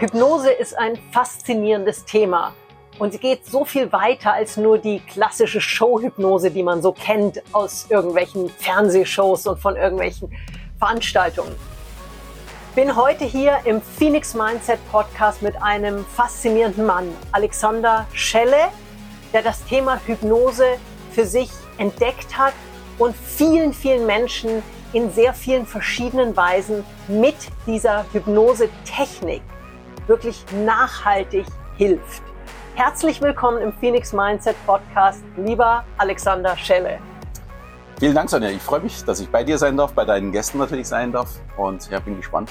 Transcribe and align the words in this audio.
Hypnose 0.00 0.52
ist 0.52 0.78
ein 0.78 0.96
faszinierendes 1.10 2.04
Thema 2.04 2.54
und 3.00 3.10
sie 3.10 3.18
geht 3.18 3.44
so 3.44 3.64
viel 3.64 3.90
weiter 3.90 4.32
als 4.32 4.56
nur 4.56 4.78
die 4.78 5.00
klassische 5.00 5.60
Showhypnose, 5.60 6.52
die 6.52 6.62
man 6.62 6.82
so 6.82 6.92
kennt 6.92 7.42
aus 7.52 7.86
irgendwelchen 7.88 8.48
Fernsehshows 8.48 9.48
und 9.48 9.58
von 9.58 9.74
irgendwelchen 9.74 10.30
Veranstaltungen. 10.78 11.52
Bin 12.76 12.94
heute 12.94 13.24
hier 13.24 13.58
im 13.64 13.82
Phoenix 13.82 14.34
Mindset 14.34 14.78
Podcast 14.92 15.42
mit 15.42 15.60
einem 15.60 16.04
faszinierenden 16.04 16.86
Mann, 16.86 17.12
Alexander 17.32 18.06
Schelle, 18.12 18.68
der 19.32 19.42
das 19.42 19.64
Thema 19.64 20.00
Hypnose 20.06 20.76
für 21.10 21.26
sich 21.26 21.50
entdeckt 21.76 22.38
hat 22.38 22.54
und 22.98 23.16
vielen, 23.16 23.72
vielen 23.72 24.06
Menschen 24.06 24.62
in 24.92 25.10
sehr 25.10 25.34
vielen 25.34 25.66
verschiedenen 25.66 26.36
Weisen 26.36 26.84
mit 27.08 27.34
dieser 27.66 28.06
Hypnose-Technik 28.12 29.42
wirklich 30.08 30.42
nachhaltig 30.64 31.44
hilft. 31.76 32.22
Herzlich 32.74 33.20
willkommen 33.20 33.60
im 33.60 33.74
Phoenix 33.74 34.14
Mindset 34.14 34.56
Podcast, 34.64 35.22
lieber 35.36 35.84
Alexander 35.98 36.56
Schelle. 36.56 36.98
Vielen 37.98 38.14
Dank, 38.14 38.30
Sonja. 38.30 38.48
Ich 38.48 38.62
freue 38.62 38.80
mich, 38.80 39.04
dass 39.04 39.20
ich 39.20 39.28
bei 39.28 39.44
dir 39.44 39.58
sein 39.58 39.76
darf, 39.76 39.92
bei 39.92 40.06
deinen 40.06 40.32
Gästen 40.32 40.56
natürlich 40.56 40.88
sein 40.88 41.12
darf. 41.12 41.28
Und 41.58 41.90
ja, 41.90 42.00
bin 42.00 42.16
gespannt, 42.16 42.50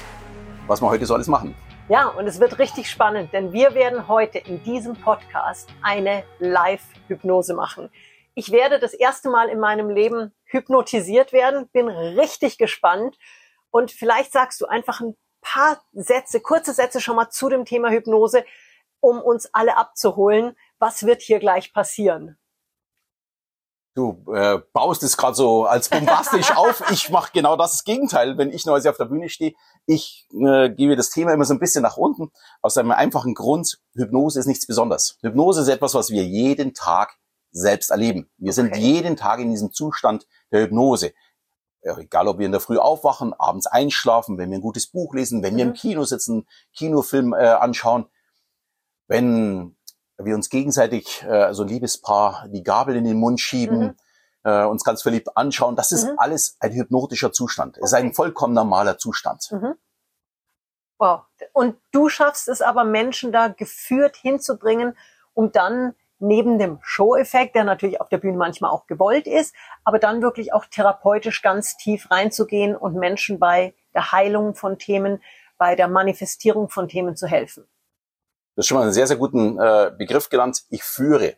was 0.67 0.81
wir 0.83 0.89
heute 0.89 1.07
so 1.07 1.16
alles 1.16 1.27
machen. 1.27 1.55
Ja, 1.89 2.09
und 2.09 2.27
es 2.27 2.39
wird 2.39 2.59
richtig 2.59 2.91
spannend, 2.91 3.33
denn 3.33 3.53
wir 3.53 3.73
werden 3.73 4.08
heute 4.08 4.38
in 4.38 4.61
diesem 4.61 4.95
Podcast 4.95 5.69
eine 5.81 6.25
Live-Hypnose 6.38 7.55
machen. 7.55 7.89
Ich 8.35 8.52
werde 8.52 8.77
das 8.77 8.94
erste 8.94 9.30
Mal 9.30 9.49
in 9.49 9.59
meinem 9.59 9.89
Leben 9.89 10.31
hypnotisiert 10.45 11.33
werden, 11.33 11.69
bin 11.69 11.88
richtig 11.88 12.59
gespannt. 12.59 13.17
Und 13.71 13.89
vielleicht 13.89 14.31
sagst 14.31 14.61
du 14.61 14.67
einfach 14.67 15.02
ein 15.02 15.16
paar 15.41 15.81
Sätze, 15.93 16.39
kurze 16.39 16.73
Sätze 16.73 17.02
schon 17.02 17.16
mal 17.16 17.30
zu 17.30 17.49
dem 17.49 17.66
Thema 17.66 17.89
Hypnose, 17.89 18.45
um 18.99 19.21
uns 19.21 19.49
alle 19.53 19.77
abzuholen. 19.77 20.55
Was 20.80 21.05
wird 21.05 21.21
hier 21.21 21.39
gleich 21.39 21.73
passieren? 21.73 22.38
Du 23.97 24.23
äh, 24.31 24.59
baust 24.73 25.02
es 25.02 25.17
gerade 25.17 25.35
so 25.35 25.65
als 25.65 25.89
bombastisch 25.89 26.52
auf. 26.55 26.83
Ich 26.91 27.09
mache 27.09 27.31
genau 27.33 27.55
das 27.55 27.83
Gegenteil, 27.83 28.38
wenn 28.38 28.52
ich 28.52 28.63
neu 28.67 28.77
auf 28.77 28.97
der 28.97 29.05
Bühne 29.05 29.27
stehe. 29.27 29.53
Ich 29.88 30.27
äh, 30.33 30.69
gebe 30.69 30.95
das 30.95 31.09
Thema 31.09 31.33
immer 31.33 31.45
so 31.45 31.55
ein 31.55 31.59
bisschen 31.59 31.81
nach 31.81 31.97
unten, 31.97 32.31
aus 32.61 32.77
einem 32.77 32.91
einfachen 32.91 33.33
Grund. 33.33 33.80
Hypnose 33.95 34.39
ist 34.39 34.45
nichts 34.45 34.67
Besonderes. 34.67 35.17
Hypnose 35.23 35.61
ist 35.61 35.67
etwas, 35.67 35.95
was 35.95 36.11
wir 36.11 36.23
jeden 36.23 36.75
Tag 36.75 37.17
selbst 37.49 37.89
erleben. 37.89 38.30
Wir 38.38 38.52
okay. 38.52 38.61
sind 38.61 38.75
jeden 38.75 39.15
Tag 39.17 39.39
in 39.39 39.49
diesem 39.49 39.71
Zustand 39.71 40.27
der 40.52 40.61
Hypnose 40.61 41.13
egal 41.81 42.28
ob 42.28 42.39
wir 42.39 42.45
in 42.45 42.52
der 42.52 42.61
Früh 42.61 42.78
aufwachen, 42.78 43.33
abends 43.33 43.67
einschlafen, 43.67 44.38
wenn 44.38 44.50
wir 44.50 44.58
ein 44.58 44.61
gutes 44.61 44.88
Buch 44.88 45.14
lesen, 45.14 45.44
wenn 45.44 45.56
wir 45.56 45.64
im 45.64 45.70
mhm. 45.70 45.75
Kino 45.75 46.03
sitzen, 46.03 46.47
Kinofilm 46.73 47.33
äh, 47.33 47.47
anschauen, 47.47 48.08
wenn 49.08 49.75
wir 50.17 50.36
uns 50.36 50.50
gegenseitig, 50.50 51.23
äh, 51.23 51.53
so 51.53 51.64
ein 51.64 51.70
Liebespaar, 51.70 52.48
die 52.50 52.64
Gabel 52.64 52.95
in 52.95 53.03
den 53.03 53.17
Mund 53.17 53.39
schieben, 53.39 53.80
mhm. 53.80 53.95
äh, 54.44 54.66
uns 54.66 54.83
ganz 54.83 55.02
verliebt 55.02 55.36
anschauen, 55.38 55.75
das 55.75 55.92
ist 55.92 56.05
mhm. 56.05 56.16
alles 56.17 56.58
ein 56.59 56.73
hypnotischer 56.73 57.31
Zustand. 57.31 57.78
Es 57.78 57.94
okay. 57.94 58.02
ist 58.02 58.05
ein 58.05 58.14
vollkommen 58.14 58.53
normaler 58.53 58.98
Zustand. 58.98 59.50
Mhm. 59.52 59.75
Wow. 61.00 61.22
Und 61.53 61.78
du 61.92 62.09
schaffst 62.09 62.48
es 62.48 62.61
aber, 62.61 62.83
Menschen 62.83 63.31
da 63.31 63.50
geführt 63.50 64.16
hinzubringen, 64.16 64.98
um 65.33 65.52
dann 65.52 65.94
neben 66.20 66.58
dem 66.58 66.80
Show-Effekt, 66.82 67.56
der 67.56 67.64
natürlich 67.64 68.02
auf 68.02 68.10
der 68.10 68.18
Bühne 68.18 68.38
manchmal 68.38 68.72
auch 68.72 68.88
gewollt 68.88 69.28
ist, 69.28 69.54
aber 69.84 70.00
dann 70.00 70.22
wirklich 70.22 70.54
auch 70.54 70.66
therapeutisch 70.66 71.42
ganz 71.42 71.78
tief 71.78 72.10
reinzugehen 72.10 72.76
und 72.76 72.96
Menschen 72.96 73.40
bei 73.40 73.73
der 73.94 74.12
Heilung 74.12 74.56
von 74.56 74.78
Themen, 74.80 75.22
bei 75.58 75.76
der 75.76 75.88
Manifestierung 75.88 76.70
von 76.70 76.88
Themen 76.88 77.16
zu 77.16 77.27
helfen. 77.27 77.64
Du 78.56 78.61
hast 78.61 78.67
schon 78.67 78.77
mal 78.77 78.83
einen 78.83 78.94
sehr, 78.94 79.08
sehr 79.08 79.17
guten 79.17 79.60
äh, 79.60 79.92
Begriff 79.95 80.30
genannt. 80.30 80.64
Ich 80.70 80.83
führe. 80.83 81.36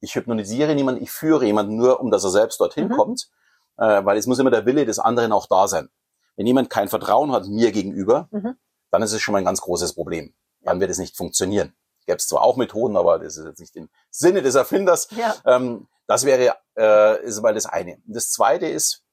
Ich 0.00 0.14
hypnotisiere 0.14 0.74
niemanden, 0.74 1.02
ich 1.02 1.10
führe 1.10 1.44
jemanden 1.44 1.76
nur, 1.76 2.00
um 2.00 2.10
dass 2.10 2.24
er 2.24 2.30
selbst 2.30 2.60
dorthin 2.60 2.88
mhm. 2.88 2.92
kommt, 2.92 3.30
äh, 3.76 4.04
weil 4.04 4.16
es 4.16 4.26
muss 4.26 4.38
immer 4.38 4.50
der 4.50 4.64
Wille 4.64 4.86
des 4.86 4.98
anderen 4.98 5.32
auch 5.32 5.46
da 5.46 5.68
sein. 5.68 5.90
Wenn 6.36 6.46
jemand 6.46 6.70
kein 6.70 6.88
Vertrauen 6.88 7.32
hat 7.32 7.46
mir 7.46 7.70
gegenüber, 7.70 8.28
mhm. 8.30 8.56
dann 8.90 9.02
ist 9.02 9.12
es 9.12 9.20
schon 9.20 9.32
mal 9.32 9.38
ein 9.38 9.44
ganz 9.44 9.60
großes 9.60 9.94
Problem. 9.94 10.34
Dann 10.62 10.80
wird 10.80 10.90
es 10.90 10.98
nicht 10.98 11.16
funktionieren 11.16 11.74
gäbe 12.06 12.16
es 12.16 12.28
zwar 12.28 12.42
auch 12.42 12.56
Methoden, 12.56 12.96
aber 12.96 13.18
das 13.18 13.36
ist 13.36 13.44
jetzt 13.44 13.60
nicht 13.60 13.76
im 13.76 13.88
Sinne 14.10 14.42
des 14.42 14.54
Erfinders. 14.54 15.08
Ja. 15.10 15.34
Ähm, 15.44 15.88
das 16.06 16.24
wäre 16.24 16.56
äh, 16.76 17.24
ist 17.24 17.40
mal 17.40 17.54
das 17.54 17.66
eine. 17.66 18.02
Das 18.06 18.30
zweite 18.32 18.66
ist, 18.66 19.04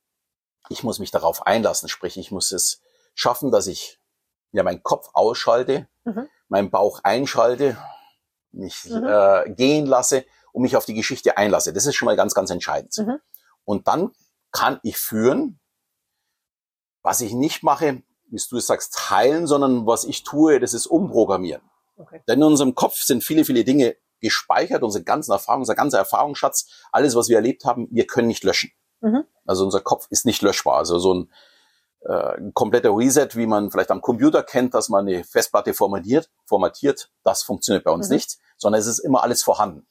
ich 0.69 0.83
muss 0.83 0.99
mich 0.99 1.11
darauf 1.11 1.45
einlassen, 1.45 1.89
sprich, 1.89 2.17
ich 2.17 2.31
muss 2.31 2.51
es 2.51 2.81
schaffen, 3.13 3.51
dass 3.51 3.67
ich 3.67 3.99
ja 4.51 4.63
meinen 4.63 4.83
Kopf 4.83 5.09
ausschalte, 5.13 5.87
mhm. 6.05 6.27
meinen 6.47 6.71
Bauch 6.71 7.01
einschalte, 7.03 7.77
mich 8.51 8.85
mhm. 8.85 9.03
äh, 9.05 9.49
gehen 9.51 9.85
lasse 9.85 10.25
und 10.51 10.63
mich 10.63 10.75
auf 10.75 10.85
die 10.85 10.93
Geschichte 10.93 11.37
einlasse. 11.37 11.73
Das 11.73 11.85
ist 11.85 11.95
schon 11.95 12.07
mal 12.07 12.15
ganz, 12.15 12.33
ganz 12.33 12.49
entscheidend. 12.49 12.97
Mhm. 12.97 13.19
Und 13.63 13.87
dann 13.87 14.11
kann 14.51 14.79
ich 14.83 14.97
führen, 14.97 15.59
was 17.01 17.21
ich 17.21 17.33
nicht 17.33 17.63
mache, 17.63 18.01
wie 18.29 18.41
du 18.49 18.57
es 18.57 18.67
sagst, 18.67 19.09
heilen, 19.09 19.47
sondern 19.47 19.85
was 19.85 20.03
ich 20.03 20.23
tue, 20.23 20.59
das 20.59 20.73
ist 20.73 20.87
umprogrammieren. 20.87 21.61
Okay. 21.97 22.21
Denn 22.27 22.39
in 22.39 22.43
unserem 22.43 22.75
Kopf 22.75 23.01
sind 23.01 23.23
viele, 23.23 23.43
viele 23.43 23.63
Dinge 23.63 23.95
gespeichert, 24.19 24.83
unsere 24.83 25.03
ganzen 25.03 25.31
Erfahrungen, 25.31 25.63
unser 25.63 25.75
ganzer 25.75 25.97
Erfahrungsschatz, 25.97 26.67
alles, 26.91 27.15
was 27.15 27.29
wir 27.29 27.35
erlebt 27.35 27.65
haben, 27.65 27.87
wir 27.91 28.07
können 28.07 28.27
nicht 28.27 28.43
löschen. 28.43 28.71
Mhm. 29.01 29.25
Also 29.45 29.63
unser 29.63 29.81
Kopf 29.81 30.07
ist 30.09 30.25
nicht 30.25 30.41
löschbar. 30.41 30.77
Also 30.77 30.99
so 30.99 31.13
ein, 31.13 31.31
äh, 32.01 32.37
ein 32.37 32.53
kompletter 32.53 32.95
Reset, 32.95 33.29
wie 33.33 33.45
man 33.45 33.71
vielleicht 33.71 33.91
am 33.91 34.01
Computer 34.01 34.43
kennt, 34.43 34.73
dass 34.73 34.89
man 34.89 35.07
eine 35.07 35.23
Festplatte 35.23 35.73
formatiert, 35.73 36.29
formatiert, 36.45 37.11
das 37.23 37.43
funktioniert 37.43 37.83
bei 37.83 37.91
uns 37.91 38.09
mhm. 38.09 38.15
nicht, 38.15 38.37
sondern 38.57 38.79
es 38.79 38.87
ist 38.87 38.99
immer 38.99 39.23
alles 39.23 39.43
vorhanden. 39.43 39.87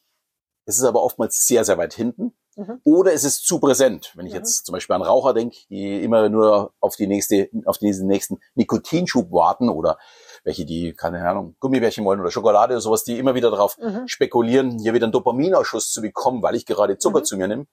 Es 0.65 0.78
ist 0.78 0.84
aber 0.84 1.03
oftmals 1.03 1.47
sehr, 1.47 1.65
sehr 1.65 1.78
weit 1.78 1.94
hinten. 1.94 2.37
Mhm. 2.56 2.81
Oder 2.84 3.12
es 3.12 3.23
ist 3.23 3.47
zu 3.47 3.61
präsent. 3.61 4.12
Wenn 4.17 4.27
ich 4.27 4.33
mhm. 4.33 4.38
jetzt 4.38 4.67
zum 4.67 4.73
Beispiel 4.73 4.97
an 4.97 5.03
Raucher 5.03 5.34
denke, 5.34 5.56
die 5.69 6.03
immer 6.03 6.28
nur 6.28 6.73
auf 6.81 6.97
die 6.97 7.06
nächste, 7.06 7.49
auf 7.67 7.78
diesen 7.78 8.09
nächsten 8.09 8.41
Nikotinschub 8.55 9.31
warten 9.31 9.69
oder 9.69 9.99
welche, 10.46 10.64
die, 10.64 10.92
keine 10.92 11.28
Ahnung, 11.28 11.56
Gummibärchen 11.58 12.04
wollen 12.04 12.20
oder 12.20 12.30
Schokolade 12.30 12.74
oder 12.74 12.80
sowas, 12.80 13.02
die 13.02 13.18
immer 13.18 13.34
wieder 13.34 13.50
darauf 13.50 13.76
mhm. 13.78 14.06
spekulieren, 14.06 14.78
hier 14.78 14.94
wieder 14.94 15.06
einen 15.06 15.12
Dopaminausschuss 15.12 15.90
zu 15.90 16.00
bekommen, 16.00 16.40
weil 16.40 16.54
ich 16.54 16.64
gerade 16.64 16.98
Zucker 16.98 17.18
mhm. 17.18 17.24
zu 17.24 17.36
mir 17.36 17.48
nehme. 17.48 17.66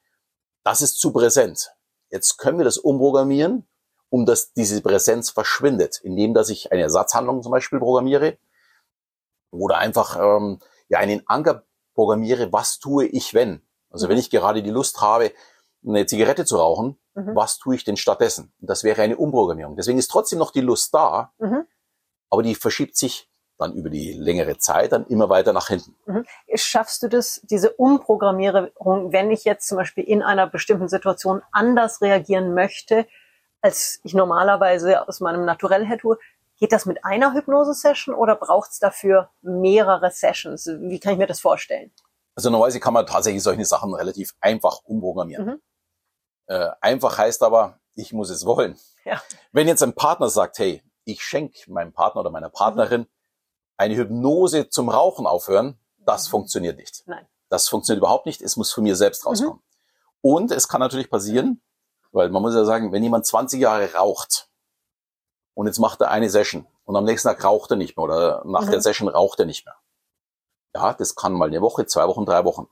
Das 0.64 0.82
ist 0.82 1.00
zu 1.00 1.14
präsent. 1.14 1.76
Jetzt 2.10 2.38
können 2.38 2.58
wir 2.58 2.66
das 2.66 2.80
umprogrammieren, 2.80 3.68
um 4.10 4.26
dass 4.26 4.54
diese 4.54 4.82
Präsenz 4.82 5.30
verschwindet, 5.30 6.00
indem 6.02 6.34
dass 6.34 6.50
ich 6.50 6.72
eine 6.72 6.82
Ersatzhandlung 6.82 7.44
zum 7.44 7.52
Beispiel 7.52 7.78
programmiere 7.78 8.40
oder 9.52 9.78
einfach 9.78 10.18
ähm, 10.20 10.58
ja 10.90 10.98
einen 10.98 11.22
Anker 11.28 11.66
programmiere, 11.94 12.52
was 12.52 12.80
tue 12.80 13.06
ich 13.06 13.36
wenn. 13.36 13.62
Also 13.92 14.08
mhm. 14.08 14.12
wenn 14.12 14.18
ich 14.18 14.32
gerade 14.32 14.64
die 14.64 14.72
Lust 14.72 15.00
habe, 15.00 15.32
eine 15.86 16.08
Zigarette 16.08 16.44
zu 16.44 16.58
rauchen, 16.58 16.98
mhm. 17.14 17.36
was 17.36 17.60
tue 17.60 17.76
ich 17.76 17.84
denn 17.84 17.98
stattdessen? 17.98 18.52
das 18.62 18.84
wäre 18.84 19.04
eine 19.04 19.18
Umprogrammierung. 19.18 19.76
Deswegen 19.76 20.00
ist 20.00 20.10
trotzdem 20.10 20.40
noch 20.40 20.50
die 20.50 20.62
Lust 20.62 20.92
da, 20.92 21.34
mhm 21.38 21.68
aber 22.34 22.42
die 22.42 22.56
verschiebt 22.56 22.98
sich 22.98 23.30
dann 23.60 23.76
über 23.76 23.92
die 23.92 24.14
längere 24.14 24.58
Zeit 24.58 24.92
dann 24.92 25.06
immer 25.06 25.30
weiter 25.30 25.54
nach 25.54 25.68
hinten. 25.68 25.96
Mhm. 26.08 26.26
Schaffst 26.56 27.04
du 27.04 27.08
das, 27.08 27.42
diese 27.44 27.74
Umprogrammierung, 27.74 29.14
wenn 29.14 29.30
ich 29.30 29.44
jetzt 29.46 29.68
zum 29.68 29.78
Beispiel 29.78 30.04
in 30.04 30.24
einer 30.24 30.48
bestimmten 30.48 30.88
Situation 30.88 31.44
anders 31.52 32.02
reagieren 32.02 32.56
möchte, 32.56 33.06
als 33.62 34.00
ich 34.04 34.16
normalerweise 34.16 35.08
aus 35.08 35.20
meinem 35.20 35.46
Naturell 35.46 35.86
her 35.86 36.00
tue, 36.00 36.18
geht 36.58 36.72
das 36.72 36.88
mit 36.88 37.06
einer 37.06 37.36
Hypnose-Session 37.36 38.16
oder 38.16 38.36
braucht 38.36 38.72
es 38.72 38.80
dafür 38.80 39.30
mehrere 39.44 40.10
Sessions? 40.10 40.68
Wie 40.80 41.00
kann 41.00 41.14
ich 41.14 41.20
mir 41.20 41.28
das 41.28 41.40
vorstellen? 41.40 41.92
Also 42.34 42.50
normalerweise 42.50 42.80
kann 42.80 42.96
man 42.96 43.06
tatsächlich 43.06 43.44
solche 43.44 43.66
Sachen 43.66 43.94
relativ 43.94 44.34
einfach 44.42 44.80
umprogrammieren. 44.86 45.46
Mhm. 45.46 45.62
Äh, 46.48 46.70
einfach 46.82 47.16
heißt 47.16 47.44
aber, 47.44 47.80
ich 47.94 48.12
muss 48.12 48.32
es 48.32 48.44
wollen. 48.44 48.76
Ja. 49.06 49.22
Wenn 49.52 49.68
jetzt 49.68 49.84
ein 49.84 49.94
Partner 49.94 50.30
sagt, 50.30 50.58
hey, 50.58 50.82
ich 51.06 51.24
schenke 51.24 51.72
meinem 51.72 51.94
Partner 51.94 52.22
oder 52.22 52.30
meiner 52.30 52.50
Partnerin 52.50 53.08
eine 53.78 53.96
Hypnose 53.96 54.70
zum 54.70 54.90
Rauchen 54.90 55.26
aufhören, 55.26 55.80
das 55.98 56.28
mhm. 56.28 56.32
funktioniert 56.32 56.78
nicht. 56.78 57.04
Nein. 57.06 57.28
Das 57.50 57.68
funktioniert 57.68 58.00
überhaupt 58.00 58.26
nicht. 58.26 58.42
Es 58.42 58.56
muss 58.56 58.72
von 58.72 58.84
mir 58.84 58.96
selbst 58.96 59.26
rauskommen. 59.26 59.58
Mhm. 59.58 59.62
Und 60.22 60.52
es 60.52 60.68
kann 60.68 60.80
natürlich 60.80 61.10
passieren, 61.10 61.62
weil 62.12 62.30
man 62.30 62.42
muss 62.42 62.56
ja 62.56 62.66
sagen, 62.66 62.92
wenn 62.92 63.04
jemand 63.04 63.26
20 63.26 63.60
Jahre 63.60 63.94
raucht 63.94 64.50
und 65.54 65.68
jetzt 65.68 65.80
macht 65.80 66.02
er 66.02 66.12
eine 66.12 66.30
Session 66.30 66.66
und 66.86 66.96
am 66.96 67.04
nächsten 67.04 67.28
Tag 67.28 67.44
raucht 67.44 67.72
er 67.72 67.78
nicht 67.78 67.98
mehr 67.98 68.04
oder 68.04 68.44
nach 68.46 68.66
mhm. 68.66 68.72
der 68.72 68.82
Session 68.82 69.08
raucht 69.08 69.40
er 69.40 69.46
nicht 69.46 69.66
mehr. 69.66 69.76
Ja, 70.74 70.94
das 70.94 71.16
kann 71.16 71.34
mal 71.34 71.50
eine 71.50 71.62
Woche, 71.62 71.86
zwei 71.86 72.08
Wochen, 72.08 72.26
drei 72.26 72.46
Wochen 72.46 72.68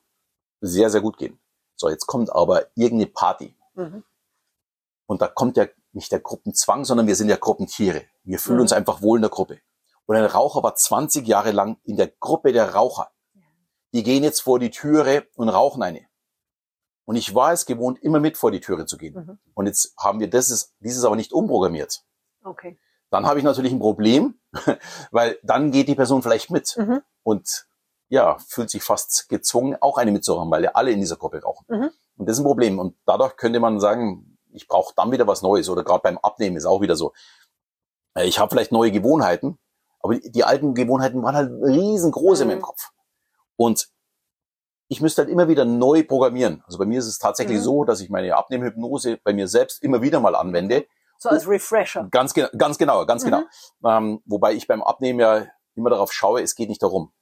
sehr, 0.61 0.89
sehr 0.89 1.01
gut 1.01 1.17
gehen. 1.17 1.39
So, 1.75 1.89
jetzt 1.89 2.07
kommt 2.07 2.31
aber 2.31 2.67
irgendeine 2.75 3.11
Party. 3.11 3.55
Mhm. 3.73 4.03
Und 5.07 5.21
da 5.21 5.27
kommt 5.27 5.57
ja 5.57 5.67
nicht 5.93 6.11
der 6.11 6.19
Gruppenzwang, 6.19 6.85
sondern 6.85 7.07
wir 7.07 7.15
sind 7.15 7.29
ja 7.29 7.37
Gruppentiere. 7.37 8.03
Wir 8.23 8.39
fühlen 8.39 8.57
mhm. 8.57 8.63
uns 8.63 8.73
einfach 8.73 9.01
wohl 9.01 9.17
in 9.17 9.23
der 9.23 9.31
Gruppe. 9.31 9.59
Und 10.05 10.15
ein 10.15 10.25
Raucher 10.25 10.63
war 10.63 10.75
20 10.75 11.27
Jahre 11.27 11.51
lang 11.51 11.77
in 11.83 11.95
der 11.97 12.07
Gruppe 12.07 12.51
der 12.51 12.73
Raucher. 12.73 13.11
Die 13.93 14.03
gehen 14.03 14.23
jetzt 14.23 14.41
vor 14.41 14.59
die 14.59 14.71
Türe 14.71 15.27
und 15.35 15.49
rauchen 15.49 15.83
eine. 15.83 16.05
Und 17.05 17.15
ich 17.15 17.35
war 17.35 17.51
es 17.51 17.65
gewohnt, 17.65 18.01
immer 18.01 18.19
mit 18.19 18.37
vor 18.37 18.51
die 18.51 18.61
Türe 18.61 18.85
zu 18.85 18.97
gehen. 18.97 19.15
Mhm. 19.15 19.39
Und 19.53 19.65
jetzt 19.65 19.93
haben 19.97 20.19
wir 20.19 20.29
das, 20.29 20.49
ist, 20.49 20.73
dieses 20.79 21.03
aber 21.03 21.15
nicht 21.15 21.33
umprogrammiert. 21.33 22.03
Okay. 22.43 22.79
dann 23.11 23.27
habe 23.27 23.37
ich 23.37 23.45
natürlich 23.45 23.71
ein 23.71 23.79
Problem, 23.79 24.39
weil 25.11 25.37
dann 25.43 25.71
geht 25.71 25.87
die 25.87 25.95
Person 25.95 26.23
vielleicht 26.23 26.49
mit 26.49 26.75
Mhm. 26.77 27.01
und 27.21 27.67
ja, 28.07 28.37
fühlt 28.39 28.69
sich 28.69 28.83
fast 28.83 29.29
gezwungen, 29.29 29.77
auch 29.79 29.97
eine 29.97 30.11
mitzumachen, 30.11 30.49
weil 30.49 30.63
ja 30.63 30.71
alle 30.71 30.91
in 30.91 30.99
dieser 30.99 31.17
Gruppe 31.17 31.41
rauchen. 31.41 31.65
Mhm. 31.69 31.91
Und 32.17 32.27
das 32.27 32.37
ist 32.37 32.41
ein 32.41 32.45
Problem. 32.45 32.79
Und 32.79 32.97
dadurch 33.05 33.37
könnte 33.37 33.59
man 33.59 33.79
sagen, 33.79 34.30
ich 34.53 34.67
brauche 34.67 34.93
dann 34.95 35.11
wieder 35.11 35.27
was 35.27 35.41
Neues. 35.41 35.69
Oder 35.69 35.83
gerade 35.83 36.01
beim 36.01 36.17
Abnehmen 36.17 36.55
ist 36.57 36.65
auch 36.65 36.81
wieder 36.81 36.95
so. 36.95 37.13
Äh, 38.15 38.25
Ich 38.27 38.39
habe 38.39 38.49
vielleicht 38.51 38.71
neue 38.71 38.91
Gewohnheiten, 38.91 39.57
aber 39.99 40.15
die, 40.15 40.31
die 40.31 40.43
alten 40.43 40.73
Gewohnheiten 40.73 41.21
waren 41.23 41.35
halt 41.35 41.51
riesengroß 41.51 42.41
in 42.41 42.47
Mhm. 42.47 42.53
meinem 42.53 42.61
Kopf. 42.61 42.89
Und 43.55 43.89
ich 44.89 44.99
müsste 45.01 45.21
halt 45.21 45.29
immer 45.31 45.47
wieder 45.47 45.63
neu 45.63 46.03
programmieren. 46.03 46.63
Also 46.65 46.77
bei 46.77 46.85
mir 46.85 46.99
ist 46.99 47.07
es 47.07 47.17
tatsächlich 47.19 47.59
Mhm. 47.59 47.63
so, 47.63 47.83
dass 47.85 48.01
ich 48.01 48.09
meine 48.09 48.35
Abnehmhypnose 48.35 49.17
bei 49.23 49.33
mir 49.33 49.47
selbst 49.47 49.81
immer 49.83 50.01
wieder 50.01 50.19
mal 50.19 50.35
anwende. 50.35 50.85
So 51.17 51.29
als 51.29 51.47
Refresher. 51.47 52.07
Ganz, 52.11 52.33
ge- 52.33 52.49
ganz 52.57 52.77
genau, 52.77 53.05
ganz 53.05 53.23
Mhm. 53.23 53.27
genau. 53.29 53.43
Ähm, 53.85 54.21
wobei 54.25 54.53
ich 54.53 54.67
beim 54.67 54.81
Abnehmen 54.83 55.19
ja 55.19 55.45
immer 55.75 55.89
darauf 55.91 56.11
schaue, 56.11 56.41
es 56.41 56.55
geht 56.55 56.67
nicht 56.67 56.81
darum, 56.83 57.13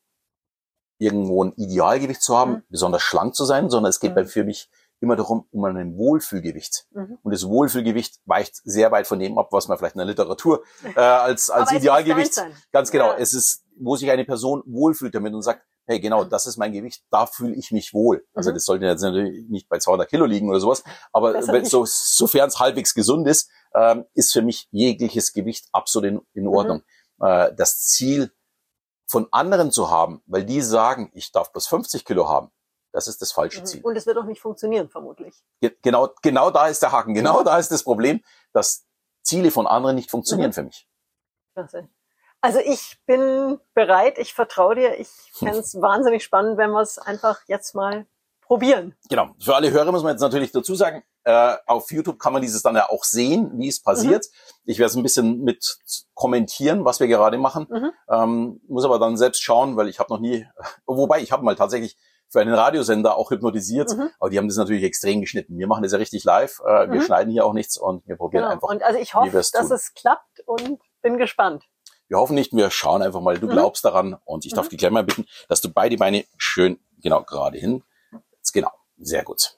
irgendwo 0.98 1.44
ein 1.44 1.54
Idealgewicht 1.58 2.22
zu 2.22 2.38
haben, 2.38 2.52
Mhm. 2.52 2.64
besonders 2.70 3.02
schlank 3.04 3.36
zu 3.36 3.46
sein, 3.46 3.70
sondern 3.70 3.90
es 3.90 4.00
geht 4.00 4.12
Mhm. 4.12 4.16
bei 4.16 4.26
für 4.26 4.44
mich 4.44 4.70
immer 5.02 5.16
darum, 5.16 5.48
um 5.52 5.64
ein 5.66 5.98
Wohlfühlgewicht. 5.98 6.86
Mhm. 6.92 7.18
Und 7.24 7.34
das 7.34 7.48
Wohlfühlgewicht 7.48 8.20
weicht 8.26 8.56
sehr 8.64 8.92
weit 8.92 9.08
von 9.08 9.20
dem 9.20 9.38
ab, 9.38 9.50
was 9.52 9.68
man 9.68 9.78
vielleicht 9.78 9.96
in 9.96 10.00
der 10.00 10.08
Literatur 10.08 10.64
äh, 10.96 11.00
als, 11.00 11.50
als 11.50 11.72
Idealgewicht. 11.72 12.42
Ganz 12.72 12.92
genau. 12.92 13.08
Ja. 13.12 13.18
Es 13.18 13.34
ist, 13.34 13.64
wo 13.78 13.96
sich 13.96 14.12
eine 14.12 14.26
Person 14.26 14.62
wohlfühlt 14.66 15.16
damit 15.16 15.34
und 15.34 15.42
sagt, 15.42 15.64
hey, 15.86 16.00
genau, 16.00 16.24
das 16.24 16.46
ist 16.46 16.58
mein 16.58 16.72
Gewicht, 16.72 17.04
da 17.10 17.26
fühle 17.26 17.56
ich 17.56 17.72
mich 17.72 17.94
wohl. 17.96 18.24
Also 18.36 18.52
Mhm. 18.52 18.54
das 18.56 18.66
sollte 18.66 18.86
jetzt 18.86 19.02
natürlich 19.02 19.50
nicht 19.50 19.68
bei 19.70 19.80
200 19.80 20.08
Kilo 20.08 20.26
liegen 20.26 20.48
oder 20.48 20.60
sowas, 20.60 20.84
aber 21.12 21.34
wenn, 21.48 21.66
so, 21.66 21.84
sofern 21.88 22.50
es 22.50 22.60
halbwegs 22.60 22.94
gesund 22.94 23.28
ist, 23.28 23.50
ähm, 23.74 24.06
ist 24.14 24.32
für 24.32 24.44
mich 24.44 24.68
jegliches 24.70 25.34
Gewicht 25.34 25.68
absolut 25.72 26.10
in, 26.10 26.22
in 26.34 26.48
Ordnung. 26.48 26.84
Äh, 27.20 27.54
das 27.56 27.80
Ziel 27.88 28.32
von 29.08 29.28
anderen 29.32 29.72
zu 29.72 29.90
haben, 29.90 30.22
weil 30.28 30.46
die 30.46 30.62
sagen, 30.62 31.10
ich 31.14 31.32
darf 31.32 31.52
bloß 31.52 31.66
50 31.66 32.06
Kilo 32.06 32.30
haben, 32.30 32.52
das 32.92 33.08
ist 33.08 33.22
das 33.22 33.32
falsche 33.32 33.62
Mhm. 33.62 33.66
Ziel. 33.66 33.82
Und 33.84 33.96
es 33.96 34.06
wird 34.06 34.18
auch 34.18 34.24
nicht 34.26 34.42
funktionieren, 34.42 34.90
vermutlich. 34.90 35.36
Ge 35.62 35.76
genau, 35.82 36.10
genau 36.22 36.50
da 36.52 36.68
ist 36.68 36.82
der 36.82 36.92
Haken, 36.92 37.14
genau 37.14 37.44
da 37.44 37.58
ist 37.58 37.72
das 37.72 37.84
Problem, 37.84 38.22
dass 38.54 38.86
Ziele 39.22 39.52
von 39.52 39.68
anderen 39.68 39.96
nicht 39.96 40.10
funktionieren 40.10 40.50
Mhm. 40.50 40.54
für 40.54 40.64
mich. 40.64 40.88
Klasse. 41.54 41.90
Also 42.42 42.60
ich 42.60 42.98
bin 43.06 43.60
bereit, 43.74 44.18
ich 44.18 44.34
vertraue 44.34 44.76
dir. 44.76 44.98
Ich 45.00 45.10
fände 45.34 45.60
es 45.60 45.80
wahnsinnig 45.82 46.24
spannend, 46.24 46.58
wenn 46.58 46.72
wir 46.72 46.82
es 46.82 46.98
einfach 46.98 47.42
jetzt 47.48 47.76
mal 47.76 48.06
probieren. 48.42 48.96
Genau. 49.10 49.32
Für 49.44 49.56
alle 49.56 49.70
Hörer 49.72 49.92
muss 49.92 50.04
man 50.04 50.14
jetzt 50.14 50.22
natürlich 50.22 50.52
dazu 50.54 50.74
sagen, 50.74 51.04
äh, 51.26 51.58
auf 51.68 51.92
YouTube 51.92 52.18
kann 52.18 52.32
man 52.34 52.42
dieses 52.42 52.62
dann 52.64 52.76
ja 52.76 52.90
auch 52.90 53.04
sehen, 53.04 53.52
wie 53.60 53.68
es 53.68 53.82
passiert. 53.84 54.26
Ich 54.64 54.80
werde 54.80 54.90
es 54.90 54.96
ein 54.96 55.04
bisschen 55.04 55.42
mit 55.44 55.78
kommentieren, 56.14 56.86
was 56.86 57.00
wir 57.02 57.08
gerade 57.08 57.38
machen. 57.38 57.68
Mhm. 57.70 57.92
Ähm, 58.10 58.62
muss 58.70 58.86
aber 58.86 59.00
dann 59.00 59.18
selbst 59.18 59.44
schauen, 59.44 59.76
weil 59.76 59.90
ich 59.90 60.00
habe 60.00 60.12
noch 60.12 60.20
nie, 60.22 60.48
wobei 60.86 61.20
ich 61.20 61.32
habe 61.34 61.44
mal 61.44 61.56
tatsächlich 61.56 61.98
für 62.30 62.40
einen 62.42 62.54
Radiosender 62.54 63.18
auch 63.18 63.32
hypnotisiert, 63.32 63.90
Mhm. 63.96 64.10
aber 64.20 64.30
die 64.30 64.38
haben 64.38 64.48
das 64.48 64.58
natürlich 64.58 64.84
extrem 64.84 65.22
geschnitten. 65.22 65.58
Wir 65.58 65.68
machen 65.68 65.84
das 65.84 65.92
ja 65.92 65.98
richtig 65.98 66.24
live, 66.24 66.60
äh, 66.66 66.88
wir 66.90 67.00
Mhm. 67.00 67.02
schneiden 67.02 67.32
hier 67.32 67.46
auch 67.46 67.54
nichts 67.54 67.78
und 67.78 68.08
wir 68.08 68.16
probieren 68.18 68.44
Genau. 68.44 68.54
einfach. 68.54 68.70
Und 68.70 68.84
also 68.84 69.00
ich 69.00 69.14
hoffe, 69.16 69.34
wir 69.34 69.40
dass 69.40 69.52
tun. 69.52 69.72
es 69.72 69.94
klappt 69.94 70.42
und 70.46 70.80
bin 71.02 71.18
gespannt. 71.18 71.64
Wir 72.08 72.18
hoffen 72.18 72.34
nicht, 72.36 72.54
wir 72.54 72.70
schauen 72.72 73.02
einfach 73.02 73.22
mal. 73.22 73.38
Du 73.40 73.48
Mhm. 73.48 73.52
glaubst 73.52 73.84
daran 73.86 74.18
und 74.26 74.46
ich 74.46 74.54
darf 74.54 74.72
Mhm. 74.72 74.78
gleich 74.78 74.92
mal 74.92 75.04
bitten, 75.04 75.26
dass 75.48 75.62
du 75.62 75.70
beide 75.72 75.98
Beine 75.98 76.26
schön, 76.38 76.80
genau, 77.02 77.24
gerade 77.24 77.58
hin. 77.58 77.84
Jetzt 78.38 78.52
genau. 78.54 78.72
Sehr 78.98 79.24
gut. 79.24 79.58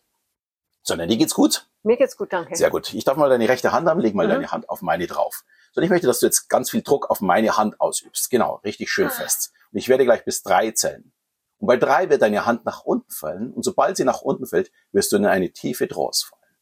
So, 0.83 0.95
dir 0.95 1.07
geht's 1.17 1.33
gut? 1.33 1.67
Mir 1.83 1.97
geht's 1.97 2.15
gut, 2.17 2.31
danke. 2.33 2.55
Sehr 2.55 2.69
gut. 2.69 2.93
Ich 2.93 3.03
darf 3.03 3.17
mal 3.17 3.29
deine 3.29 3.47
rechte 3.49 3.71
Hand 3.71 3.87
haben, 3.87 3.99
leg 3.99 4.13
mal 4.15 4.25
Mhm. 4.27 4.31
deine 4.31 4.51
Hand 4.51 4.69
auf 4.69 4.81
meine 4.81 5.07
drauf. 5.07 5.43
So, 5.73 5.79
und 5.79 5.85
ich 5.85 5.89
möchte, 5.89 6.07
dass 6.07 6.19
du 6.19 6.25
jetzt 6.25 6.47
ganz 6.49 6.69
viel 6.69 6.81
Druck 6.81 7.09
auf 7.09 7.21
meine 7.21 7.55
Hand 7.57 7.79
ausübst. 7.79 8.29
Genau, 8.29 8.55
richtig 8.63 8.89
schön 8.91 9.07
Ah. 9.07 9.11
fest. 9.11 9.51
Und 9.71 9.77
ich 9.79 9.87
werde 9.89 10.03
gleich 10.05 10.25
bis 10.25 10.41
drei 10.43 10.71
zählen. 10.71 11.13
Und 11.61 11.67
bei 11.67 11.77
drei 11.77 12.09
wird 12.09 12.23
deine 12.23 12.47
Hand 12.47 12.65
nach 12.65 12.81
unten 12.85 13.11
fallen. 13.11 13.53
Und 13.53 13.63
sobald 13.63 13.95
sie 13.95 14.03
nach 14.03 14.23
unten 14.23 14.47
fällt, 14.47 14.71
wirst 14.91 15.11
du 15.11 15.17
in 15.17 15.27
eine 15.27 15.53
tiefe 15.53 15.87
Trance 15.87 16.25
fallen. 16.27 16.57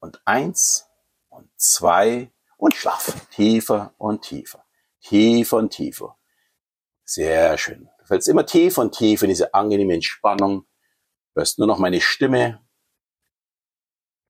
Und 0.00 0.22
eins 0.24 0.88
und 1.28 1.50
zwei 1.56 2.32
und 2.56 2.74
schlaf. 2.74 3.14
Tiefer 3.30 3.92
und 3.98 4.22
tiefer. 4.22 4.64
Tiefer 5.02 5.58
und 5.58 5.68
tiefer. 5.68 6.16
Sehr 7.04 7.58
schön. 7.58 7.90
Du 7.98 8.06
fällst 8.06 8.26
immer 8.26 8.46
tiefer 8.46 8.80
und 8.80 8.96
tiefer 8.96 9.24
in 9.24 9.28
diese 9.28 9.52
angenehme 9.52 9.92
Entspannung. 9.92 10.62
Du 11.34 11.40
hörst 11.40 11.58
nur 11.58 11.68
noch 11.68 11.78
meine 11.78 12.00
Stimme. 12.00 12.66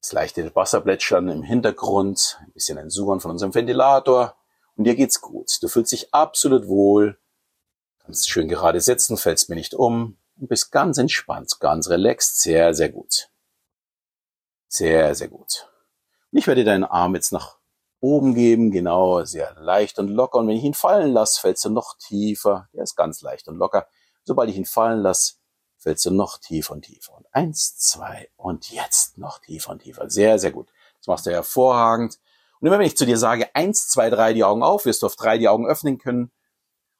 Das 0.00 0.12
leichte 0.12 0.52
Wasserplätschern 0.52 1.28
im 1.28 1.44
Hintergrund, 1.44 2.40
ein 2.40 2.52
bisschen 2.52 2.76
ein 2.76 2.90
Surren 2.90 3.20
von 3.20 3.30
unserem 3.30 3.54
Ventilator 3.54 4.36
und 4.74 4.82
dir 4.82 4.96
geht's 4.96 5.20
gut. 5.20 5.58
Du 5.62 5.68
fühlst 5.68 5.92
dich 5.92 6.12
absolut 6.12 6.66
wohl, 6.66 7.21
kannst 8.04 8.28
schön 8.28 8.48
gerade 8.48 8.80
sitzen, 8.80 9.16
fällst 9.16 9.48
mir 9.48 9.56
nicht 9.56 9.74
um 9.74 10.18
und 10.38 10.48
bist 10.48 10.72
ganz 10.72 10.98
entspannt, 10.98 11.58
ganz 11.60 11.88
relaxed, 11.88 12.40
sehr, 12.40 12.74
sehr 12.74 12.88
gut. 12.88 13.28
Sehr, 14.68 15.14
sehr 15.14 15.28
gut. 15.28 15.68
Und 16.30 16.38
ich 16.38 16.46
werde 16.46 16.64
deinen 16.64 16.84
Arm 16.84 17.14
jetzt 17.14 17.32
nach 17.32 17.58
oben 18.00 18.34
geben, 18.34 18.70
genau, 18.70 19.24
sehr 19.24 19.54
leicht 19.60 19.98
und 19.98 20.08
locker. 20.08 20.38
Und 20.38 20.48
wenn 20.48 20.56
ich 20.56 20.64
ihn 20.64 20.74
fallen 20.74 21.12
lasse, 21.12 21.40
fällst 21.40 21.64
du 21.64 21.70
noch 21.70 21.96
tiefer. 21.98 22.68
Der 22.72 22.82
ist 22.82 22.96
ganz 22.96 23.22
leicht 23.22 23.48
und 23.48 23.56
locker. 23.56 23.86
Sobald 24.24 24.50
ich 24.50 24.56
ihn 24.56 24.64
fallen 24.64 25.00
lasse, 25.00 25.34
fällst 25.78 26.04
du 26.06 26.10
noch 26.10 26.38
tiefer 26.38 26.72
und 26.72 26.82
tiefer. 26.82 27.14
Und 27.14 27.26
eins, 27.32 27.76
zwei 27.76 28.28
und 28.36 28.70
jetzt 28.70 29.18
noch 29.18 29.38
tiefer 29.38 29.70
und 29.70 29.82
tiefer. 29.82 30.10
Sehr, 30.10 30.38
sehr 30.38 30.50
gut. 30.50 30.68
Das 30.98 31.06
machst 31.06 31.26
du 31.26 31.30
hervorragend. 31.30 32.18
Und 32.60 32.66
immer 32.66 32.78
wenn 32.78 32.86
ich 32.86 32.96
zu 32.96 33.06
dir 33.06 33.18
sage, 33.18 33.54
eins, 33.54 33.88
zwei, 33.88 34.10
drei, 34.10 34.32
die 34.32 34.44
Augen 34.44 34.62
auf, 34.62 34.84
wirst 34.84 35.02
du 35.02 35.06
auf 35.06 35.16
drei 35.16 35.38
die 35.38 35.48
Augen 35.48 35.66
öffnen 35.66 35.98
können. 35.98 36.32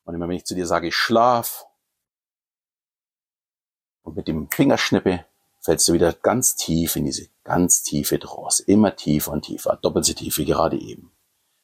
Und 0.05 0.15
immer 0.15 0.29
wenn 0.29 0.37
ich 0.37 0.45
zu 0.45 0.55
dir 0.55 0.67
sage, 0.67 0.93
schlaf, 0.93 1.67
und 4.03 4.17
mit 4.17 4.29
dem 4.29 4.51
Fingerschnippe 4.51 5.25
fällst 5.61 5.87
du 5.89 5.93
wieder 5.93 6.13
ganz 6.13 6.57
tief 6.57 6.97
in 6.97 7.05
diese 7.05 7.29
ganz 7.45 7.83
tiefe 7.83 8.19
Trance. 8.19 8.63
Immer 8.67 8.97
tiefer 8.97 9.33
und 9.33 9.43
tiefer. 9.43 9.79
Doppelt 9.81 10.05
so 10.05 10.13
tief 10.13 10.39
wie 10.39 10.45
gerade 10.45 10.77
eben. 10.77 11.13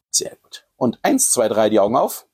Sehr 0.09 0.35
gut. 0.41 0.65
Und 0.77 0.99
eins, 1.03 1.31
zwei, 1.31 1.47
drei, 1.49 1.69
die 1.69 1.79
Augen 1.79 1.97
auf. 1.97 2.25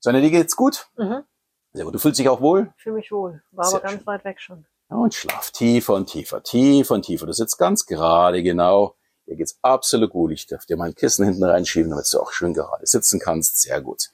Sonne, 0.00 0.20
dir 0.20 0.30
geht's 0.30 0.56
gut? 0.56 0.88
Mhm. 0.96 1.24
Sehr 1.72 1.84
gut. 1.84 1.94
Du 1.94 1.98
fühlst 1.98 2.18
dich 2.20 2.28
auch 2.28 2.40
wohl? 2.40 2.72
Fühle 2.76 2.96
mich 2.96 3.10
wohl. 3.10 3.42
War 3.52 3.64
Sehr 3.64 3.78
aber 3.78 3.88
ganz 3.88 3.98
schön. 3.98 4.06
weit 4.06 4.24
weg 4.24 4.40
schon. 4.40 4.66
Ja, 4.90 4.96
Und 4.96 5.14
schlaf 5.14 5.50
tiefer 5.50 5.94
und 5.94 6.06
tiefer, 6.06 6.42
tiefer 6.42 6.94
und 6.94 7.02
tiefer. 7.02 7.24
Du 7.24 7.32
sitzt 7.32 7.56
ganz 7.56 7.86
gerade, 7.86 8.42
genau. 8.42 8.96
Dir 9.26 9.36
geht's 9.36 9.58
absolut 9.62 10.10
gut. 10.10 10.32
Ich 10.32 10.46
darf 10.46 10.66
dir 10.66 10.76
mal 10.76 10.88
ein 10.88 10.94
Kissen 10.94 11.24
hinten 11.24 11.44
reinschieben, 11.44 11.90
damit 11.90 12.12
du 12.12 12.20
auch 12.20 12.32
schön 12.32 12.52
gerade 12.52 12.86
sitzen 12.86 13.18
kannst. 13.18 13.62
Sehr 13.62 13.80
gut. 13.80 14.10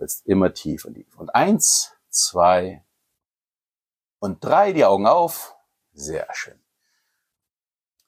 Willst 0.00 0.26
immer 0.26 0.54
tiefer 0.54 0.88
und 0.88 0.94
tiefer. 0.94 1.20
Und 1.20 1.34
eins, 1.34 1.92
zwei 2.08 2.82
und 4.18 4.42
drei, 4.42 4.72
die 4.72 4.84
Augen 4.84 5.06
auf. 5.06 5.54
Sehr 5.92 6.26
schön. 6.32 6.58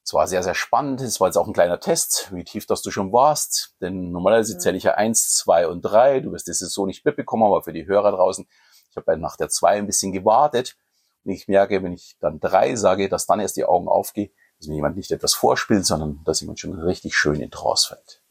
Es 0.03 0.15
war 0.15 0.27
sehr, 0.27 0.43
sehr 0.43 0.55
spannend. 0.55 1.03
Es 1.03 1.21
war 1.21 1.29
jetzt 1.29 1.37
auch 1.37 1.47
ein 1.47 1.53
kleiner 1.53 1.81
Test, 1.81 2.33
wie 2.33 2.45
tief 2.45 2.65
das 2.67 2.81
du 2.81 2.91
schon 2.91 3.13
warst. 3.13 3.77
Denn 3.83 4.11
normalerweise 4.11 4.55
Mhm. 4.55 4.61
zähle 4.61 4.77
ich 4.79 4.85
ja 4.85 4.95
eins, 4.95 5.37
zwei 5.37 5.69
und 5.69 5.83
drei. 5.83 6.21
Du 6.21 6.33
wirst 6.33 6.49
das 6.49 6.61
jetzt 6.61 6.73
so 6.73 6.87
nicht 6.87 7.05
mitbekommen, 7.05 7.45
aber 7.45 7.63
für 7.63 7.73
die 7.75 7.87
Hörer 7.87 8.13
draußen, 8.13 8.49
ich 8.91 8.97
habe 8.97 9.17
nach 9.19 9.37
der 9.37 9.51
zwei 9.51 9.79
ein 9.79 9.87
bisschen 9.87 10.13
gewartet. 10.13 10.77
Und 11.25 11.33
ich 11.33 11.47
merke, 11.47 11.83
wenn 11.83 11.93
ich 11.93 12.17
dann 12.21 12.41
drei 12.41 12.75
sage, 12.75 13.09
dass 13.11 13.27
dann 13.27 13.39
erst 13.39 13.57
die 13.57 13.65
Augen 13.65 13.89
aufgehen, 13.89 14.33
dass 14.59 14.67
mir 14.67 14.77
jemand 14.77 14.97
nicht 14.97 15.11
etwas 15.11 15.35
vorspielt, 15.35 15.85
sondern 15.85 16.25
dass 16.25 16.41
jemand 16.41 16.59
schon 16.59 16.73
richtig 16.73 17.15
schön 17.17 17.41
in 17.41 17.51
Trance 17.51 17.89
fällt. 17.89 18.22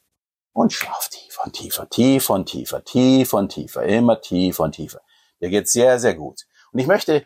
Und 0.54 0.74
schlaf 0.74 1.08
tiefer 1.10 1.46
und 1.46 1.54
tiefer, 1.54 1.90
tiefer 1.90 2.34
und 2.34 2.46
tiefer, 2.46 2.84
tiefer 2.84 3.38
und 3.38 3.50
tiefer, 3.50 3.84
immer 3.84 4.20
tiefer 4.20 4.64
und 4.64 4.74
tiefer. 4.74 5.02
Dir 5.40 5.50
geht's 5.50 5.72
sehr, 5.72 6.00
sehr 6.00 6.14
gut. 6.14 6.46
Und 6.72 6.80
ich 6.80 6.88
möchte, 6.88 7.26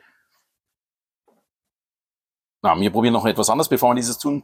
na, 2.62 2.80
wir 2.80 2.92
probieren 2.92 3.14
noch 3.14 3.26
etwas 3.26 3.50
anderes, 3.50 3.70
bevor 3.70 3.92
wir 3.92 3.96
dieses 3.96 4.18
tun. 4.18 4.44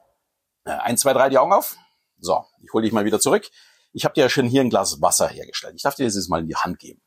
Äh, 0.66 0.72
Eins, 0.72 1.02
zwei, 1.02 1.14
drei, 1.14 1.30
die 1.30 1.38
Augen 1.38 1.54
auf. 1.54 1.76
So, 2.20 2.46
ich 2.62 2.72
hole 2.74 2.84
dich 2.84 2.94
mal 2.94 3.06
wieder 3.06 3.20
zurück. 3.20 3.50
Ich 3.94 4.06
habe 4.06 4.14
dir 4.14 4.22
ja 4.22 4.30
schon 4.30 4.46
hier 4.46 4.62
ein 4.62 4.70
Glas 4.70 5.02
Wasser 5.02 5.28
hergestellt. 5.28 5.76
Ich 5.76 5.84
darf 5.84 5.96
dir 5.96 6.06
das 6.06 6.16
jetzt 6.16 6.30
mal 6.30 6.42
in 6.42 6.48
die 6.48 6.56
Hand 6.56 6.80
geben. 6.80 7.02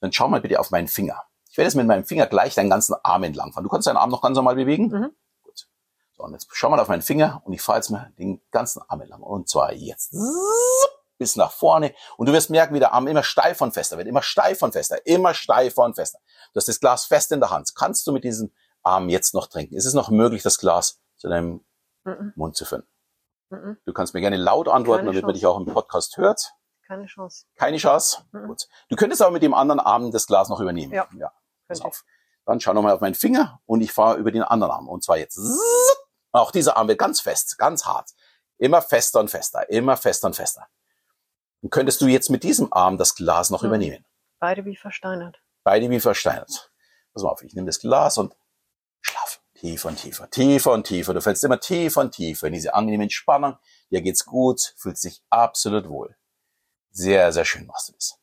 Dann 0.00 0.12
schau 0.12 0.28
mal 0.28 0.40
bitte 0.40 0.60
auf 0.60 0.70
meinen 0.70 0.88
Finger. 0.88 1.22
Ich 1.50 1.56
werde 1.56 1.66
jetzt 1.66 1.74
mit 1.74 1.86
meinem 1.86 2.04
Finger 2.04 2.26
gleich 2.26 2.54
deinen 2.54 2.70
ganzen 2.70 2.94
Arm 3.02 3.22
entlang 3.22 3.52
fahren. 3.52 3.64
Du 3.64 3.70
kannst 3.70 3.86
deinen 3.86 3.96
Arm 3.96 4.10
noch 4.10 4.22
ganz 4.22 4.36
normal 4.36 4.54
bewegen. 4.54 4.88
Mhm. 4.88 5.10
Gut. 5.42 5.66
So, 6.16 6.24
und 6.24 6.32
jetzt 6.32 6.48
schau 6.52 6.70
mal 6.70 6.80
auf 6.80 6.88
meinen 6.88 7.02
Finger 7.02 7.42
und 7.44 7.52
ich 7.52 7.62
fahre 7.62 7.78
jetzt 7.78 7.90
mal 7.90 8.12
den 8.18 8.40
ganzen 8.50 8.82
Arm 8.88 9.00
entlang. 9.00 9.22
Und 9.22 9.48
zwar 9.48 9.72
jetzt 9.72 10.14
bis 11.18 11.36
nach 11.36 11.52
vorne. 11.52 11.94
Und 12.16 12.28
du 12.28 12.32
wirst 12.32 12.50
merken, 12.50 12.74
wie 12.74 12.78
der 12.78 12.92
Arm 12.92 13.06
immer 13.06 13.22
steifer 13.22 13.64
und 13.64 13.72
fester 13.72 13.96
wird. 13.98 14.06
Immer 14.08 14.22
steifer 14.22 14.66
und 14.66 14.72
fester. 14.72 15.04
Immer 15.06 15.34
steifer 15.34 15.82
und 15.84 15.94
fester. 15.94 16.18
Du 16.52 16.58
hast 16.58 16.68
das 16.68 16.80
Glas 16.80 17.04
fest 17.06 17.32
in 17.32 17.40
der 17.40 17.50
Hand. 17.50 17.74
Kannst 17.74 18.06
du 18.06 18.12
mit 18.12 18.24
diesem 18.24 18.52
Arm 18.82 19.08
jetzt 19.08 19.34
noch 19.34 19.46
trinken? 19.48 19.74
Ist 19.76 19.86
es 19.86 19.94
noch 19.94 20.10
möglich, 20.10 20.42
das 20.42 20.58
Glas 20.58 21.00
zu 21.16 21.28
deinem 21.28 21.64
Mhm. 22.04 22.32
Mund 22.36 22.56
zu 22.56 22.64
führen? 22.64 22.86
Mhm. 23.50 23.78
Du 23.84 23.92
kannst 23.92 24.14
mir 24.14 24.20
gerne 24.20 24.36
laut 24.36 24.68
antworten, 24.68 25.06
Keine 25.06 25.10
damit 25.12 25.22
man 25.22 25.30
Chance. 25.32 25.38
dich 25.40 25.46
auch 25.46 25.56
im 25.58 25.66
Podcast 25.66 26.16
hört. 26.18 26.52
Keine 26.86 27.06
Chance. 27.06 27.46
Keine 27.56 27.78
Chance? 27.78 28.18
Mhm. 28.32 28.46
Gut. 28.46 28.68
Du 28.88 28.96
könntest 28.96 29.22
aber 29.22 29.32
mit 29.32 29.42
dem 29.42 29.54
anderen 29.54 29.80
Arm 29.80 30.10
das 30.12 30.26
Glas 30.26 30.48
noch 30.48 30.60
übernehmen. 30.60 30.92
Ja. 30.92 31.08
ja. 31.18 31.32
Pass 31.66 31.80
auf. 31.80 32.04
Dann 32.44 32.60
schau 32.60 32.72
nochmal 32.74 32.92
auf 32.92 33.00
meinen 33.00 33.14
Finger 33.16 33.60
und 33.66 33.80
ich 33.80 33.92
fahre 33.92 34.18
über 34.18 34.30
den 34.30 34.42
anderen 34.44 34.72
Arm. 34.72 34.88
Und 34.88 35.02
zwar 35.02 35.16
jetzt. 35.16 35.36
Auch 36.30 36.52
dieser 36.52 36.76
Arm 36.76 36.86
wird 36.86 36.98
ganz 37.00 37.20
fest, 37.20 37.58
ganz 37.58 37.86
hart. 37.86 38.10
Immer 38.58 38.82
fester 38.82 39.18
und 39.20 39.30
fester, 39.30 39.68
immer 39.68 39.96
fester 39.96 40.28
und 40.28 40.34
fester. 40.36 40.66
Und 41.66 41.70
könntest 41.70 42.00
du 42.00 42.06
jetzt 42.06 42.30
mit 42.30 42.44
diesem 42.44 42.72
Arm 42.72 42.96
das 42.96 43.16
Glas 43.16 43.50
noch 43.50 43.62
Mhm. 43.62 43.66
übernehmen? 43.70 44.04
Beide 44.38 44.64
wie 44.64 44.76
versteinert. 44.76 45.42
Beide 45.64 45.90
wie 45.90 45.98
versteinert. 45.98 46.70
Pass 47.12 47.24
mal 47.24 47.30
auf, 47.30 47.42
ich 47.42 47.54
nehme 47.54 47.66
das 47.66 47.80
Glas 47.80 48.18
und 48.18 48.36
schlaf. 49.00 49.40
Tiefer 49.54 49.88
und 49.88 49.96
tiefer, 49.96 50.30
tiefer 50.30 50.70
und 50.70 50.86
tiefer. 50.86 51.12
Du 51.12 51.20
fällst 51.20 51.42
immer 51.42 51.58
tiefer 51.58 52.02
und 52.02 52.12
tiefer 52.12 52.46
in 52.46 52.52
diese 52.52 52.72
angenehme 52.74 53.02
Entspannung. 53.02 53.58
Dir 53.90 54.00
geht's 54.00 54.24
gut, 54.26 54.74
fühlst 54.76 55.02
dich 55.02 55.24
absolut 55.28 55.88
wohl. 55.88 56.16
Sehr, 56.92 57.32
sehr 57.32 57.44
schön 57.44 57.66
machst 57.66 57.88
du 57.88 57.94
das. 57.94 58.16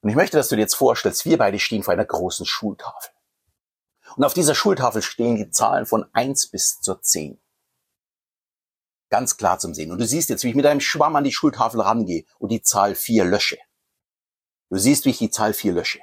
Und 0.00 0.08
ich 0.08 0.16
möchte, 0.16 0.38
dass 0.38 0.48
du 0.48 0.56
dir 0.56 0.62
jetzt 0.62 0.74
vorstellst, 0.76 1.26
wir 1.26 1.36
beide 1.36 1.58
stehen 1.58 1.82
vor 1.82 1.92
einer 1.92 2.06
großen 2.06 2.46
Schultafel. 2.46 3.12
Und 4.16 4.24
auf 4.24 4.32
dieser 4.32 4.54
Schultafel 4.54 5.02
stehen 5.02 5.36
die 5.36 5.50
Zahlen 5.50 5.84
von 5.84 6.06
1 6.14 6.46
bis 6.50 6.80
zur 6.80 7.02
10. 7.02 7.38
Ganz 9.10 9.36
klar 9.36 9.58
zum 9.58 9.74
Sehen. 9.74 9.90
Und 9.90 9.98
du 9.98 10.06
siehst 10.06 10.30
jetzt, 10.30 10.44
wie 10.44 10.50
ich 10.50 10.54
mit 10.54 10.66
einem 10.66 10.80
Schwamm 10.80 11.16
an 11.16 11.24
die 11.24 11.32
Schultafel 11.32 11.80
rangehe 11.80 12.24
und 12.38 12.50
die 12.50 12.62
Zahl 12.62 12.94
4 12.94 13.24
lösche. 13.24 13.58
Du 14.70 14.78
siehst, 14.78 15.04
wie 15.04 15.10
ich 15.10 15.18
die 15.18 15.30
Zahl 15.30 15.52
4 15.52 15.72
lösche. 15.72 16.00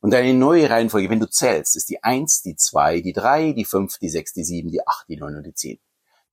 Und 0.00 0.12
deine 0.12 0.32
neue 0.32 0.70
Reihenfolge, 0.70 1.10
wenn 1.10 1.18
du 1.18 1.28
zählst, 1.28 1.74
ist 1.74 1.88
die 1.88 2.02
1, 2.04 2.42
die 2.42 2.54
2, 2.54 3.00
die 3.00 3.12
3, 3.12 3.52
die 3.52 3.64
5, 3.64 3.98
die 3.98 4.08
6, 4.08 4.32
die 4.32 4.44
7, 4.44 4.70
die 4.70 4.86
8, 4.86 5.08
die 5.08 5.16
9 5.16 5.36
und 5.36 5.42
die 5.44 5.54
10. 5.54 5.80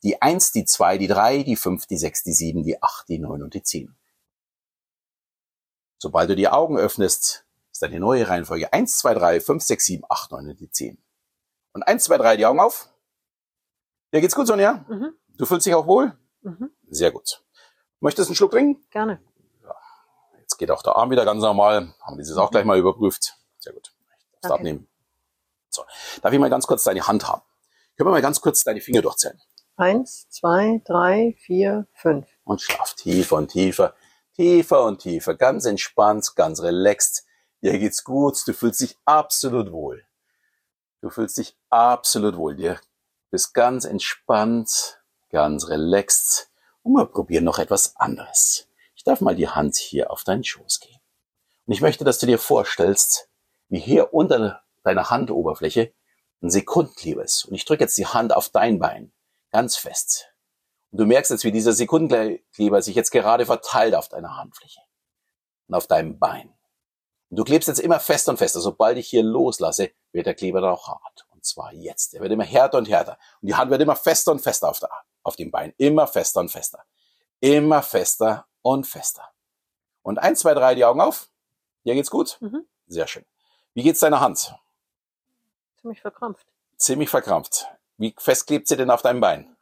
Die 0.03 0.21
1, 0.21 0.51
die 0.51 0.65
2, 0.65 0.99
die 0.99 1.07
3, 1.07 1.41
die 1.41 1.55
5, 1.55 1.87
die 1.87 1.97
6, 1.97 2.23
die 2.23 2.33
7, 2.33 2.63
die 2.63 2.83
8, 2.83 3.09
die 3.09 3.17
9 3.17 3.41
und 3.41 3.53
die 3.55 3.63
10. 3.63 3.95
Sobald 5.97 6.29
du 6.29 6.35
die 6.35 6.47
Augen 6.47 6.77
öffnest, 6.77 7.45
ist 7.71 7.81
deine 7.81 7.99
neue 7.99 8.27
Reihenfolge 8.27 8.71
1, 8.71 8.99
2, 8.99 9.13
3, 9.15 9.41
5, 9.41 9.63
6, 9.63 9.85
7, 9.85 10.03
8, 10.07 10.31
9 10.31 10.49
und 10.49 10.59
die 10.59 10.69
10. 10.69 10.99
Und 11.73 11.81
1, 11.81 12.03
2, 12.03 12.17
3, 12.19 12.37
die 12.37 12.45
Augen 12.45 12.59
auf. 12.59 12.93
Dir 14.13 14.21
geht's 14.21 14.35
gut, 14.35 14.45
Sonja? 14.45 14.85
Mhm. 14.87 15.15
Du 15.37 15.45
fühlst 15.45 15.65
dich 15.65 15.75
auch 15.75 15.87
wohl? 15.87 16.17
Mhm. 16.41 16.71
Sehr 16.89 17.11
gut. 17.11 17.43
Möchtest 17.99 18.29
du 18.29 18.31
einen 18.31 18.35
Schluck 18.35 18.51
trinken? 18.51 18.85
Gerne. 18.89 19.21
Jetzt 20.39 20.57
geht 20.57 20.71
auch 20.71 20.83
der 20.83 20.95
Arm 20.95 21.09
wieder 21.09 21.25
ganz 21.25 21.41
normal. 21.41 21.93
Haben 22.01 22.17
wir 22.17 22.23
dieses 22.23 22.37
auch 22.37 22.51
gleich 22.51 22.65
mal 22.65 22.77
überprüft. 22.77 23.35
Sehr 23.59 23.73
gut. 23.73 23.93
Ich 24.33 24.41
Danke. 24.41 24.55
abnehmen. 24.55 24.87
So. 25.69 25.83
Darf 26.21 26.31
ich 26.31 26.39
mal 26.39 26.49
ganz 26.49 26.67
kurz 26.67 26.83
deine 26.83 27.05
Hand 27.07 27.27
haben? 27.27 27.41
Können 27.97 28.07
wir 28.07 28.11
mal 28.11 28.21
ganz 28.21 28.39
kurz 28.41 28.63
deine 28.63 28.81
Finger 28.81 29.01
durchzählen? 29.01 29.41
Eins, 29.77 30.29
zwei, 30.29 30.81
drei, 30.85 31.35
vier, 31.39 31.87
fünf. 31.93 32.27
Und 32.43 32.61
schlaf 32.61 32.93
tiefer 32.93 33.35
und 33.35 33.49
tiefer, 33.49 33.93
tiefer 34.35 34.83
und 34.85 34.99
tiefer, 34.99 35.35
ganz 35.35 35.65
entspannt, 35.65 36.33
ganz 36.35 36.61
relaxed. 36.61 37.25
Dir 37.61 37.77
geht's 37.77 38.03
gut, 38.03 38.37
du 38.47 38.53
fühlst 38.53 38.79
dich 38.81 38.97
absolut 39.03 39.71
wohl. 39.71 40.05
Du 41.01 41.09
fühlst 41.09 41.37
dich 41.37 41.57
absolut 41.69 42.37
wohl. 42.37 42.55
Dir 42.55 42.79
bist 43.31 43.53
ganz 43.53 43.83
entspannt, 43.83 45.01
ganz 45.29 45.67
relaxed. 45.67 46.49
Und 46.83 46.93
wir 46.93 47.05
probieren 47.05 47.43
noch 47.43 47.59
etwas 47.59 47.95
anderes. 47.95 48.67
Ich 48.95 49.03
darf 49.03 49.21
mal 49.21 49.35
die 49.35 49.49
Hand 49.49 49.75
hier 49.75 50.11
auf 50.11 50.23
deinen 50.23 50.43
Schoß 50.43 50.79
gehen. 50.79 50.99
Und 51.65 51.73
ich 51.73 51.81
möchte, 51.81 52.03
dass 52.03 52.19
du 52.19 52.25
dir 52.25 52.39
vorstellst, 52.39 53.29
wie 53.69 53.79
hier 53.79 54.13
unter 54.13 54.61
deiner 54.83 55.09
Handoberfläche 55.09 55.93
ein 56.41 56.49
Sekundenkleber 56.49 57.23
ist. 57.23 57.45
Und 57.45 57.55
ich 57.55 57.65
drücke 57.65 57.83
jetzt 57.83 57.97
die 57.97 58.05
Hand 58.05 58.35
auf 58.35 58.49
dein 58.49 58.79
Bein 58.79 59.11
ganz 59.51 59.75
fest. 59.75 60.27
Und 60.91 60.99
du 60.99 61.05
merkst 61.05 61.31
jetzt, 61.31 61.43
wie 61.43 61.51
dieser 61.51 61.73
Sekundenkleber 61.73 62.81
sich 62.81 62.95
jetzt 62.95 63.11
gerade 63.11 63.45
verteilt 63.45 63.95
auf 63.95 64.09
deiner 64.09 64.37
Handfläche 64.37 64.79
und 65.67 65.75
auf 65.75 65.87
deinem 65.87 66.19
Bein. 66.19 66.53
Und 67.29 67.39
du 67.39 67.43
klebst 67.43 67.67
jetzt 67.67 67.79
immer 67.79 67.99
fester 67.99 68.31
und 68.31 68.37
fester. 68.37 68.61
Sobald 68.61 68.97
ich 68.97 69.07
hier 69.07 69.23
loslasse, 69.23 69.91
wird 70.11 70.27
der 70.27 70.35
Kleber 70.35 70.61
dann 70.61 70.71
auch 70.71 70.87
hart. 70.87 71.25
Und 71.31 71.43
zwar 71.43 71.73
jetzt. 71.73 72.13
Er 72.13 72.21
wird 72.21 72.31
immer 72.31 72.43
härter 72.43 72.77
und 72.77 72.87
härter. 72.87 73.17
Und 73.41 73.47
die 73.47 73.55
Hand 73.55 73.71
wird 73.71 73.81
immer 73.81 73.95
fester 73.95 74.31
und 74.31 74.39
fester 74.39 74.69
auf, 74.69 74.79
der, 74.79 74.89
auf 75.25 75.35
dem 75.35 75.51
Bein. 75.51 75.73
Immer 75.77 76.07
fester 76.07 76.39
und 76.39 76.49
fester. 76.49 76.85
Immer 77.41 77.81
fester 77.81 78.47
und 78.61 78.85
fester. 78.87 79.29
Und 80.03 80.19
eins, 80.19 80.39
zwei, 80.39 80.53
drei, 80.53 80.75
die 80.75 80.85
Augen 80.85 81.01
auf. 81.01 81.29
Dir 81.83 81.95
geht's 81.95 82.11
gut? 82.11 82.37
Mhm. 82.41 82.65
Sehr 82.87 83.07
schön. 83.07 83.25
Wie 83.73 83.83
geht's 83.83 83.99
deiner 83.99 84.19
Hand? 84.21 84.55
Ziemlich 85.81 85.99
verkrampft. 86.01 86.47
Ziemlich 86.77 87.09
verkrampft. 87.09 87.67
Wie 87.97 88.13
fest 88.17 88.47
klebt 88.47 88.67
sie 88.67 88.77
denn 88.77 88.89
auf 88.89 89.01
deinem 89.01 89.19
Bein? 89.19 89.55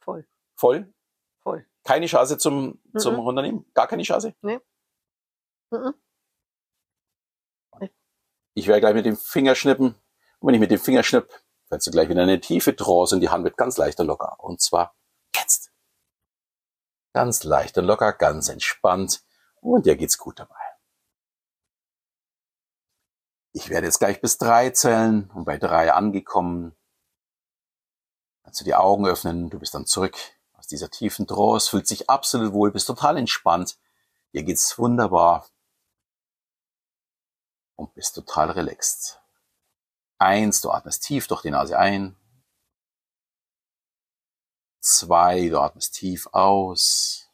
Voll. 0.00 0.26
Voll? 0.56 0.92
Voll. 1.42 1.66
Keine 1.84 2.06
Chance 2.06 2.38
zum, 2.38 2.80
zum 2.96 3.14
Mhm. 3.14 3.20
Runternehmen? 3.20 3.66
Gar 3.74 3.86
keine 3.86 4.02
Chance? 4.02 4.34
Mhm. 4.40 4.60
Ich 8.56 8.68
werde 8.68 8.80
gleich 8.80 8.94
mit 8.94 9.04
dem 9.04 9.16
Finger 9.16 9.54
schnippen. 9.54 9.94
Und 10.38 10.46
wenn 10.46 10.54
ich 10.54 10.60
mit 10.60 10.70
dem 10.70 10.78
Finger 10.78 11.02
schnipp, 11.02 11.28
fällst 11.74 11.88
du 11.88 11.90
gleich 11.90 12.08
wieder 12.08 12.22
in 12.22 12.28
eine 12.28 12.40
tiefe 12.40 12.76
Trance 12.76 13.16
und 13.16 13.20
die 13.20 13.30
Hand 13.30 13.42
wird 13.42 13.56
ganz 13.56 13.76
leicht 13.78 13.98
und 13.98 14.06
locker. 14.06 14.36
Und 14.38 14.60
zwar 14.60 14.94
jetzt. 15.34 15.72
Ganz 17.12 17.42
leicht 17.42 17.76
und 17.76 17.84
locker, 17.84 18.12
ganz 18.12 18.48
entspannt. 18.48 19.24
Und 19.60 19.84
dir 19.84 19.96
geht's 19.96 20.16
gut 20.16 20.38
dabei. 20.38 20.54
Ich 23.52 23.70
werde 23.70 23.88
jetzt 23.88 23.98
gleich 23.98 24.20
bis 24.20 24.38
drei 24.38 24.70
zählen 24.70 25.28
und 25.34 25.46
bei 25.46 25.58
drei 25.58 25.92
angekommen. 25.92 26.76
Kannst 28.44 28.60
du 28.60 28.64
die 28.64 28.76
Augen 28.76 29.08
öffnen, 29.08 29.50
du 29.50 29.58
bist 29.58 29.74
dann 29.74 29.86
zurück 29.86 30.16
aus 30.52 30.68
dieser 30.68 30.90
tiefen 30.90 31.26
Trance, 31.26 31.70
fühlt 31.70 31.88
sich 31.88 32.08
absolut 32.08 32.52
wohl, 32.52 32.70
bist 32.70 32.86
total 32.86 33.16
entspannt. 33.16 33.80
Dir 34.32 34.44
geht's 34.44 34.78
wunderbar 34.78 35.48
und 37.74 37.92
bist 37.94 38.14
total 38.14 38.52
relaxed. 38.52 39.23
Eins, 40.18 40.60
du 40.60 40.70
atmest 40.70 41.02
tief 41.02 41.26
durch 41.26 41.42
die 41.42 41.50
Nase 41.50 41.78
ein. 41.78 42.16
Zwei, 44.80 45.48
du 45.48 45.60
atmest 45.60 45.94
tief 45.94 46.28
aus. 46.32 47.30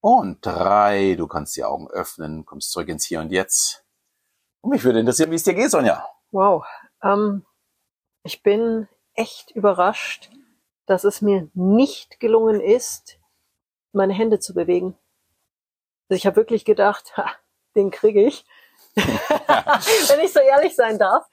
Und 0.00 0.44
drei, 0.44 1.14
du 1.14 1.26
kannst 1.26 1.56
die 1.56 1.64
Augen 1.64 1.88
öffnen, 1.88 2.44
kommst 2.44 2.72
zurück 2.72 2.88
ins 2.88 3.06
Hier 3.06 3.20
und 3.20 3.30
Jetzt. 3.30 3.84
Und 4.60 4.70
mich 4.70 4.84
würde 4.84 5.00
interessieren, 5.00 5.30
wie 5.30 5.36
es 5.36 5.44
dir 5.44 5.54
geht, 5.54 5.70
Sonja. 5.70 6.06
Wow. 6.30 6.66
Ähm, 7.02 7.46
ich 8.22 8.42
bin 8.42 8.88
echt 9.14 9.50
überrascht, 9.52 10.30
dass 10.86 11.04
es 11.04 11.22
mir 11.22 11.48
nicht 11.54 12.20
gelungen 12.20 12.60
ist, 12.60 13.18
meine 13.92 14.12
Hände 14.12 14.40
zu 14.40 14.54
bewegen. 14.54 14.98
Also 16.08 16.18
ich 16.18 16.26
habe 16.26 16.36
wirklich 16.36 16.64
gedacht, 16.64 17.16
ha, 17.16 17.30
den 17.74 17.90
kriege 17.90 18.26
ich. 18.26 18.44
Wenn 18.96 20.20
ich 20.20 20.32
so 20.32 20.40
ehrlich 20.40 20.74
sein 20.74 20.98
darf, 20.98 21.24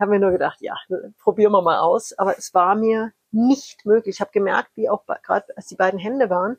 habe 0.00 0.12
mir 0.12 0.20
nur 0.20 0.30
gedacht, 0.30 0.58
ja, 0.60 0.74
probieren 1.18 1.52
wir 1.52 1.62
mal 1.62 1.78
aus. 1.78 2.12
Aber 2.18 2.38
es 2.38 2.54
war 2.54 2.74
mir 2.74 3.12
nicht 3.30 3.84
möglich. 3.84 4.16
Ich 4.16 4.20
habe 4.20 4.30
gemerkt, 4.32 4.70
wie 4.74 4.88
auch 4.88 5.04
gerade 5.22 5.46
als 5.56 5.66
die 5.66 5.76
beiden 5.76 6.00
Hände 6.00 6.30
waren, 6.30 6.56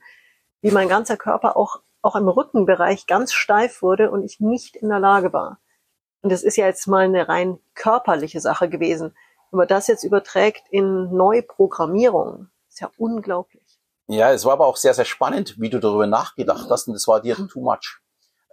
wie 0.62 0.72
mein 0.72 0.90
ganzer 0.90 1.18
Körper 1.18 1.58
auch 1.58 1.82
auch 2.02 2.16
im 2.16 2.28
Rückenbereich 2.28 3.06
ganz 3.08 3.34
steif 3.34 3.82
wurde 3.82 4.12
und 4.12 4.24
ich 4.24 4.40
nicht 4.40 4.76
in 4.76 4.90
der 4.90 5.00
Lage 5.00 5.34
war. 5.34 5.60
Und 6.22 6.32
das 6.32 6.44
ist 6.44 6.58
ja 6.58 6.66
jetzt 6.66 6.88
mal 6.88 7.06
eine 7.06 7.28
rein 7.30 7.60
körperliche 7.74 8.42
Sache 8.42 8.70
gewesen. 8.70 9.16
Wenn 9.52 9.58
man 9.58 9.68
das 9.68 9.88
jetzt 9.88 10.04
überträgt 10.04 10.64
in 10.70 11.16
Neuprogrammierung, 11.16 12.50
ist 12.70 12.82
ja 12.82 12.92
unglaublich. 12.98 13.62
Ja, 14.08 14.32
es 14.32 14.46
war 14.46 14.54
aber 14.54 14.68
auch 14.68 14.78
sehr, 14.78 14.94
sehr 14.94 15.06
spannend, 15.06 15.56
wie 15.60 15.70
du 15.70 15.80
darüber 15.80 16.08
nachgedacht 16.08 16.70
hast. 16.70 16.88
Und 16.88 16.94
das 16.94 17.08
war 17.08 17.22
dir 17.22 17.36
too 17.36 17.62
much. 17.62 18.01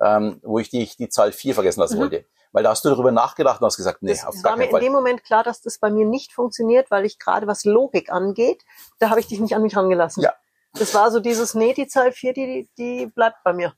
Ähm, 0.00 0.40
wo 0.43 0.59
ich 0.59 0.71
die, 0.71 0.88
die 0.99 1.09
Zahl 1.09 1.33
4 1.33 1.55
vergessen 1.55 1.81
lassen 1.81 1.97
Mhm. 1.97 2.02
wollte. 2.02 2.25
Weil 2.52 2.62
da 2.62 2.71
hast 2.71 2.85
du 2.85 2.88
darüber 2.88 3.11
nachgedacht 3.12 3.61
und 3.61 3.67
hast 3.67 3.76
gesagt, 3.76 4.02
nee, 4.02 4.12
das 4.12 4.25
auf 4.25 4.35
gar 4.43 4.52
war 4.52 4.57
mir 4.57 4.62
keinen 4.62 4.67
in 4.67 4.71
Fall. 4.73 4.81
dem 4.81 4.93
Moment 4.93 5.25
klar, 5.25 5.43
dass 5.45 5.61
das 5.61 5.78
bei 5.78 5.90
mir 5.90 6.07
nicht 6.07 6.33
funktioniert, 6.33 6.90
weil 6.90 7.05
ich 7.05 7.19
gerade 7.19 7.47
was 7.47 7.64
Logik 7.64 8.11
angeht, 8.11 8.62
da 9.00 9.11
habe 9.11 9.21
ich 9.21 9.26
dich 9.26 9.40
nicht 9.40 9.55
an 9.55 9.62
mich 9.62 9.76
rangelassen. 9.76 10.23
Ja. 10.23 10.33
Das 10.75 10.95
war 10.95 11.11
so 11.11 11.21
dieses, 11.21 11.55
nee, 11.55 11.75
die 11.75 11.88
Zahl 11.88 12.12
4, 12.12 12.33
die, 12.33 12.69
die, 12.78 13.07
bleibt 13.07 13.38
bei 13.45 13.52
mir. 13.52 13.75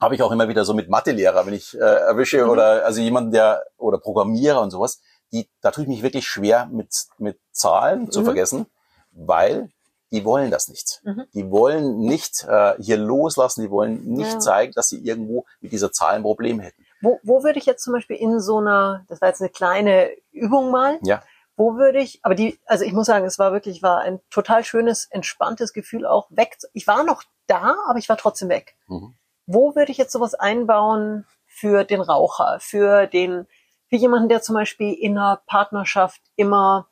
habe 0.00 0.14
ich 0.14 0.22
auch 0.22 0.30
immer 0.32 0.48
wieder 0.48 0.64
so 0.64 0.74
mit 0.74 0.88
Mathelehrer, 0.88 1.46
wenn 1.46 1.54
ich 1.54 1.74
äh, 1.74 1.78
erwische 1.78 2.44
Mhm. 2.44 2.50
oder 2.50 2.84
also 2.84 3.00
jemanden, 3.00 3.32
der 3.32 3.64
oder 3.76 3.98
Programmierer 3.98 4.60
und 4.60 4.70
sowas, 4.70 5.00
die 5.32 5.48
da 5.60 5.70
tue 5.70 5.84
ich 5.84 5.88
mich 5.88 6.02
wirklich 6.02 6.26
schwer 6.26 6.66
mit 6.70 6.94
mit 7.18 7.40
Zahlen 7.52 8.10
zu 8.10 8.20
Mhm. 8.20 8.24
vergessen, 8.24 8.66
weil 9.12 9.70
die 10.12 10.24
wollen 10.24 10.50
das 10.50 10.68
nicht. 10.68 11.00
Mhm. 11.04 11.24
Die 11.34 11.50
wollen 11.50 11.98
nicht 12.00 12.44
äh, 12.48 12.74
hier 12.80 12.98
loslassen, 12.98 13.62
die 13.62 13.70
wollen 13.70 14.04
nicht 14.04 14.32
Ja. 14.34 14.38
zeigen, 14.38 14.72
dass 14.74 14.88
sie 14.88 14.98
irgendwo 14.98 15.44
mit 15.60 15.72
dieser 15.72 15.90
Zahl 15.90 16.14
ein 16.14 16.22
Problem 16.22 16.60
hätten. 16.60 16.84
Wo, 17.00 17.18
wo 17.22 17.42
würde 17.42 17.58
ich 17.58 17.66
jetzt 17.66 17.82
zum 17.82 17.94
Beispiel 17.94 18.16
in 18.16 18.38
so 18.40 18.58
einer, 18.58 19.04
das 19.08 19.20
war 19.20 19.28
jetzt 19.28 19.40
eine 19.40 19.50
kleine 19.50 20.10
Übung 20.30 20.70
mal, 20.70 20.98
Ja. 21.02 21.22
wo 21.56 21.76
würde 21.76 21.98
ich, 21.98 22.20
aber 22.22 22.34
die, 22.34 22.58
also 22.66 22.84
ich 22.84 22.92
muss 22.92 23.06
sagen, 23.06 23.24
es 23.24 23.38
war 23.38 23.52
wirklich, 23.52 23.82
war 23.82 24.00
ein 24.02 24.20
total 24.30 24.64
schönes, 24.64 25.06
entspanntes 25.06 25.72
Gefühl 25.72 26.06
auch 26.06 26.26
weg. 26.30 26.58
Ich 26.74 26.86
war 26.86 27.02
noch 27.04 27.22
da, 27.46 27.74
aber 27.88 27.98
ich 27.98 28.08
war 28.08 28.16
trotzdem 28.16 28.48
weg. 28.50 28.76
Mhm. 28.86 29.14
Wo 29.46 29.74
würde 29.74 29.90
ich 29.90 29.98
jetzt 29.98 30.12
sowas 30.12 30.34
einbauen 30.34 31.26
für 31.46 31.84
den 31.84 32.00
Raucher, 32.00 32.58
für 32.60 33.06
den, 33.06 33.46
für 33.88 33.96
jemanden, 33.96 34.28
der 34.28 34.42
zum 34.42 34.54
Beispiel 34.54 34.92
in 34.92 35.18
einer 35.18 35.42
Partnerschaft 35.46 36.20
immer, 36.36 36.86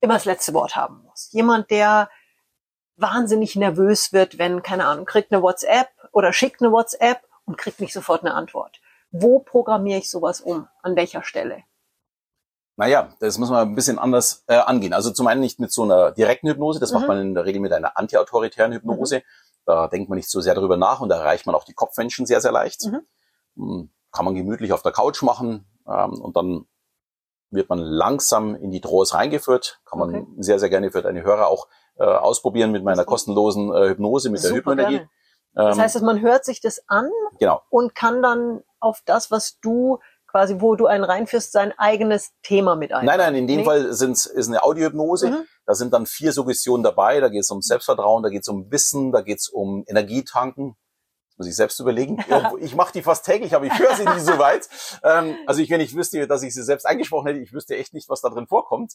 immer 0.00 0.14
das 0.14 0.24
letzte 0.24 0.54
Wort 0.54 0.76
haben 0.76 1.02
muss? 1.04 1.28
Jemand, 1.32 1.70
der 1.70 2.08
wahnsinnig 2.96 3.56
nervös 3.56 4.12
wird, 4.12 4.38
wenn, 4.38 4.62
keine 4.62 4.86
Ahnung, 4.86 5.04
kriegt 5.06 5.32
eine 5.32 5.42
WhatsApp 5.42 5.88
oder 6.12 6.32
schickt 6.32 6.60
eine 6.62 6.72
WhatsApp 6.72 7.22
und 7.44 7.58
kriegt 7.58 7.80
nicht 7.80 7.92
sofort 7.92 8.22
eine 8.22 8.34
Antwort. 8.34 8.80
Wo 9.10 9.40
programmiere 9.40 9.98
ich 9.98 10.10
sowas 10.10 10.40
um? 10.40 10.68
An 10.82 10.96
welcher 10.96 11.22
Stelle? 11.24 11.62
Naja, 12.76 13.14
das 13.20 13.36
muss 13.38 13.50
man 13.50 13.68
ein 13.68 13.74
bisschen 13.74 13.98
anders 13.98 14.44
äh, 14.46 14.56
angehen. 14.56 14.94
Also 14.94 15.10
zum 15.10 15.26
einen 15.26 15.40
nicht 15.40 15.60
mit 15.60 15.72
so 15.72 15.82
einer 15.82 16.12
direkten 16.12 16.48
Hypnose, 16.48 16.80
das 16.80 16.90
Mhm. 16.92 16.98
macht 16.98 17.08
man 17.08 17.18
in 17.20 17.34
der 17.34 17.44
Regel 17.44 17.60
mit 17.60 17.72
einer 17.72 17.98
antiautoritären 17.98 18.72
Hypnose. 18.72 19.22
Da 19.66 19.88
denkt 19.88 20.08
man 20.08 20.16
nicht 20.16 20.30
so 20.30 20.40
sehr 20.40 20.54
darüber 20.54 20.76
nach 20.76 21.00
und 21.00 21.08
da 21.10 21.18
erreicht 21.18 21.46
man 21.46 21.54
auch 21.54 21.64
die 21.64 21.74
Kopfmenschen 21.74 22.26
sehr, 22.26 22.40
sehr 22.40 22.52
leicht. 22.52 22.84
Mhm. 22.86 23.00
Hm, 23.56 23.90
Kann 24.10 24.24
man 24.24 24.34
gemütlich 24.34 24.72
auf 24.72 24.82
der 24.82 24.92
Couch 24.92 25.22
machen 25.22 25.66
ähm, 25.86 26.20
und 26.20 26.36
dann 26.36 26.66
wird 27.52 27.68
man 27.68 27.78
langsam 27.78 28.54
in 28.56 28.70
die 28.70 28.80
Trance 28.80 29.14
reingeführt. 29.14 29.80
Kann 29.84 29.98
man 29.98 30.08
Okay. 30.14 30.26
sehr, 30.38 30.58
sehr 30.58 30.68
gerne 30.70 30.90
für 30.90 31.02
deine 31.02 31.22
Hörer 31.22 31.46
auch 31.48 31.68
äh, 31.98 32.04
ausprobieren 32.04 32.72
mit 32.72 32.82
meiner 32.84 33.04
kostenlosen 33.04 33.72
äh, 33.72 33.90
Hypnose, 33.90 34.30
mit 34.30 34.42
der 34.42 34.48
Super 34.48 34.58
Hypnoenergie. 34.72 34.96
gerne. 34.96 35.10
Das 35.54 35.76
Ähm, 35.76 35.82
heißt, 35.82 35.94
dass 35.96 36.02
man 36.02 36.20
hört 36.22 36.44
sich 36.46 36.60
das 36.62 36.82
an 36.88 37.10
genau. 37.38 37.60
und 37.68 37.94
kann 37.94 38.22
dann 38.22 38.62
auf 38.80 39.00
das, 39.04 39.30
was 39.30 39.58
du 39.60 39.98
quasi, 40.26 40.56
wo 40.60 40.76
du 40.76 40.86
einen 40.86 41.04
reinführst, 41.04 41.52
sein 41.52 41.74
eigenes 41.76 42.30
Thema 42.42 42.74
mit 42.74 42.94
ein. 42.94 43.04
Nein, 43.04 43.18
nein, 43.18 43.34
in 43.34 43.46
dem 43.46 43.58
Nee. 43.58 43.64
Fall 43.64 43.92
sind's, 43.92 44.24
ist 44.24 44.48
eine 44.48 44.64
Audiohypnose. 44.64 45.28
Mhm. 45.28 45.44
Da 45.66 45.74
sind 45.74 45.92
dann 45.92 46.06
vier 46.06 46.32
Suggestionen 46.32 46.82
dabei. 46.82 47.20
Da 47.20 47.28
geht 47.28 47.42
es 47.42 47.50
um 47.50 47.60
Selbstvertrauen, 47.60 48.22
da 48.22 48.30
geht 48.30 48.40
es 48.40 48.48
um 48.48 48.70
Wissen, 48.72 49.12
da 49.12 49.20
geht 49.20 49.40
es 49.40 49.50
um 49.50 49.84
Energietanken. 49.86 50.74
Muss 51.42 51.48
ich 51.48 51.56
selbst 51.56 51.80
überlegen. 51.80 52.16
Ich 52.60 52.76
mache 52.76 52.92
die 52.92 53.02
fast 53.02 53.24
täglich, 53.24 53.54
aber 53.56 53.64
ich 53.66 53.76
höre 53.76 53.96
sie 53.96 54.04
nicht 54.04 54.20
so 54.24 54.38
weit. 54.38 54.68
Ähm, 55.02 55.36
also 55.46 55.60
ich, 55.60 55.70
wenn 55.70 55.80
ich 55.80 55.96
wüsste, 55.96 56.26
dass 56.28 56.44
ich 56.44 56.54
sie 56.54 56.62
selbst 56.62 56.84
eingesprochen 56.86 57.26
hätte, 57.26 57.40
ich 57.40 57.52
wüsste 57.52 57.76
echt 57.76 57.92
nicht, 57.94 58.08
was 58.08 58.20
da 58.20 58.28
drin 58.28 58.46
vorkommt. 58.46 58.92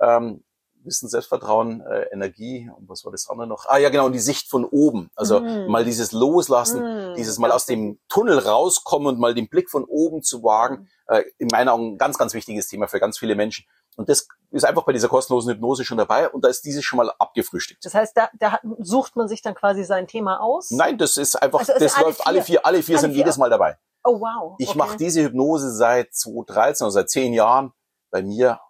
Ähm, 0.00 0.42
Wissen, 0.84 1.08
Selbstvertrauen, 1.08 1.80
äh, 1.82 2.02
Energie 2.12 2.70
und 2.76 2.88
was 2.88 3.04
war 3.04 3.12
das 3.12 3.28
andere 3.28 3.46
noch? 3.48 3.66
Ah 3.68 3.78
ja, 3.78 3.88
genau, 3.90 4.06
und 4.06 4.12
die 4.12 4.18
Sicht 4.20 4.48
von 4.48 4.64
oben. 4.64 5.10
Also 5.16 5.40
Mhm. 5.40 5.66
mal 5.68 5.84
dieses 5.84 6.12
Loslassen, 6.12 6.82
Mhm. 6.82 7.14
dieses 7.16 7.38
mal 7.38 7.50
aus 7.52 7.66
dem 7.66 7.98
Tunnel 8.08 8.38
rauskommen 8.38 9.08
und 9.08 9.18
mal 9.20 9.34
den 9.34 9.48
Blick 9.48 9.70
von 9.70 9.84
oben 9.84 10.22
zu 10.22 10.42
wagen. 10.42 10.88
Äh, 11.06 11.22
in 11.38 11.48
meinen 11.50 11.68
Augen 11.68 11.94
ein 11.94 11.98
ganz, 11.98 12.16
ganz 12.18 12.32
wichtiges 12.34 12.68
Thema 12.68 12.86
für 12.88 13.00
ganz 13.00 13.18
viele 13.18 13.34
Menschen. 13.34 13.66
Und 13.98 14.08
das 14.08 14.28
ist 14.52 14.64
einfach 14.64 14.84
bei 14.84 14.92
dieser 14.92 15.08
kostenlosen 15.08 15.52
Hypnose 15.52 15.84
schon 15.84 15.98
dabei 15.98 16.28
und 16.28 16.44
da 16.44 16.48
ist 16.48 16.64
dieses 16.64 16.84
schon 16.84 16.98
mal 16.98 17.12
abgefrühstückt. 17.18 17.84
Das 17.84 17.94
heißt, 17.94 18.16
da, 18.16 18.30
da 18.38 18.60
sucht 18.78 19.16
man 19.16 19.26
sich 19.26 19.42
dann 19.42 19.56
quasi 19.56 19.82
sein 19.82 20.06
Thema 20.06 20.40
aus. 20.40 20.70
Nein, 20.70 20.98
das 20.98 21.16
ist 21.16 21.34
einfach, 21.34 21.58
Also 21.58 21.72
das 21.78 21.96
alle 21.96 22.04
läuft 22.06 22.24
alle 22.24 22.36
vier. 22.38 22.44
vier, 22.44 22.66
alle 22.66 22.82
vier 22.84 22.94
Alle 22.94 23.00
sind 23.00 23.10
vier. 23.10 23.18
jedes 23.18 23.38
Mal 23.38 23.50
dabei. 23.50 23.76
Oh 24.04 24.20
wow. 24.20 24.54
Ich 24.58 24.68
okay. 24.70 24.78
mache 24.78 24.96
diese 24.96 25.22
Hypnose 25.24 25.72
seit 25.72 26.14
2013 26.14 26.84
oder 26.84 26.92
seit 26.92 27.10
zehn 27.10 27.32
Jahren 27.34 27.72
bei 28.12 28.22
mir 28.22 28.60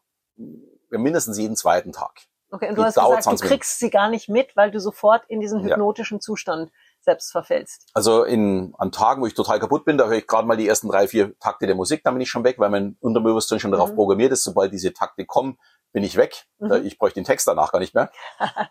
mindestens 0.90 1.36
jeden 1.38 1.56
zweiten 1.56 1.92
Tag. 1.92 2.22
Okay, 2.50 2.68
und 2.70 2.76
die 2.76 2.80
du 2.80 2.84
hast 2.84 2.96
dauert 2.96 3.18
gesagt, 3.18 3.26
du 3.26 3.30
20 3.30 3.42
Minuten. 3.44 3.54
kriegst 3.60 3.78
sie 3.78 3.90
gar 3.90 4.08
nicht 4.08 4.30
mit, 4.30 4.56
weil 4.56 4.70
du 4.70 4.80
sofort 4.80 5.24
in 5.28 5.40
diesen 5.40 5.60
Ja. 5.60 5.72
hypnotischen 5.76 6.22
Zustand 6.22 6.72
selbst 7.08 7.32
verfällst. 7.32 7.86
Also 7.94 8.22
in, 8.24 8.74
an 8.76 8.92
Tagen, 8.92 9.22
wo 9.22 9.26
ich 9.26 9.32
total 9.34 9.58
kaputt 9.58 9.86
bin, 9.86 9.96
da 9.96 10.06
höre 10.06 10.18
ich 10.18 10.26
gerade 10.26 10.46
mal 10.46 10.58
die 10.58 10.68
ersten 10.68 10.88
drei, 10.88 11.08
vier 11.08 11.38
Takte 11.38 11.66
der 11.66 11.74
Musik, 11.74 12.04
dann 12.04 12.12
bin 12.14 12.20
ich 12.20 12.28
schon 12.28 12.44
weg, 12.44 12.58
weil 12.58 12.68
mein 12.68 12.98
Unterbewusstsein 13.00 13.60
schon 13.60 13.72
darauf 13.72 13.92
Mhm. 13.92 13.96
programmiert 13.96 14.32
ist, 14.32 14.44
sobald 14.44 14.72
diese 14.72 14.92
Takte 14.92 15.24
kommen, 15.24 15.58
bin 15.92 16.04
ich 16.04 16.16
weg. 16.16 16.44
Mhm. 16.58 16.84
Ich 16.84 16.98
bräuchte 16.98 17.18
den 17.20 17.24
Text 17.24 17.48
danach 17.48 17.72
gar 17.72 17.78
nicht 17.78 17.94
mehr. 17.94 18.10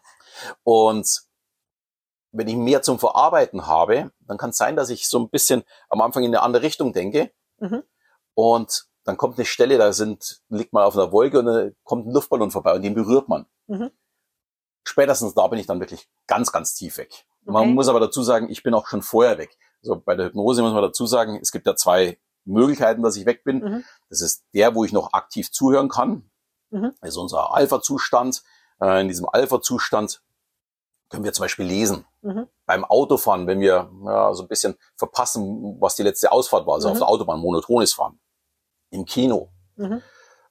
Und 0.63 1.23
wenn 2.31 2.47
ich 2.47 2.55
mehr 2.55 2.83
zum 2.83 2.99
Verarbeiten 2.99 3.65
habe, 3.65 4.11
dann 4.27 4.37
kann 4.37 4.51
es 4.51 4.57
sein, 4.57 4.75
dass 4.75 4.89
ich 4.91 5.07
so 5.07 5.17
ein 5.17 5.29
bisschen 5.29 5.63
am 5.89 6.01
Anfang 6.01 6.23
in 6.23 6.29
eine 6.29 6.43
andere 6.43 6.61
Richtung 6.61 6.93
denke. 6.93 7.31
Mhm. 7.59 7.81
Und 8.35 8.85
dann 9.03 9.17
kommt 9.17 9.37
eine 9.37 9.45
Stelle, 9.45 9.77
da 9.79 9.93
sind, 9.93 10.41
liegt 10.49 10.73
man 10.73 10.83
auf 10.83 10.95
einer 10.95 11.11
Wolke 11.11 11.39
und 11.39 11.45
dann 11.45 11.75
kommt 11.83 12.05
ein 12.05 12.11
Luftballon 12.11 12.51
vorbei 12.51 12.73
und 12.73 12.83
den 12.83 12.93
berührt 12.93 13.29
man. 13.29 13.47
Mhm. 13.67 13.89
Spätestens 14.87 15.33
da 15.33 15.47
bin 15.47 15.59
ich 15.59 15.67
dann 15.67 15.79
wirklich 15.79 16.07
ganz, 16.27 16.51
ganz 16.51 16.73
tief 16.73 16.97
weg. 16.97 17.25
Man 17.43 17.63
Okay. 17.63 17.73
muss 17.73 17.87
aber 17.87 17.99
dazu 17.99 18.23
sagen, 18.23 18.49
ich 18.49 18.63
bin 18.63 18.73
auch 18.73 18.87
schon 18.87 19.01
vorher 19.01 19.37
weg. 19.37 19.57
Also 19.83 19.99
bei 19.99 20.15
der 20.15 20.27
Hypnose 20.27 20.61
muss 20.61 20.73
man 20.73 20.81
dazu 20.81 21.05
sagen, 21.07 21.37
es 21.41 21.51
gibt 21.51 21.65
ja 21.67 21.75
zwei 21.75 22.17
Möglichkeiten, 22.45 23.03
dass 23.03 23.15
ich 23.17 23.25
weg 23.25 23.43
bin. 23.43 23.59
Mhm. 23.59 23.83
Das 24.09 24.21
ist 24.21 24.45
der, 24.53 24.75
wo 24.75 24.83
ich 24.85 24.93
noch 24.93 25.13
aktiv 25.13 25.51
zuhören 25.51 25.89
kann. 25.89 26.29
Mhm. 26.69 26.93
Das 27.01 27.09
ist 27.09 27.17
unser 27.17 27.53
Alpha-Zustand. 27.53 28.43
Äh, 28.81 29.01
In 29.01 29.07
diesem 29.07 29.27
Alpha-Zustand 29.29 30.21
können 31.09 31.23
wir 31.23 31.33
zum 31.33 31.43
Beispiel 31.43 31.65
lesen. 31.65 32.05
Mhm. 32.21 32.47
Beim 32.65 32.83
Autofahren, 32.85 33.47
wenn 33.47 33.59
wir 33.61 33.89
ja, 34.05 34.33
so 34.33 34.43
ein 34.43 34.47
bisschen 34.49 34.77
verpassen, 34.95 35.77
was 35.79 35.95
die 35.95 36.03
letzte 36.03 36.31
Ausfahrt 36.31 36.65
war, 36.67 36.75
also 36.75 36.87
Mhm. 36.87 36.91
auf 36.93 36.97
der 36.99 37.07
Autobahn, 37.07 37.39
monotones 37.39 37.93
Fahren. 37.93 38.19
Im 38.89 39.05
Kino, 39.05 39.49
Mhm. 39.75 40.01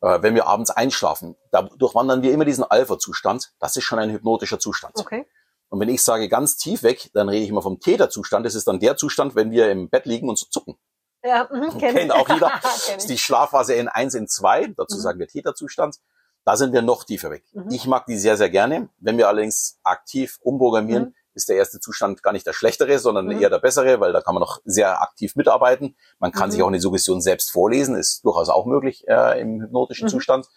Äh, 0.00 0.22
wenn 0.22 0.34
wir 0.34 0.46
abends 0.46 0.70
einschlafen, 0.70 1.36
da 1.50 1.62
durchwandern 1.62 2.22
wir 2.22 2.32
immer 2.32 2.44
diesen 2.44 2.64
Alpha-Zustand. 2.64 3.52
Das 3.58 3.76
ist 3.76 3.84
schon 3.84 3.98
ein 3.98 4.10
hypnotischer 4.10 4.58
Zustand. 4.58 4.94
Okay. 4.98 5.26
Und 5.68 5.80
wenn 5.80 5.88
ich 5.88 6.02
sage 6.02 6.28
ganz 6.28 6.56
tief 6.56 6.82
weg, 6.82 7.10
dann 7.14 7.28
rede 7.28 7.42
ich 7.44 7.50
immer 7.50 7.62
vom 7.62 7.80
Täterzustand. 7.80 8.46
Das 8.46 8.54
ist 8.54 8.68
dann 8.68 8.78
der 8.78 8.96
Zustand, 8.96 9.34
wenn 9.34 9.50
wir 9.50 9.70
im 9.70 9.88
Bett 9.88 10.06
liegen 10.06 10.28
und 10.28 10.38
so 10.38 10.46
zucken. 10.46 10.76
Ja, 11.24 11.48
mhm, 11.50 11.76
kenn 11.78 11.94
Kennt 11.96 12.12
auch 12.12 12.28
jeder. 12.28 12.52
Das 12.62 12.88
ist 12.88 13.08
die 13.08 13.18
Schlafphase 13.18 13.74
N1, 13.74 14.16
N2. 14.16 14.74
Dazu 14.76 14.96
Mhm. 14.96 15.00
sagen 15.00 15.18
wir 15.18 15.26
Täterzustand. 15.26 15.96
Da 16.44 16.56
sind 16.56 16.72
wir 16.72 16.82
noch 16.82 17.02
tiefer 17.02 17.30
weg. 17.30 17.42
Mhm. 17.52 17.70
Ich 17.70 17.86
mag 17.86 18.06
die 18.06 18.16
sehr, 18.16 18.36
sehr 18.36 18.48
gerne. 18.50 18.88
Wenn 18.98 19.18
wir 19.18 19.26
allerdings 19.28 19.80
aktiv 19.82 20.38
umprogrammieren, 20.42 21.04
Mhm. 21.06 21.14
Ist 21.36 21.48
der 21.48 21.56
erste 21.56 21.78
Zustand 21.78 22.22
gar 22.22 22.32
nicht 22.32 22.46
der 22.46 22.52
schlechtere, 22.54 22.98
sondern 22.98 23.26
Mhm. 23.26 23.40
eher 23.40 23.50
der 23.50 23.58
bessere, 23.60 24.00
weil 24.00 24.12
da 24.12 24.20
kann 24.22 24.34
man 24.34 24.40
noch 24.40 24.60
sehr 24.64 25.00
aktiv 25.02 25.36
mitarbeiten. 25.36 25.96
Man 26.18 26.32
kann 26.32 26.48
Mhm. 26.48 26.52
sich 26.52 26.62
auch 26.62 26.66
eine 26.68 26.80
Suggestion 26.80 27.20
selbst 27.20 27.50
vorlesen, 27.50 27.94
ist 27.94 28.24
durchaus 28.24 28.48
auch 28.48 28.66
möglich 28.66 29.06
äh, 29.06 29.40
im 29.40 29.60
hypnotischen 29.62 30.06
Mhm. 30.06 30.10
Zustand. 30.10 30.48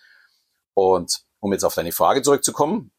Und 0.74 1.24
um 1.40 1.52
jetzt 1.54 1.64
auf 1.66 1.76
deine 1.76 1.92
Frage 1.92 2.22
zurückzukommen, 2.22 2.92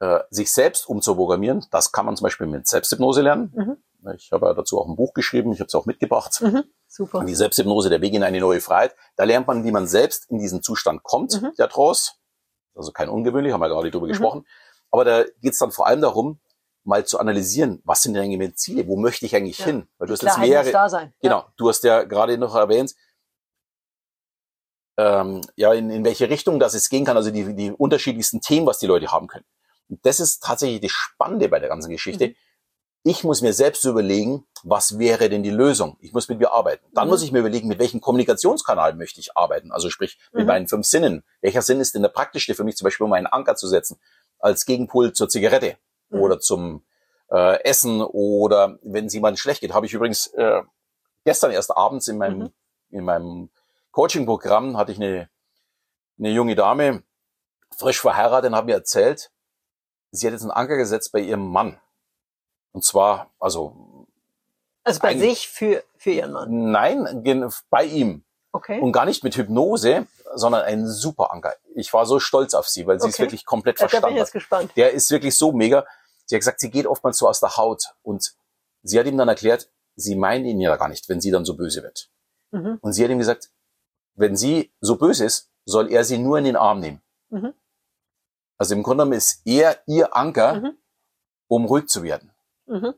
äh, 0.00 0.20
sich 0.30 0.52
selbst 0.52 0.88
umzuprogrammieren, 0.88 1.66
das 1.70 1.92
kann 1.92 2.06
man 2.06 2.16
zum 2.16 2.24
Beispiel 2.24 2.46
mit 2.46 2.66
Selbsthypnose 2.66 3.20
lernen. 3.22 3.52
Mhm. 3.54 4.12
Ich 4.14 4.32
habe 4.32 4.46
ja 4.46 4.54
dazu 4.54 4.80
auch 4.80 4.88
ein 4.88 4.96
Buch 4.96 5.12
geschrieben, 5.12 5.52
ich 5.52 5.60
habe 5.60 5.66
es 5.68 5.74
auch 5.74 5.84
mitgebracht. 5.84 6.40
Mhm. 6.40 6.64
Super. 6.86 7.18
Und 7.18 7.26
die 7.26 7.34
Selbsthypnose, 7.34 7.90
der 7.90 8.00
Weg 8.00 8.14
in 8.14 8.22
eine 8.22 8.40
neue 8.40 8.60
Freiheit, 8.60 8.96
da 9.16 9.24
lernt 9.24 9.46
man, 9.46 9.64
wie 9.64 9.70
man 9.70 9.86
selbst 9.86 10.30
in 10.30 10.38
diesen 10.38 10.62
Zustand 10.62 11.02
kommt, 11.02 11.40
Mhm. 11.40 11.52
der 11.58 11.68
Trance. 11.68 12.12
Also 12.74 12.92
kein 12.92 13.10
ungewöhnlich, 13.10 13.52
haben 13.52 13.60
wir 13.60 13.68
gerade 13.68 13.90
drüber 13.90 14.06
gesprochen. 14.06 14.46
Aber 14.90 15.04
da 15.04 15.24
geht 15.42 15.52
es 15.52 15.58
dann 15.58 15.70
vor 15.70 15.86
allem 15.86 16.00
darum, 16.00 16.40
mal 16.84 17.04
zu 17.06 17.18
analysieren, 17.18 17.80
was 17.84 18.02
sind 18.02 18.14
denn 18.14 18.22
eigentlich 18.24 18.38
meine 18.38 18.54
Ziele? 18.54 18.86
Wo 18.86 18.96
möchte 18.96 19.26
ich 19.26 19.36
eigentlich 19.36 19.58
Ja. 19.58 19.66
hin? 19.66 19.88
Weil 19.98 20.06
du 20.08 20.12
hast 20.14 20.22
jetzt 20.22 20.32
Klarheit 20.34 20.48
mehrere, 20.48 20.72
da 20.72 20.88
sein. 20.88 21.12
genau, 21.20 21.44
du 21.56 21.68
hast 21.68 21.84
ja 21.84 22.02
gerade 22.04 22.38
noch 22.38 22.54
erwähnt, 22.54 22.94
ähm, 24.98 25.40
ja, 25.56 25.72
in, 25.72 25.90
in 25.90 26.04
welche 26.04 26.28
Richtung 26.28 26.58
das 26.60 26.74
es 26.74 26.88
gehen 26.88 27.04
kann, 27.04 27.16
also 27.16 27.30
die, 27.30 27.54
die 27.54 27.70
unterschiedlichsten 27.70 28.40
Themen, 28.40 28.66
was 28.66 28.78
die 28.78 28.86
Leute 28.86 29.10
haben 29.10 29.28
können. 29.28 29.44
Und 29.88 30.04
das 30.04 30.20
ist 30.20 30.42
tatsächlich 30.42 30.80
das 30.80 30.90
Spannende 30.92 31.48
bei 31.48 31.58
der 31.58 31.68
ganzen 31.68 31.90
Geschichte. 31.90 32.28
Mhm. 32.28 32.34
Ich 33.02 33.24
muss 33.24 33.40
mir 33.40 33.54
selbst 33.54 33.82
überlegen, 33.84 34.46
was 34.62 34.98
wäre 34.98 35.30
denn 35.30 35.42
die 35.42 35.50
Lösung? 35.50 35.96
Ich 36.00 36.12
muss 36.12 36.28
mit 36.28 36.38
mir 36.38 36.52
arbeiten. 36.52 36.84
Dann 36.92 37.06
Mhm. 37.06 37.10
muss 37.10 37.22
ich 37.22 37.32
mir 37.32 37.38
überlegen, 37.38 37.66
mit 37.66 37.78
welchem 37.78 38.02
Kommunikationskanal 38.02 38.94
möchte 38.94 39.20
ich 39.20 39.36
arbeiten? 39.36 39.72
Also 39.72 39.88
sprich, 39.88 40.18
mit 40.32 40.42
Mhm. 40.42 40.46
meinen 40.48 40.68
fünf 40.68 40.86
Sinnen. 40.86 41.24
Welcher 41.40 41.62
Sinn 41.62 41.80
ist 41.80 41.94
denn 41.94 42.02
der 42.02 42.10
praktischste 42.10 42.54
für 42.54 42.64
mich, 42.64 42.76
zum 42.76 42.84
Beispiel, 42.84 43.06
um 43.06 43.12
einen 43.14 43.26
Anker 43.26 43.56
zu 43.56 43.68
setzen, 43.68 43.98
als 44.38 44.66
Gegenpol 44.66 45.14
zur 45.14 45.30
Zigarette 45.30 45.78
Mhm. 46.10 46.20
oder 46.20 46.38
zum 46.40 46.84
äh, 47.30 47.62
Essen 47.64 48.02
oder 48.02 48.78
wenn 48.82 49.06
es 49.06 49.14
jemandem 49.14 49.36
schlecht 49.38 49.60
geht. 49.60 49.72
Habe 49.72 49.86
ich 49.86 49.92
übrigens 49.94 50.26
äh, 50.28 50.62
gestern 51.24 51.50
erst 51.52 51.76
abends 51.76 52.08
in 52.08 52.18
meinem, 52.18 52.38
Mhm. 52.38 52.52
in 52.90 53.04
meinem 53.04 53.50
Coaching-Programm 53.92 54.76
hatte 54.76 54.92
ich 54.92 54.98
eine, 54.98 55.28
eine 56.18 56.30
junge 56.30 56.54
Dame, 56.56 57.02
frisch 57.76 58.00
verheiratet, 58.00 58.50
und 58.50 58.56
hat 58.56 58.66
mir 58.66 58.74
erzählt, 58.74 59.30
sie 60.10 60.26
hat 60.26 60.32
jetzt 60.32 60.42
einen 60.42 60.50
Anker 60.50 60.76
gesetzt 60.76 61.12
bei 61.12 61.20
ihrem 61.20 61.46
Mann. 61.48 61.80
Und 62.72 62.84
zwar, 62.84 63.30
also 63.40 64.06
Also 64.84 65.00
bei 65.00 65.16
sich 65.16 65.48
für, 65.48 65.82
für 65.96 66.10
ihren 66.10 66.32
Mann. 66.32 66.70
nein, 66.70 67.22
bei 67.70 67.84
ihm. 67.84 68.24
Okay. 68.52 68.80
Und 68.80 68.90
gar 68.92 69.04
nicht 69.04 69.22
mit 69.22 69.36
Hypnose, 69.36 70.06
sondern 70.34 70.62
ein 70.62 70.86
super 70.88 71.32
Anker. 71.32 71.54
Ich 71.76 71.92
war 71.92 72.06
so 72.06 72.18
stolz 72.18 72.54
auf 72.54 72.68
sie, 72.68 72.86
weil 72.86 73.00
sie 73.00 73.08
Okay. 73.08 73.18
wirklich 73.22 73.44
komplett 73.44 73.78
Ja, 73.78 73.86
da 73.86 73.86
bin 73.86 73.90
verstanden 73.90 74.16
ich 74.16 74.20
jetzt 74.20 74.32
gespannt. 74.32 74.72
Der 74.76 74.90
ist 74.92 75.10
wirklich 75.10 75.36
so 75.38 75.52
mega. 75.52 75.86
Sie 76.30 76.36
hat 76.36 76.42
gesagt, 76.42 76.60
sie 76.60 76.70
geht 76.70 76.86
oftmals 76.86 77.18
so 77.18 77.28
aus 77.28 77.40
der 77.40 77.56
Haut. 77.56 77.92
Und 78.04 78.36
sie 78.84 79.00
hat 79.00 79.06
ihm 79.06 79.18
dann 79.18 79.26
erklärt, 79.28 79.68
sie 79.96 80.14
meint 80.14 80.46
ihn 80.46 80.60
ja 80.60 80.76
gar 80.76 80.86
nicht, 80.88 81.08
wenn 81.08 81.20
sie 81.20 81.32
dann 81.32 81.44
so 81.44 81.56
böse 81.56 81.82
wird. 81.82 82.08
Mhm. 82.52 82.78
Und 82.80 82.92
sie 82.92 83.02
hat 83.02 83.10
ihm 83.10 83.18
gesagt, 83.18 83.50
wenn 84.14 84.36
sie 84.36 84.72
so 84.80 84.94
böse 84.94 85.24
ist, 85.24 85.50
soll 85.64 85.90
er 85.90 86.04
sie 86.04 86.18
nur 86.18 86.38
in 86.38 86.44
den 86.44 86.54
Arm 86.54 86.78
nehmen. 86.78 87.02
Mhm. 87.30 87.52
Also 88.58 88.76
im 88.76 88.84
Grunde 88.84 89.02
genommen 89.02 89.16
ist 89.18 89.42
er 89.44 89.82
ihr 89.86 90.16
Anker, 90.16 90.54
Mhm. 90.60 90.78
um 91.48 91.64
ruhig 91.64 91.88
zu 91.88 92.04
werden. 92.04 92.30
Mhm. 92.66 92.94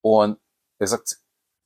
Und 0.00 0.40
er 0.80 0.88
sagt, 0.88 1.18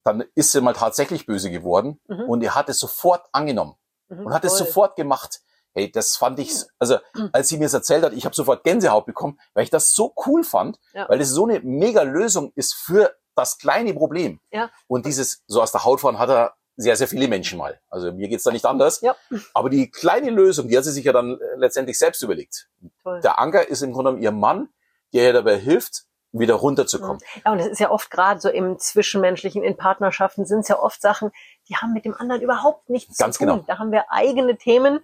dann 0.04 0.24
ist 0.34 0.52
sie 0.52 0.60
mal 0.60 0.74
tatsächlich 0.74 1.24
böse 1.24 1.50
geworden 1.50 2.00
Mhm. 2.06 2.28
und 2.28 2.42
er 2.42 2.54
hat 2.54 2.68
es 2.68 2.78
sofort 2.80 3.26
angenommen 3.32 3.76
Mhm. 4.08 4.26
und 4.26 4.34
hat 4.34 4.44
es 4.44 4.58
Toll. 4.58 4.66
sofort 4.66 4.96
gemacht. 4.96 5.40
Hey, 5.78 5.92
das 5.92 6.16
fand 6.16 6.40
ich, 6.40 6.52
also 6.80 6.98
Mhm. 7.14 7.30
als 7.32 7.48
sie 7.48 7.56
mir 7.58 7.66
es 7.66 7.74
erzählt 7.74 8.02
hat, 8.04 8.12
ich 8.12 8.24
habe 8.24 8.34
sofort 8.34 8.64
Gänsehaut 8.64 9.06
bekommen, 9.06 9.38
weil 9.54 9.62
ich 9.62 9.70
das 9.70 9.92
so 9.94 10.12
cool 10.26 10.42
fand, 10.42 10.78
Ja. 10.92 11.08
weil 11.08 11.20
es 11.20 11.30
so 11.30 11.46
eine 11.46 11.60
mega 11.60 12.02
Lösung 12.02 12.50
ist 12.56 12.74
für 12.74 13.14
das 13.36 13.58
kleine 13.58 13.94
Problem. 13.94 14.40
Ja. 14.50 14.70
Und 14.88 15.06
dieses 15.06 15.44
so 15.46 15.62
aus 15.62 15.70
der 15.70 15.84
Haut 15.84 16.00
fahren 16.00 16.18
hat 16.18 16.30
er 16.30 16.54
sehr, 16.76 16.96
sehr 16.96 17.06
viele 17.06 17.28
Menschen 17.28 17.58
mal. 17.58 17.80
Also 17.90 18.12
mir 18.12 18.28
geht's 18.28 18.42
da 18.44 18.50
nicht 18.50 18.66
anders. 18.66 19.00
Ja. 19.02 19.14
Aber 19.54 19.70
die 19.70 19.88
kleine 19.90 20.30
Lösung, 20.30 20.66
die 20.68 20.76
hat 20.76 20.82
sie 20.84 20.90
sich 20.92 21.04
ja 21.04 21.12
dann 21.12 21.34
äh, 21.40 21.44
letztendlich 21.56 21.96
selbst 21.98 22.22
überlegt. 22.22 22.68
Toll. 23.04 23.20
Der 23.20 23.38
Anker 23.38 23.68
ist 23.68 23.82
im 23.82 23.92
Grunde 23.92 24.10
genommen 24.10 24.22
ihr 24.24 24.32
Mann, 24.32 24.68
der 25.12 25.24
ihr 25.26 25.32
dabei 25.32 25.56
hilft, 25.58 26.04
wieder 26.32 26.54
runterzukommen. 26.56 27.18
Ja, 27.44 27.52
und 27.52 27.58
es 27.60 27.68
ist 27.68 27.78
ja 27.80 27.90
oft 27.90 28.10
gerade 28.10 28.38
so 28.40 28.48
im 28.48 28.78
Zwischenmenschlichen, 28.78 29.62
in 29.64 29.76
Partnerschaften 29.76 30.44
sind 30.44 30.60
es 30.60 30.68
ja 30.68 30.78
oft 30.78 31.00
Sachen, 31.00 31.30
die 31.68 31.76
haben 31.76 31.92
mit 31.94 32.04
dem 32.04 32.14
anderen 32.14 32.42
überhaupt 32.42 32.90
nichts 32.90 33.16
Ganz 33.18 33.38
zu 33.38 33.44
tun. 33.44 33.52
genau. 33.54 33.64
Da 33.66 33.78
haben 33.78 33.90
wir 33.92 34.10
eigene 34.12 34.56
Themen, 34.56 35.00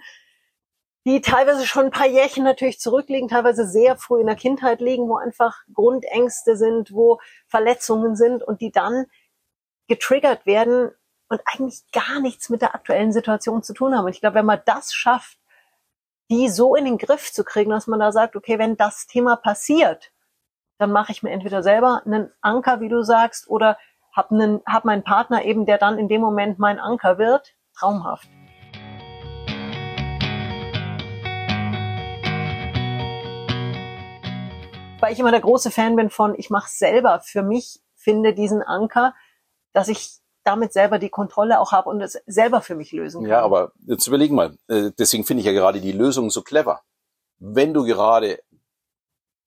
die 1.05 1.21
teilweise 1.21 1.67
schon 1.67 1.87
ein 1.87 1.91
paar 1.91 2.07
Jährchen 2.07 2.45
natürlich 2.45 2.81
zurückliegen, 2.81 3.29
teilweise 3.29 3.67
sehr 3.67 3.97
früh 3.97 4.21
in 4.21 4.27
der 4.27 4.37
Kindheit 4.37 4.81
liegen, 4.81 5.09
wo 5.09 5.17
einfach 5.17 5.63
Grundängste 5.73 6.57
sind, 6.57 6.93
wo 6.93 7.21
Verletzungen 7.47 8.17
sind 8.17 8.43
und 8.43 8.61
die 8.61 8.73
dann 8.73 9.07
getriggert 9.87 10.47
werden 10.47 10.91
und 11.29 11.41
eigentlich 11.45 11.83
gar 11.93 12.21
nichts 12.21 12.49
mit 12.49 12.63
der 12.63 12.75
aktuellen 12.75 13.13
Situation 13.13 13.63
zu 13.63 13.75
tun 13.75 13.95
haben. 13.95 14.07
Und 14.07 14.13
ich 14.13 14.21
glaube, 14.21 14.37
wenn 14.37 14.47
man 14.47 14.63
das 14.65 14.95
schafft, 14.95 15.39
die 16.31 16.49
so 16.49 16.75
in 16.75 16.87
den 16.87 16.97
Griff 16.97 17.33
zu 17.33 17.45
kriegen, 17.45 17.71
dass 17.71 17.87
man 17.87 18.01
da 18.01 18.11
sagt, 18.11 18.35
okay, 18.35 18.59
wenn 18.59 18.77
das 18.77 19.07
Thema 19.07 19.37
passiert, 19.37 20.11
dann 20.79 20.91
mache 20.91 21.13
ich 21.13 21.23
mir 21.23 21.31
entweder 21.31 21.63
selber 21.63 22.03
einen 22.05 22.33
Anker, 22.41 22.81
wie 22.81 22.89
du 22.89 23.03
sagst, 23.03 23.49
oder 23.49 23.79
hab, 24.13 24.33
einen, 24.33 24.63
hab 24.67 24.85
meinen 24.85 25.05
Partner 25.05 25.45
eben, 25.45 25.67
der 25.67 25.77
dann 25.77 25.99
in 25.99 26.09
dem 26.09 26.23
Moment 26.23 26.59
mein 26.59 26.81
Anker 26.81 27.19
wird. 27.19 27.55
Traumhaft. 27.77 28.29
Weil 35.05 35.13
ich 35.13 35.21
immer 35.21 35.33
der 35.33 35.43
große 35.43 35.71
Fan 35.71 35.97
bin 35.97 36.09
von, 36.09 36.35
ich 36.35 36.49
mache 36.49 36.71
selber 36.71 37.21
für 37.21 37.43
mich, 37.43 37.83
finde 37.95 38.33
diesen 38.33 38.63
Anker, 38.63 39.15
dass 39.75 39.89
ich 39.89 40.21
damit 40.45 40.73
selber 40.73 40.99
die 40.99 41.11
Kontrolle 41.11 41.61
auch 41.61 41.73
habe 41.73 41.91
und 41.91 42.01
es 42.01 42.19
selber 42.25 42.63
für 42.63 42.75
mich 42.75 42.91
lösen 42.93 43.21
kann. 43.21 43.31
Ja, 43.31 43.43
aber 43.43 43.73
jetzt 43.87 44.07
überleg 44.07 44.33
mal, 44.33 44.57
äh, 44.69 44.93
deswegen 44.99 45.25
finde 45.25 45.41
ich 45.41 45.47
ja 45.47 45.53
gerade 45.53 45.83
die 45.83 45.93
Lösung 45.93 46.31
so 46.31 46.41
clever. 46.41 46.81
Wenn 47.39 47.75
du 47.75 47.85
gerade 47.85 48.41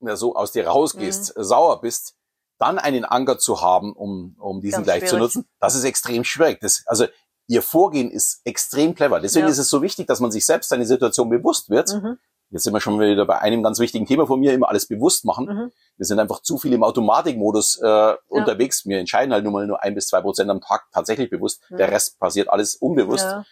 ja, 0.01 0.15
so 0.15 0.35
aus 0.35 0.51
dir 0.51 0.67
rausgehst, 0.67 1.35
mhm. 1.35 1.43
sauer 1.43 1.81
bist, 1.81 2.15
dann 2.59 2.77
einen 2.77 3.03
Anker 3.03 3.39
zu 3.39 3.59
haben, 3.59 3.93
um, 3.93 4.35
um 4.37 4.61
diesen 4.61 4.77
Ganz 4.77 4.85
gleich 4.85 4.97
schwierig. 4.97 5.09
zu 5.09 5.17
nutzen, 5.17 5.49
das 5.59 5.73
ist 5.73 5.85
extrem 5.85 6.23
schwierig. 6.23 6.59
Das, 6.61 6.83
also 6.85 7.07
ihr 7.47 7.63
Vorgehen 7.63 8.11
ist 8.11 8.41
extrem 8.43 8.93
clever. 8.93 9.19
Deswegen 9.19 9.47
ja. 9.47 9.51
ist 9.51 9.57
es 9.57 9.71
so 9.71 9.81
wichtig, 9.81 10.05
dass 10.05 10.19
man 10.19 10.29
sich 10.29 10.45
selbst 10.45 10.69
seine 10.69 10.85
Situation 10.85 11.29
bewusst 11.29 11.71
wird. 11.71 11.91
Mhm. 11.95 12.19
Jetzt 12.49 12.63
sind 12.63 12.73
wir 12.73 12.79
schon 12.79 12.99
wieder 12.99 13.25
bei 13.25 13.39
einem 13.39 13.61
ganz 13.61 13.79
wichtigen 13.79 14.05
Thema 14.05 14.25
von 14.25 14.39
mir, 14.39 14.53
immer 14.53 14.69
alles 14.69 14.87
bewusst 14.87 15.25
machen. 15.25 15.45
Mhm. 15.45 15.71
Wir 15.97 16.05
sind 16.05 16.19
einfach 16.19 16.41
zu 16.41 16.57
viel 16.57 16.71
im 16.71 16.83
Automatikmodus 16.83 17.79
äh, 17.81 17.87
ja. 17.87 18.17
unterwegs. 18.29 18.85
Wir 18.85 18.99
entscheiden 18.99 19.33
halt 19.33 19.43
nur 19.43 19.51
mal 19.51 19.67
nur 19.67 19.83
ein 19.83 19.95
bis 19.95 20.07
zwei 20.07 20.21
Prozent 20.21 20.49
am 20.49 20.61
Tag 20.61 20.85
tatsächlich 20.93 21.29
bewusst. 21.29 21.61
Mhm. 21.69 21.77
Der 21.77 21.91
Rest 21.91 22.19
passiert 22.19 22.49
alles 22.49 22.75
unbewusst. 22.75 23.25
Ja. 23.25 23.43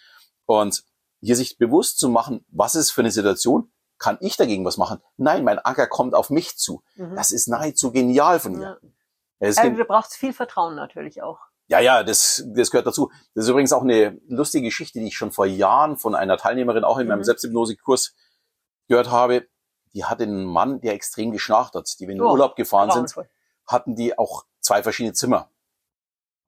Und 0.45 0.83
hier 1.19 1.35
sich 1.35 1.57
bewusst 1.57 1.99
zu 1.99 2.07
machen, 2.07 2.45
was 2.49 2.75
ist 2.75 2.91
für 2.91 3.01
eine 3.01 3.11
Situation, 3.11 3.71
kann 3.97 4.17
ich 4.21 4.37
dagegen 4.37 4.63
was 4.65 4.77
machen? 4.77 4.99
Nein, 5.17 5.43
mein 5.43 5.59
Anker 5.59 5.87
kommt 5.87 6.13
auf 6.13 6.29
mich 6.29 6.57
zu. 6.57 6.81
Mhm. 6.95 7.15
Das 7.15 7.31
ist 7.31 7.47
nahezu 7.47 7.91
genial 7.91 8.39
von 8.39 8.53
mir. 8.53 8.79
Ja. 8.81 8.89
Also 9.39 9.69
du 9.69 9.85
brauchst 9.85 10.15
viel 10.15 10.33
Vertrauen 10.33 10.75
natürlich 10.75 11.21
auch. 11.21 11.39
Ja, 11.67 11.79
ja, 11.79 12.03
das, 12.03 12.43
das 12.55 12.69
gehört 12.69 12.85
dazu. 12.85 13.11
Das 13.33 13.45
ist 13.45 13.49
übrigens 13.49 13.73
auch 13.73 13.81
eine 13.81 14.19
lustige 14.27 14.67
Geschichte, 14.67 14.99
die 14.99 15.07
ich 15.07 15.17
schon 15.17 15.31
vor 15.31 15.47
Jahren 15.47 15.97
von 15.97 16.13
einer 16.13 16.37
Teilnehmerin 16.37 16.83
auch 16.83 16.99
in 16.99 17.07
meinem 17.07 17.19
mhm. 17.19 17.23
Selbsthypnose-Kurs 17.23 18.13
gehört 18.87 19.09
habe. 19.09 19.47
Die 19.93 20.05
hatte 20.05 20.23
einen 20.23 20.45
Mann, 20.45 20.81
der 20.81 20.93
extrem 20.93 21.31
geschnarcht 21.31 21.73
hat. 21.75 21.89
Die, 21.99 22.07
wenn 22.07 22.17
in 22.17 22.21
oh, 22.21 22.31
Urlaub 22.31 22.55
gefahren 22.55 22.91
sind, 22.91 23.27
hatten 23.67 23.95
die 23.95 24.17
auch 24.17 24.45
zwei 24.59 24.83
verschiedene 24.83 25.13
Zimmer. 25.13 25.49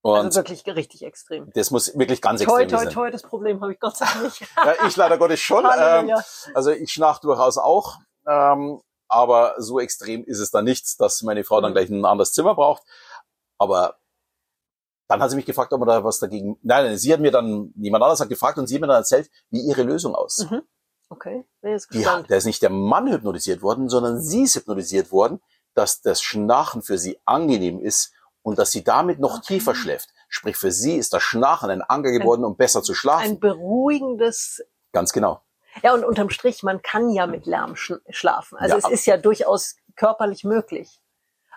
Und 0.01 0.15
also 0.15 0.39
wirklich 0.39 0.65
richtig 0.67 1.03
extrem. 1.03 1.51
Das 1.53 1.71
muss 1.71 1.97
wirklich 1.97 2.21
ganz 2.21 2.41
toi, 2.41 2.61
extrem 2.61 2.69
toi, 2.69 2.77
sein. 2.77 2.93
Toi, 2.93 2.93
toi, 2.93 3.11
das 3.11 3.23
Problem 3.23 3.61
habe 3.61 3.73
ich 3.73 3.79
Gott 3.79 3.97
sei 3.97 4.05
Dank 4.05 4.23
nicht. 4.23 4.41
ja, 4.41 4.87
ich 4.87 4.95
leider 4.95 5.17
Gottes 5.17 5.39
schon. 5.39 5.65
ähm, 5.77 6.11
also 6.53 6.71
ich 6.71 6.91
schnarch 6.91 7.19
durchaus 7.19 7.57
auch. 7.57 7.97
Ähm, 8.25 8.81
aber 9.09 9.55
so 9.57 9.79
extrem 9.79 10.23
ist 10.25 10.39
es 10.39 10.51
dann 10.51 10.65
nicht, 10.65 10.99
dass 10.99 11.21
meine 11.23 11.43
Frau 11.43 11.61
dann 11.61 11.71
mhm. 11.71 11.75
gleich 11.75 11.89
ein 11.89 12.05
anderes 12.05 12.33
Zimmer 12.33 12.55
braucht. 12.55 12.83
Aber 13.57 13.97
dann 15.07 15.21
hat 15.21 15.29
sie 15.29 15.35
mich 15.35 15.45
gefragt, 15.45 15.71
ob 15.73 15.79
man 15.79 15.87
da 15.87 16.03
was 16.03 16.19
dagegen. 16.19 16.59
Nein, 16.61 16.85
nein, 16.85 16.97
sie 16.97 17.13
hat 17.13 17.19
mir 17.19 17.31
dann, 17.31 17.73
jemand 17.75 18.03
anderes 18.03 18.19
hat 18.19 18.29
gefragt 18.29 18.57
und 18.57 18.67
sie 18.67 18.75
hat 18.75 18.81
mir 18.81 18.87
dann 18.87 18.97
erzählt, 18.97 19.29
wie 19.49 19.61
ihre 19.61 19.83
Lösung 19.83 20.15
aussieht. 20.15 20.51
Mhm. 20.51 20.61
Okay, 21.09 21.45
gespannt. 21.61 22.25
Die, 22.25 22.29
da 22.29 22.35
ist 22.35 22.45
nicht 22.45 22.61
der 22.61 22.69
Mann 22.69 23.07
hypnotisiert 23.07 23.61
worden, 23.61 23.89
sondern 23.89 24.19
sie 24.19 24.43
ist 24.43 24.55
hypnotisiert 24.55 25.11
worden, 25.11 25.41
dass 25.73 26.01
das 26.01 26.21
Schnarchen 26.21 26.81
für 26.81 26.97
sie 26.97 27.19
angenehm 27.25 27.79
ist 27.79 28.13
und 28.41 28.59
dass 28.59 28.71
sie 28.71 28.83
damit 28.83 29.19
noch 29.19 29.37
okay. 29.37 29.55
tiefer 29.55 29.75
schläft. 29.75 30.09
Sprich, 30.27 30.57
für 30.57 30.71
sie 30.71 30.95
ist 30.95 31.13
das 31.13 31.23
Schnarchen 31.23 31.69
ein 31.69 31.81
Anker 31.81 32.11
geworden, 32.11 32.41
ein, 32.41 32.45
um 32.45 32.57
besser 32.57 32.83
zu 32.83 32.93
schlafen. 32.93 33.23
Ein 33.23 33.39
beruhigendes. 33.39 34.63
Ganz 34.91 35.13
genau. 35.13 35.41
Ja, 35.83 35.93
und 35.93 36.03
unterm 36.03 36.29
Strich, 36.29 36.63
man 36.63 36.81
kann 36.81 37.09
ja 37.09 37.27
mit 37.27 37.45
Lärm 37.45 37.75
schlafen. 37.75 38.57
Also 38.57 38.77
ja, 38.77 38.79
es 38.79 38.91
ist 38.91 39.05
ja 39.05 39.17
durchaus 39.17 39.75
körperlich 39.95 40.43
möglich. 40.43 40.99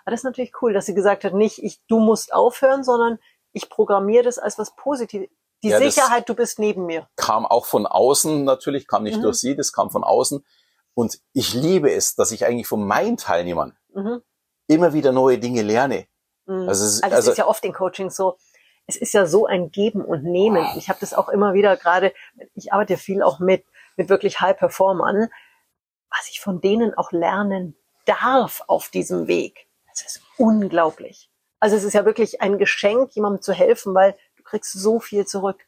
Aber 0.03 0.11
das 0.11 0.21
ist 0.21 0.25
natürlich 0.25 0.53
cool, 0.61 0.73
dass 0.73 0.85
sie 0.85 0.93
gesagt 0.93 1.23
hat, 1.23 1.33
nicht 1.33 1.63
ich, 1.63 1.81
du 1.87 1.99
musst 1.99 2.33
aufhören, 2.33 2.83
sondern 2.83 3.19
ich 3.51 3.69
programmiere 3.69 4.23
das 4.23 4.39
als 4.39 4.57
was 4.57 4.75
Positives. 4.75 5.29
Die 5.63 5.69
ja, 5.69 5.77
Sicherheit, 5.77 6.27
du 6.27 6.33
bist 6.33 6.59
neben 6.59 6.85
mir. 6.85 7.07
Kam 7.15 7.45
auch 7.45 7.65
von 7.65 7.85
außen 7.85 8.43
natürlich, 8.43 8.87
kam 8.87 9.03
nicht 9.03 9.17
mhm. 9.17 9.23
durch 9.23 9.37
sie, 9.37 9.55
das 9.55 9.73
kam 9.73 9.91
von 9.91 10.03
außen. 10.03 10.43
Und 10.93 11.19
ich 11.33 11.53
liebe 11.53 11.91
es, 11.91 12.15
dass 12.15 12.31
ich 12.31 12.45
eigentlich 12.45 12.67
von 12.67 12.85
meinen 12.85 13.17
Teilnehmern 13.17 13.77
mhm. 13.93 14.21
immer 14.67 14.93
wieder 14.93 15.11
neue 15.11 15.37
Dinge 15.37 15.61
lerne. 15.61 16.07
Mhm. 16.45 16.67
Also, 16.67 16.85
es, 16.85 17.03
also, 17.03 17.15
also 17.15 17.31
ist 17.31 17.37
ja 17.37 17.47
oft 17.47 17.63
in 17.63 17.73
Coaching 17.73 18.09
so, 18.09 18.37
es 18.87 18.97
ist 18.97 19.13
ja 19.13 19.25
so 19.25 19.45
ein 19.45 19.71
Geben 19.71 20.03
und 20.03 20.23
Nehmen. 20.23 20.67
Ich 20.77 20.89
habe 20.89 20.99
das 20.99 21.13
auch 21.13 21.29
immer 21.29 21.53
wieder 21.53 21.77
gerade, 21.77 22.13
ich 22.55 22.73
arbeite 22.73 22.97
viel 22.97 23.21
auch 23.21 23.39
mit, 23.39 23.63
mit 23.95 24.09
wirklich 24.09 24.41
High-Performern, 24.41 25.29
was 26.09 26.29
ich 26.29 26.41
von 26.41 26.59
denen 26.59 26.93
auch 26.95 27.11
lernen 27.11 27.75
darf 28.05 28.63
auf 28.67 28.89
diesem 28.89 29.27
Weg. 29.27 29.67
Das 29.89 30.01
ist 30.01 30.21
unglaublich. 30.37 31.29
Also 31.59 31.75
es 31.75 31.83
ist 31.83 31.93
ja 31.93 32.05
wirklich 32.05 32.41
ein 32.41 32.57
Geschenk, 32.57 33.13
jemandem 33.13 33.41
zu 33.41 33.53
helfen, 33.53 33.93
weil 33.93 34.17
kriegst 34.51 34.73
so 34.73 34.99
viel 34.99 35.25
zurück. 35.25 35.65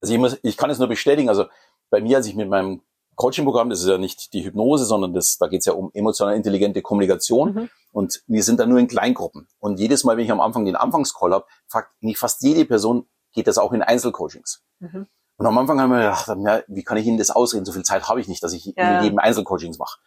Also 0.00 0.14
ich, 0.14 0.20
muss, 0.20 0.38
ich 0.42 0.56
kann 0.56 0.70
es 0.70 0.78
nur 0.78 0.88
bestätigen, 0.88 1.28
also 1.28 1.46
bei 1.90 2.00
mir, 2.00 2.16
als 2.16 2.26
ich 2.26 2.34
mit 2.34 2.48
meinem 2.48 2.82
Coaching-Programm, 3.16 3.70
das 3.70 3.80
ist 3.80 3.88
ja 3.88 3.98
nicht 3.98 4.32
die 4.32 4.44
Hypnose, 4.44 4.84
sondern 4.84 5.12
das, 5.12 5.36
da 5.38 5.46
geht 5.46 5.60
es 5.60 5.66
ja 5.66 5.74
um 5.74 5.90
emotional 5.92 6.34
intelligente 6.34 6.82
Kommunikation. 6.82 7.54
Mhm. 7.54 7.70
Und 7.92 8.22
wir 8.26 8.42
sind 8.42 8.58
da 8.58 8.66
nur 8.66 8.78
in 8.78 8.88
Kleingruppen. 8.88 9.46
Und 9.58 9.78
jedes 9.78 10.02
Mal, 10.02 10.16
wenn 10.16 10.24
ich 10.24 10.32
am 10.32 10.40
Anfang 10.40 10.64
den 10.64 10.76
Anfangscall 10.76 11.32
habe, 11.32 11.46
fragt 11.68 12.02
nicht 12.02 12.18
fast 12.18 12.42
jede 12.42 12.64
Person, 12.64 13.06
geht 13.32 13.46
das 13.46 13.58
auch 13.58 13.72
in 13.72 13.82
Einzelcoachings. 13.82 14.64
Mhm. 14.80 15.06
Und 15.36 15.46
am 15.46 15.58
Anfang 15.58 15.80
haben 15.80 15.90
wir 15.90 15.98
gedacht, 15.98 16.28
ja, 16.28 16.62
wie 16.68 16.82
kann 16.82 16.96
ich 16.96 17.06
Ihnen 17.06 17.18
das 17.18 17.30
ausreden? 17.30 17.64
So 17.66 17.72
viel 17.72 17.82
Zeit 17.82 18.08
habe 18.08 18.20
ich 18.20 18.28
nicht, 18.28 18.42
dass 18.42 18.54
ich 18.54 18.72
ja. 18.76 18.94
mit 18.94 19.04
jedem 19.04 19.18
Einzelcoachings 19.18 19.78
mache. 19.78 19.98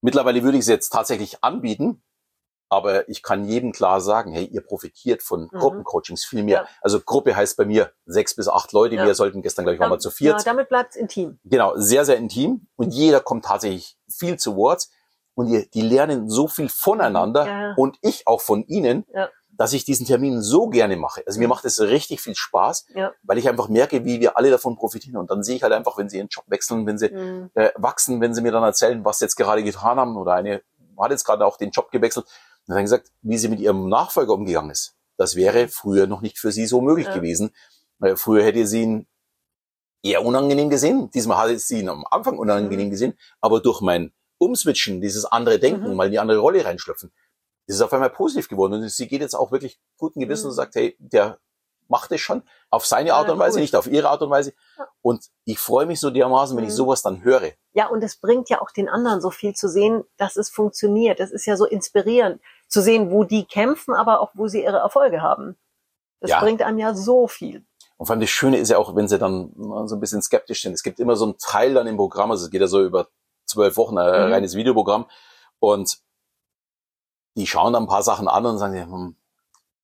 Mittlerweile 0.00 0.42
würde 0.42 0.56
ich 0.56 0.62
es 0.62 0.68
jetzt 0.68 0.90
tatsächlich 0.90 1.44
anbieten, 1.44 2.02
aber 2.74 3.08
ich 3.08 3.22
kann 3.22 3.44
jedem 3.44 3.72
klar 3.72 4.00
sagen, 4.00 4.32
hey, 4.32 4.44
ihr 4.44 4.60
profitiert 4.60 5.22
von 5.22 5.42
mhm. 5.42 5.58
Gruppencoachings 5.58 6.24
viel 6.24 6.42
mehr. 6.42 6.62
Ja. 6.62 6.68
Also 6.80 7.00
Gruppe 7.00 7.36
heißt 7.36 7.56
bei 7.56 7.64
mir 7.64 7.92
sechs 8.04 8.34
bis 8.34 8.48
acht 8.48 8.72
Leute. 8.72 8.96
Ja. 8.96 9.06
Wir 9.06 9.14
sollten 9.14 9.42
gestern 9.42 9.64
gleich 9.64 9.78
mal 9.78 9.98
zu 9.98 10.10
viert. 10.10 10.38
Ja, 10.38 10.44
damit 10.44 10.68
bleibt 10.68 10.90
es 10.90 10.96
intim. 10.96 11.38
Genau, 11.44 11.72
sehr, 11.76 12.04
sehr 12.04 12.16
intim. 12.16 12.66
Und 12.76 12.92
jeder 12.92 13.20
kommt 13.20 13.44
tatsächlich 13.44 13.96
viel 14.08 14.38
zu 14.38 14.56
Wort. 14.56 14.88
Und 15.36 15.46
die, 15.46 15.68
die 15.70 15.82
lernen 15.82 16.28
so 16.28 16.46
viel 16.46 16.68
voneinander 16.68 17.46
ja. 17.46 17.74
und 17.76 17.96
ich 18.02 18.26
auch 18.26 18.40
von 18.40 18.64
ihnen, 18.66 19.04
dass 19.50 19.72
ich 19.72 19.84
diesen 19.84 20.06
Termin 20.06 20.40
so 20.42 20.68
gerne 20.68 20.96
mache. 20.96 21.22
Also 21.26 21.38
mir 21.38 21.46
mhm. 21.46 21.50
macht 21.50 21.64
es 21.64 21.80
richtig 21.80 22.20
viel 22.20 22.34
Spaß, 22.36 22.86
ja. 22.94 23.12
weil 23.22 23.38
ich 23.38 23.48
einfach 23.48 23.68
merke, 23.68 24.04
wie 24.04 24.20
wir 24.20 24.36
alle 24.36 24.50
davon 24.50 24.76
profitieren. 24.76 25.16
Und 25.16 25.30
dann 25.30 25.42
sehe 25.42 25.56
ich 25.56 25.62
halt 25.62 25.72
einfach, 25.72 25.96
wenn 25.98 26.08
sie 26.08 26.18
ihren 26.18 26.28
Job 26.28 26.44
wechseln, 26.48 26.86
wenn 26.86 26.98
sie 26.98 27.10
mhm. 27.10 27.50
äh, 27.54 27.70
wachsen, 27.76 28.20
wenn 28.20 28.34
sie 28.34 28.42
mir 28.42 28.52
dann 28.52 28.62
erzählen, 28.62 29.04
was 29.04 29.18
sie 29.18 29.24
jetzt 29.24 29.36
gerade 29.36 29.62
getan 29.62 29.98
haben 29.98 30.16
oder 30.16 30.34
eine 30.34 30.62
hat 31.02 31.10
jetzt 31.10 31.24
gerade 31.24 31.44
auch 31.44 31.56
den 31.56 31.70
Job 31.70 31.90
gewechselt 31.90 32.26
und 32.66 32.74
dann 32.74 32.84
gesagt, 32.84 33.10
wie 33.22 33.38
sie 33.38 33.48
mit 33.48 33.60
ihrem 33.60 33.88
Nachfolger 33.88 34.32
umgegangen 34.32 34.70
ist. 34.70 34.96
Das 35.16 35.36
wäre 35.36 35.68
früher 35.68 36.06
noch 36.06 36.22
nicht 36.22 36.38
für 36.38 36.50
sie 36.50 36.66
so 36.66 36.80
möglich 36.80 37.06
ja. 37.06 37.14
gewesen. 37.14 37.54
Weil 37.98 38.16
früher 38.16 38.42
hätte 38.42 38.66
sie 38.66 38.82
ihn 38.82 39.06
eher 40.02 40.24
unangenehm 40.24 40.70
gesehen. 40.70 41.10
Diesmal 41.10 41.38
hatte 41.38 41.58
sie 41.58 41.80
ihn 41.80 41.88
am 41.88 42.04
Anfang 42.10 42.38
unangenehm 42.38 42.86
mhm. 42.86 42.90
gesehen. 42.90 43.18
Aber 43.40 43.60
durch 43.60 43.80
mein 43.80 44.12
Umswitchen, 44.38 45.00
dieses 45.00 45.24
andere 45.24 45.58
Denken, 45.58 45.90
mhm. 45.90 45.96
mal 45.96 46.06
in 46.06 46.12
die 46.12 46.18
andere 46.18 46.38
Rolle 46.38 46.64
reinschlüpfen, 46.64 47.12
ist 47.66 47.76
es 47.76 47.82
auf 47.82 47.92
einmal 47.92 48.10
positiv 48.10 48.48
geworden. 48.48 48.74
Und 48.74 48.88
sie 48.88 49.08
geht 49.08 49.20
jetzt 49.20 49.34
auch 49.34 49.52
wirklich 49.52 49.80
guten 49.96 50.20
Gewissen 50.20 50.44
mhm. 50.44 50.50
und 50.50 50.56
sagt, 50.56 50.74
hey, 50.74 50.96
der 50.98 51.38
macht 51.88 52.12
es 52.12 52.20
schon 52.20 52.42
auf 52.70 52.86
seine 52.86 53.14
Art 53.14 53.30
und 53.30 53.38
Weise, 53.38 53.60
nicht 53.60 53.76
auf 53.76 53.86
ihre 53.86 54.08
Art 54.08 54.22
und 54.22 54.30
Weise. 54.30 54.54
Und 55.02 55.30
ich 55.44 55.58
freue 55.58 55.86
mich 55.86 56.00
so 56.00 56.10
dermaßen, 56.10 56.56
wenn 56.56 56.64
ich 56.64 56.70
mhm. 56.70 56.76
sowas 56.76 57.02
dann 57.02 57.22
höre. 57.22 57.52
Ja, 57.74 57.88
und 57.88 58.02
es 58.04 58.16
bringt 58.16 58.48
ja 58.48 58.62
auch 58.62 58.70
den 58.70 58.88
anderen 58.88 59.20
so 59.20 59.30
viel 59.30 59.54
zu 59.54 59.68
sehen, 59.68 60.04
dass 60.16 60.36
es 60.36 60.48
funktioniert. 60.48 61.18
Das 61.18 61.32
ist 61.32 61.44
ja 61.44 61.56
so 61.56 61.66
inspirierend 61.66 62.40
zu 62.68 62.80
sehen, 62.80 63.10
wo 63.10 63.24
die 63.24 63.44
kämpfen, 63.44 63.94
aber 63.94 64.20
auch 64.20 64.30
wo 64.34 64.46
sie 64.46 64.62
ihre 64.62 64.78
Erfolge 64.78 65.22
haben. 65.22 65.56
Das 66.20 66.30
ja. 66.30 66.40
bringt 66.40 66.62
einem 66.62 66.78
ja 66.78 66.94
so 66.94 67.26
viel. 67.26 67.64
Und 67.96 68.06
vor 68.06 68.14
allem 68.14 68.20
das 68.20 68.30
Schöne 68.30 68.58
ist 68.58 68.70
ja 68.70 68.78
auch, 68.78 68.94
wenn 68.94 69.08
sie 69.08 69.18
dann 69.18 69.52
so 69.86 69.96
ein 69.96 70.00
bisschen 70.00 70.22
skeptisch 70.22 70.62
sind. 70.62 70.72
Es 70.72 70.84
gibt 70.84 71.00
immer 71.00 71.16
so 71.16 71.24
einen 71.24 71.36
Teil 71.38 71.74
dann 71.74 71.88
im 71.88 71.96
Programm, 71.96 72.30
also 72.30 72.44
es 72.44 72.50
geht 72.50 72.60
ja 72.60 72.68
so 72.68 72.82
über 72.82 73.08
zwölf 73.44 73.76
Wochen, 73.76 73.98
ein 73.98 74.28
mhm. 74.28 74.32
reines 74.32 74.54
Videoprogramm. 74.54 75.06
Und 75.58 75.98
die 77.36 77.46
schauen 77.46 77.72
dann 77.72 77.84
ein 77.84 77.88
paar 77.88 78.04
Sachen 78.04 78.28
an 78.28 78.46
und 78.46 78.58
sagen, 78.58 78.80
hm, 78.80 79.16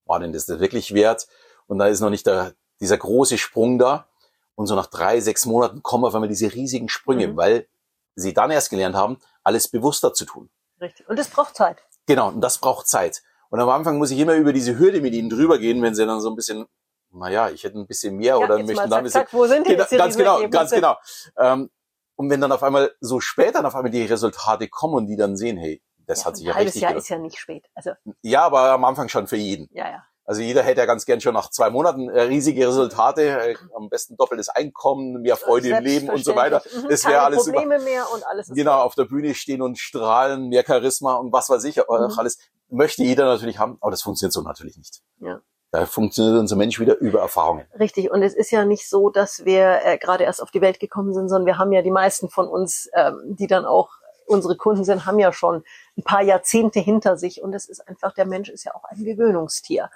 war 0.07 0.21
denn 0.21 0.33
das 0.33 0.49
wirklich 0.49 0.95
wert? 0.95 1.27
Und 1.67 1.79
da 1.79 1.87
ist 1.87 2.01
noch 2.01 2.11
nicht 2.11 2.27
der, 2.27 2.55
dieser 2.81 2.99
große 2.99 3.37
Sprung 3.37 3.79
da. 3.79 4.07
Und 4.55 4.67
so 4.67 4.77
nach 4.77 4.87
drei, 4.87 5.21
sechs 5.21 5.47
Monaten 5.47 5.83
kommen 5.83 6.05
auf 6.05 6.15
einmal 6.15 6.29
diese 6.29 6.53
riesigen 6.53 6.89
Sprünge, 6.89 7.29
mhm. 7.29 7.37
weil 7.37 7.67
sie 8.15 8.35
dann 8.35 8.51
erst 8.51 8.71
gelernt 8.71 8.97
haben, 8.97 9.19
alles 9.43 9.69
bewusster 9.69 10.13
zu 10.13 10.25
tun. 10.25 10.51
Richtig. 10.81 11.09
Und 11.09 11.19
das 11.19 11.29
braucht 11.29 11.57
Zeit. 11.57 11.83
Genau, 12.07 12.29
und 12.29 12.41
das 12.41 12.59
braucht 12.59 12.89
Zeit. 12.89 13.23
Und 13.51 13.61
am 13.61 13.69
Anfang 13.69 13.99
muss 13.99 14.11
ich 14.11 14.19
immer 14.19 14.35
über 14.35 14.53
diese 14.53 14.79
Hürde 14.79 15.01
mit 15.01 15.13
ihnen 15.15 15.29
drüber 15.29 15.59
gehen, 15.59 15.83
wenn 15.83 15.95
sie 15.95 16.07
dann 16.07 16.21
so 16.21 16.31
ein 16.31 16.37
bisschen, 16.37 16.67
naja, 17.13 17.51
ich 17.51 17.65
hätte 17.65 17.79
ein 17.79 17.87
bisschen 17.87 18.17
mehr 18.17 18.37
ja, 18.37 18.37
oder 18.37 18.59
möchten 18.59 18.89
da 18.89 18.97
ein 18.99 19.05
bisschen. 19.05 19.23
Zack, 19.23 19.33
wo 19.33 19.47
sind 19.47 19.67
die 19.67 19.75
genau, 19.77 19.87
Ganz 19.91 20.17
genau, 20.17 20.49
ganz 20.49 20.71
genau. 20.71 20.97
Ähm, 21.37 21.71
Und 22.17 22.31
wenn 22.31 22.41
dann 22.41 22.53
auf 22.53 22.63
einmal 22.63 22.93
so 23.01 23.19
spät 23.21 23.55
dann 23.55 23.67
auf 23.67 23.75
einmal 23.75 23.91
die 23.91 24.05
Resultate 24.05 24.69
kommen 24.69 24.95
und 24.95 25.07
die 25.07 25.17
dann 25.17 25.37
sehen, 25.37 25.57
hey, 25.57 25.83
das 26.07 26.21
ja, 26.21 26.27
hat 26.27 26.37
sich 26.37 26.47
ja 26.47 26.53
ein 26.53 26.57
halbes 26.57 26.75
richtig 26.75 26.83
Jahr 26.83 26.91
gelohnt. 26.93 27.05
ist 27.05 27.09
ja 27.09 27.19
nicht 27.19 27.39
spät. 27.39 27.67
Also, 27.75 27.93
Ja, 28.23 28.43
aber 28.43 28.71
am 28.71 28.85
Anfang 28.85 29.09
schon 29.09 29.27
für 29.27 29.37
jeden. 29.37 29.69
ja, 29.73 29.89
ja. 29.89 30.05
Also 30.31 30.43
jeder 30.43 30.63
hätte 30.63 30.79
ja 30.79 30.87
ganz 30.87 31.07
gern 31.07 31.21
schon 31.21 31.35
nach 31.35 31.51
zwei 31.51 31.71
Monaten 31.71 32.09
äh, 32.09 32.21
riesige 32.21 32.69
Resultate, 32.69 33.23
äh, 33.23 33.57
am 33.75 33.89
besten 33.89 34.17
doppeltes 34.17 34.49
Einkommen, 34.49 35.23
mehr 35.23 35.35
Freude 35.35 35.71
im 35.71 35.83
Leben 35.83 36.09
und 36.09 36.25
so 36.25 36.37
weiter. 36.37 36.61
Selbstverständlich. 36.61 36.85
Mhm. 36.85 36.89
Das 36.89 37.05
wäre 37.05 37.23
alles. 37.23 37.45
Probleme 37.47 37.79
mehr 37.81 38.05
und 38.15 38.25
alles 38.25 38.49
Genau, 38.49 38.81
auf 38.81 38.95
der 38.95 39.07
Bühne 39.07 39.35
stehen 39.35 39.61
und 39.61 39.77
strahlen, 39.77 40.49
mehr 40.49 40.63
Charisma 40.65 41.15
und 41.15 41.33
was 41.33 41.51
weiß 41.51 41.65
ich, 41.65 41.79
äh, 41.79 41.83
Mhm. 41.89 42.17
alles 42.17 42.39
möchte 42.69 43.03
jeder 43.03 43.25
natürlich 43.25 43.59
haben, 43.59 43.77
aber 43.81 43.91
das 43.91 44.03
funktioniert 44.03 44.33
so 44.33 44.43
natürlich 44.43 44.77
nicht. 44.77 45.01
Ja. 45.19 45.41
Da 45.73 45.85
funktioniert 45.87 46.39
unser 46.39 46.55
Mensch 46.55 46.79
wieder 46.79 46.97
über 46.99 47.19
Erfahrungen. 47.19 47.67
Richtig. 47.77 48.13
Und 48.13 48.23
es 48.23 48.35
ist 48.35 48.53
ja 48.53 48.65
nicht 48.65 48.89
so, 48.89 49.11
dass 49.11 49.45
wir 49.45 49.81
äh, 49.85 49.99
gerade 49.99 50.23
erst 50.23 50.41
auf 50.41 50.53
die 50.53 50.61
Welt 50.61 50.79
gekommen 50.79 51.13
sind, 51.13 51.29
sondern 51.29 51.47
wir 51.47 51.59
haben 51.59 51.73
ja 51.73 51.83
die 51.83 51.91
meisten 51.91 52.29
von 52.29 52.47
uns, 52.47 52.89
ähm, 52.95 53.19
die 53.37 53.49
dann 53.49 53.65
auch 53.65 53.89
unsere 54.27 54.57
Kunden 54.57 54.85
sind, 54.85 55.07
haben 55.07 55.19
ja 55.19 55.33
schon 55.33 55.65
ein 55.99 56.05
paar 56.05 56.23
Jahrzehnte 56.23 56.79
hinter 56.79 57.17
sich. 57.17 57.43
Und 57.43 57.53
es 57.53 57.69
ist 57.69 57.81
einfach, 57.89 58.15
der 58.15 58.27
Mensch 58.27 58.49
ist 58.49 58.63
ja 58.63 58.77
auch 58.77 58.85
ein 58.85 59.05
Gewöhnungstier. 59.05 59.91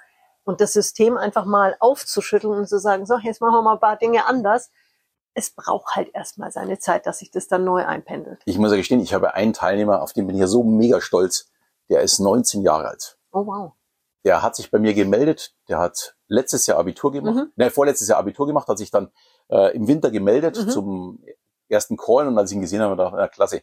Und 0.45 0.61
das 0.61 0.73
System 0.73 1.17
einfach 1.17 1.45
mal 1.45 1.75
aufzuschütteln 1.79 2.53
und 2.53 2.67
zu 2.69 2.79
sagen, 2.79 3.05
so, 3.05 3.17
jetzt 3.17 3.41
machen 3.41 3.53
wir 3.55 3.61
mal 3.61 3.73
ein 3.73 3.79
paar 3.79 3.97
Dinge 3.97 4.25
anders. 4.25 4.69
Es 5.33 5.49
braucht 5.49 5.95
halt 5.95 6.13
erstmal 6.13 6.51
seine 6.51 6.79
Zeit, 6.79 7.05
dass 7.07 7.19
sich 7.19 7.31
das 7.31 7.47
dann 7.47 7.65
neu 7.65 7.83
einpendelt. 7.85 8.41
Ich 8.45 8.57
muss 8.57 8.71
ja 8.71 8.77
gestehen, 8.77 9.01
ich 9.01 9.13
habe 9.13 9.33
einen 9.33 9.53
Teilnehmer, 9.53 10.01
auf 10.01 10.13
den 10.13 10.27
bin 10.27 10.35
ich 10.35 10.39
ja 10.41 10.47
so 10.47 10.63
mega 10.63 11.01
stolz, 11.01 11.49
der 11.89 12.01
ist 12.01 12.19
19 12.19 12.61
Jahre 12.61 12.87
alt. 12.89 13.17
Oh 13.31 13.45
wow. 13.45 13.73
Der 14.23 14.41
hat 14.41 14.55
sich 14.55 14.71
bei 14.71 14.79
mir 14.79 14.93
gemeldet, 14.93 15.53
der 15.67 15.79
hat 15.79 16.15
letztes 16.27 16.65
Jahr 16.67 16.77
Abitur 16.79 17.11
gemacht, 17.11 17.35
Mhm. 17.35 17.51
nein, 17.55 17.69
vorletztes 17.71 18.07
Jahr 18.07 18.19
Abitur 18.19 18.47
gemacht, 18.47 18.67
hat 18.67 18.77
sich 18.77 18.91
dann 18.91 19.11
äh, 19.49 19.75
im 19.75 19.87
Winter 19.87 20.09
gemeldet 20.09 20.57
Mhm. 20.57 20.69
zum 20.69 21.23
ersten 21.69 21.97
Call 21.97 22.27
und 22.27 22.37
als 22.37 22.49
ich 22.51 22.55
ihn 22.55 22.61
gesehen 22.61 22.81
habe, 22.81 23.03
habe 23.03 23.17
ich 23.17 23.21
ja, 23.21 23.27
klasse, 23.27 23.61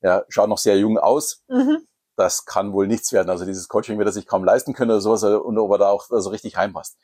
er 0.00 0.26
schaut 0.28 0.48
noch 0.48 0.58
sehr 0.58 0.76
jung 0.78 0.98
aus, 0.98 1.42
Mhm. 1.48 1.86
Das 2.16 2.44
kann 2.46 2.72
wohl 2.72 2.86
nichts 2.86 3.12
werden. 3.12 3.30
Also 3.30 3.44
dieses 3.44 3.68
Coaching 3.68 3.98
wird 3.98 4.08
er 4.08 4.12
sich 4.12 4.26
kaum 4.26 4.44
leisten 4.44 4.72
können 4.72 4.90
oder 4.90 5.00
sowas 5.00 5.22
und 5.22 5.58
ob 5.58 5.70
er 5.72 5.78
da 5.78 5.88
auch 5.88 6.10
also 6.10 6.30
richtig 6.30 6.56
heimpasst. 6.56 6.96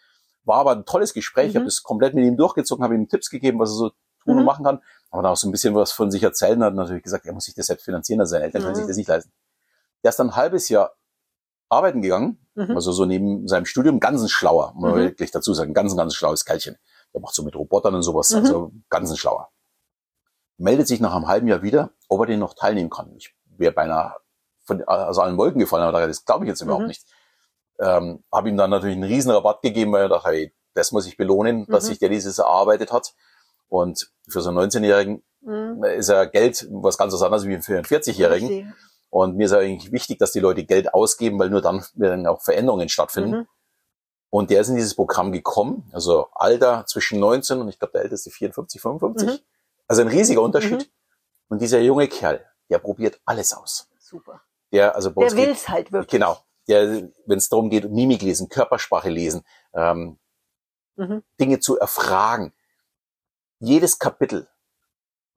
War 0.45 0.57
aber 0.59 0.73
ein 0.73 0.85
tolles 0.85 1.13
Gespräch. 1.15 1.49
Ich 1.49 1.55
Mhm. 1.55 1.59
habe 1.59 1.67
das 1.67 1.83
komplett 1.83 2.15
mit 2.15 2.25
ihm 2.25 2.37
durchgezogen, 2.37 2.83
habe 2.83 2.95
ihm 2.95 3.09
Tipps 3.09 3.31
gegeben, 3.31 3.59
was 3.61 3.71
er 3.71 3.75
so 3.75 3.89
tun 3.91 3.97
und 4.25 4.37
Mhm. 4.39 4.45
machen 4.45 4.65
kann. 4.65 4.81
Aber 5.11 5.23
dann 5.23 5.33
auch 5.33 5.37
so 5.37 5.47
ein 5.49 5.53
bisschen 5.53 5.75
was 5.75 5.93
von 5.93 6.11
sich 6.11 6.23
erzählen 6.23 6.59
und 6.59 6.65
hat 6.65 6.75
natürlich 6.75 7.03
gesagt, 7.03 7.27
er 7.27 7.33
muss 7.35 7.45
sich 7.45 7.55
das 7.55 7.67
selbst 7.67 7.85
finanzieren, 7.85 8.21
also 8.21 8.31
seine 8.31 8.45
Eltern 8.45 8.63
können 8.63 8.73
Mhm. 8.75 8.79
sich 8.79 8.87
das 8.87 8.97
nicht 8.97 9.09
leisten. 9.09 9.33
Der 10.03 10.09
ist 10.09 10.19
dann 10.19 10.31
ein 10.31 10.37
halbes 10.37 10.69
Jahr 10.69 10.95
arbeiten 11.69 12.03
gegangen, 12.03 12.45
Mhm. 12.55 12.73
also 12.75 12.93
so 12.93 13.05
neben 13.05 13.47
seinem 13.49 13.67
Studium, 13.67 14.01
ganz 14.01 14.21
ein 14.23 14.29
schlauer, 14.29 14.73
muss 14.75 14.83
man 14.91 14.93
Mhm. 15.01 15.05
wirklich 15.05 15.31
dazu 15.31 15.55
sagen, 15.55 15.75
ganz, 15.75 15.93
ein 15.93 15.97
ganz 15.97 16.15
schlaues 16.15 16.45
Kerlchen. 16.45 16.77
Der 17.15 17.21
macht 17.21 17.35
so 17.35 17.43
mit 17.43 17.55
Robotern 17.55 17.95
und 17.95 18.03
sowas, 18.03 18.31
Mhm. 18.31 18.37
also 18.39 18.73
ganz 18.91 19.11
ein 19.11 19.17
schlauer. 19.17 19.51
Meldet 20.59 20.87
sich 20.89 21.01
nach 21.01 21.15
einem 21.15 21.29
halben 21.29 21.49
Jahr 21.49 21.63
wieder, 21.63 21.91
ob 22.09 22.21
er 22.21 22.27
den 22.27 22.41
noch 22.41 22.55
teilnehmen 22.55 22.91
kann. 22.91 23.15
Ich 23.17 23.35
wäre 23.57 23.73
beinahe 23.73 24.17
von, 24.65 24.83
aus 24.85 25.19
allen 25.19 25.37
Wolken 25.37 25.61
gefallen, 25.61 25.85
aber 25.85 26.07
das 26.07 26.25
glaube 26.25 26.45
ich 26.45 26.49
jetzt 26.49 26.61
überhaupt 26.61 26.83
Mhm. 26.83 26.89
nicht. 26.89 27.05
Ähm, 27.79 28.23
habe 28.33 28.49
ihm 28.49 28.57
dann 28.57 28.71
natürlich 28.71 28.97
einen 28.97 29.05
riesen 29.05 29.31
Rabatt 29.31 29.63
gegeben, 29.63 29.93
weil 29.93 30.03
er 30.03 30.09
dachte, 30.09 30.29
hey, 30.31 30.55
das 30.75 30.93
muss 30.93 31.07
ich 31.07 31.17
belohnen, 31.17 31.67
dass 31.67 31.85
Mhm. 31.85 31.89
sich 31.89 31.99
der 31.99 32.09
dieses 32.09 32.39
erarbeitet 32.39 32.93
hat. 32.93 33.15
Und 33.69 34.11
für 34.29 34.41
so 34.41 34.51
einen 34.51 34.59
19-Jährigen 34.59 35.23
Mhm. 35.41 35.83
ist 35.85 36.09
ja 36.09 36.25
Geld 36.27 36.67
was 36.71 36.97
ganz 36.99 37.15
anderes 37.15 37.47
wie 37.47 37.61
für 37.61 37.75
einen 37.75 37.85
40-Jährigen. 37.85 38.49
Richtig. 38.49 38.67
Und 39.11 39.37
mir 39.37 39.47
ist 39.47 39.53
eigentlich 39.53 39.93
wichtig, 39.93 40.19
dass 40.19 40.33
die 40.33 40.41
Leute 40.41 40.65
Geld 40.65 40.95
ausgeben, 40.95 41.39
weil 41.39 41.51
nur 41.51 41.61
dann 41.61 41.85
werden 41.95 42.27
auch 42.27 42.41
Veränderungen 42.43 42.89
stattfinden. 42.89 43.31
Mhm. 43.41 43.47
Und 44.31 44.51
der 44.51 44.63
ist 44.63 44.69
in 44.69 44.77
dieses 44.77 44.95
Programm 44.95 45.33
gekommen, 45.33 45.91
also 45.93 46.29
Alter 46.33 46.87
zwischen 46.87 47.21
19 47.21 47.61
und 47.61 47.69
ich 47.69 47.79
glaube 47.79 47.93
der 47.93 48.03
älteste 48.03 48.31
54, 48.31 48.81
55. 48.81 49.29
Mhm. 49.29 49.39
Also 49.89 50.01
ein 50.03 50.09
riesiger 50.09 50.41
Unterschied. 50.41 50.81
Mhm. 50.81 50.87
Und 51.49 51.61
dieser 51.61 51.81
junge 51.81 52.09
Kerl, 52.09 52.43
der 52.71 52.79
probiert 52.79 53.21
alles 53.27 53.53
aus. 53.53 53.89
Super. 53.99 54.41
Der, 54.73 54.95
also 54.97 55.11
Der 55.11 55.29
geht- 55.29 55.37
will's 55.37 55.69
halt 55.69 55.93
wirklich. 55.93 56.11
Genau. 56.11 56.39
Der, 56.69 57.09
wenn 57.27 57.39
es 57.39 57.49
darum 57.49 57.71
geht, 57.71 57.91
Mimik 57.91 58.23
lesen, 58.23 58.49
Körpersprache 58.49 59.11
lesen, 59.11 59.45
ähm, 59.75 60.19
Mhm. 60.97 61.23
Dinge 61.41 61.59
zu 61.61 61.79
erfragen. 61.79 62.53
Jedes 63.61 63.99
Kapitel 63.99 64.47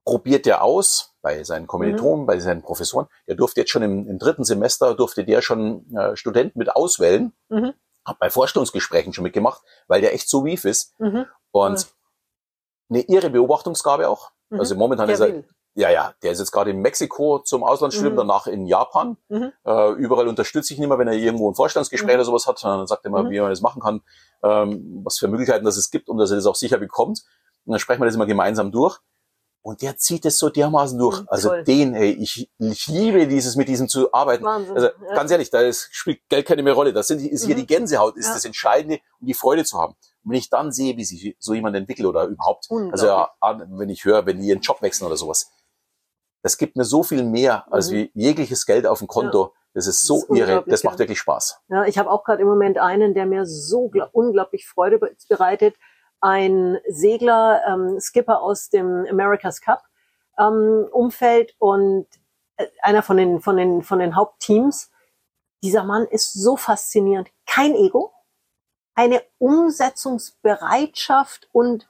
probiert 0.04 0.46
er 0.48 0.62
aus 0.64 1.14
bei 1.22 1.44
seinen 1.44 1.66
Kommilitonen, 1.66 2.22
Mhm. 2.24 2.26
bei 2.28 2.40
seinen 2.40 2.62
Professoren. 2.62 3.08
Der 3.28 3.36
durfte 3.36 3.62
jetzt 3.62 3.72
schon 3.72 3.82
im, 3.82 4.08
im 4.08 4.20
dritten 4.20 4.44
Semester, 4.44 4.94
durfte 4.96 5.24
der 5.24 5.42
schon 5.42 5.90
äh, 5.96 6.16
Studenten 6.16 6.60
mit 6.60 6.76
auswählen. 6.76 7.34
Mhm. 7.50 7.74
Hat 8.06 8.20
bei 8.20 8.30
Vorstellungsgesprächen 8.30 9.14
schon 9.14 9.24
mitgemacht, 9.24 9.62
weil 9.88 10.02
der 10.02 10.14
echt 10.14 10.30
so 10.30 10.46
wief 10.46 10.66
ist. 10.66 10.94
Mhm. 11.00 11.26
Und 11.52 11.88
eine 12.90 13.02
irre 13.02 13.30
Beobachtungsgabe 13.32 14.08
auch. 14.10 14.32
Mhm. 14.50 14.60
Also 14.60 14.76
momentan 14.76 15.08
Der 15.08 15.14
ist 15.16 15.22
er, 15.22 15.28
will. 15.30 15.48
Ja, 15.76 15.90
ja, 15.90 16.14
der 16.24 16.32
ist 16.32 16.40
jetzt 16.40 16.52
gerade 16.52 16.72
in 16.72 16.80
Mexiko 16.80 17.40
zum 17.40 17.64
Auslandsstudium, 17.64 18.14
Mhm. 18.14 18.18
danach 18.18 18.48
in 18.48 18.66
Japan. 18.66 19.18
Mhm. 19.30 19.52
Äh, 19.66 19.92
überall 19.94 20.28
unterstütze 20.28 20.74
ich 20.74 20.80
ihn 20.80 20.84
immer, 20.86 20.98
wenn 20.98 21.08
er 21.08 21.14
irgendwo 21.16 21.50
ein 21.52 21.56
Vorstellungsgespräch 21.56 22.14
Mhm. 22.14 22.20
oder 22.20 22.26
sowas 22.26 22.48
hat. 22.48 22.64
Dann 22.64 22.88
sagt 22.88 23.06
er 23.06 23.10
immer, 23.10 23.24
Mhm. 23.24 23.30
wie 23.30 23.40
man 23.42 23.50
das 23.50 23.62
machen 23.62 23.82
kann, 23.82 24.02
ähm, 24.44 25.02
was 25.04 25.18
für 25.18 25.28
Möglichkeiten 25.28 25.66
das 25.66 25.78
es 25.78 25.90
gibt 25.92 26.08
und 26.10 26.18
dass 26.18 26.32
er 26.32 26.38
das 26.38 26.46
auch 26.46 26.56
sicher 26.56 26.78
bekommt. 26.78 27.24
Und 27.66 27.72
dann 27.72 27.80
sprechen 27.80 28.02
wir 28.02 28.06
das 28.06 28.16
immer 28.16 28.26
gemeinsam 28.26 28.72
durch. 28.72 29.00
Und 29.62 29.82
der 29.82 29.98
zieht 29.98 30.26
es 30.26 30.38
so 30.38 30.50
dermaßen 30.50 30.98
durch. 31.00 31.22
Mhm, 31.22 31.28
also 31.28 31.50
toll. 31.50 31.64
den, 31.64 31.96
ey, 31.96 32.12
ich, 32.12 32.52
ich 32.60 32.86
liebe 32.88 33.26
dieses, 33.28 33.56
mit 33.56 33.68
diesem 33.68 33.90
zu 33.90 34.14
arbeiten. 34.14 34.44
Wahnsinn. 34.46 34.76
Also 34.76 34.88
ja. 35.08 35.16
ganz 35.16 35.32
ehrlich, 35.32 35.50
da 35.50 35.60
ist, 35.62 35.90
spielt 35.92 36.20
Geld 36.30 36.46
keine 36.46 36.62
mehr 36.62 36.74
Rolle. 36.74 36.94
Das 36.94 37.08
sind, 37.08 37.20
ist 37.20 37.46
hier 37.46 37.56
Mhm. 37.56 37.60
die 37.62 37.66
Gänsehaut, 37.68 38.16
ist 38.16 38.28
Ja. 38.28 38.34
das 38.36 38.46
Entscheidende, 38.46 39.00
um 39.20 39.26
die 39.26 39.34
Freude 39.34 39.66
zu 39.66 39.80
haben. 39.80 39.94
Und 40.24 40.32
wenn 40.32 40.38
ich 40.38 40.52
dann 40.52 40.72
sehe, 40.72 40.96
wie 40.98 41.04
sich 41.04 41.36
so 41.40 41.56
jemand 41.56 41.76
entwickelt 41.76 42.08
oder 42.08 42.26
überhaupt, 42.26 42.68
also 42.92 43.08
ja, 43.08 43.32
wenn 43.70 43.90
ich 43.90 44.06
höre, 44.06 44.28
wenn 44.28 44.40
die 44.40 44.48
ihren 44.50 44.62
Job 44.62 44.84
wechseln 44.84 45.08
oder 45.08 45.18
sowas, 45.18 45.50
das 46.46 46.58
gibt 46.60 46.76
mir 46.78 46.84
so 46.86 47.02
viel 47.02 47.24
mehr 47.24 47.66
als 47.74 47.90
Mhm. 47.90 47.96
wie 47.96 48.12
jegliches 48.14 48.68
Geld 48.68 48.86
auf 48.86 49.00
dem 49.00 49.08
Konto. 49.08 49.54
Das 49.74 49.88
ist 49.88 50.06
so 50.06 50.20
Das 50.22 50.30
ist 50.30 50.38
irre. 50.38 50.64
Das 50.68 50.84
macht 50.84 50.94
ja. 50.96 51.00
wirklich 51.00 51.18
Spaß. 51.20 51.60
Ja, 51.70 51.86
ich 51.86 51.98
habe 51.98 52.12
auch 52.12 52.24
gerade 52.24 52.42
im 52.44 52.48
Moment 52.48 52.78
einen, 52.78 53.16
der 53.16 53.26
mir 53.26 53.46
so 53.48 53.88
gla- 53.90 54.10
unglaublich 54.12 54.68
Freude 54.68 55.00
be- 55.00 55.16
bereitet. 55.28 55.76
Ein 56.22 56.78
Segler, 56.88 57.64
ähm, 57.68 58.00
Skipper 58.00 58.42
aus 58.42 58.70
dem 58.70 59.08
America's 59.10 59.60
Cup 59.60 59.82
ähm, 60.38 60.88
Umfeld 60.92 61.56
und 61.58 62.06
äh, 62.58 62.68
einer 62.84 63.02
von 63.02 63.18
den, 63.18 63.42
von 63.42 63.58
den, 63.58 63.82
von 63.82 63.98
den 64.00 64.16
Hauptteams. 64.16 64.92
Dieser 65.64 65.84
Mann 65.84 66.06
ist 66.06 66.32
so 66.34 66.58
faszinierend. 66.58 67.30
Kein 67.48 67.74
Ego, 67.74 68.14
eine 68.94 69.24
Umsetzungsbereitschaft 69.40 71.50
und 71.52 71.88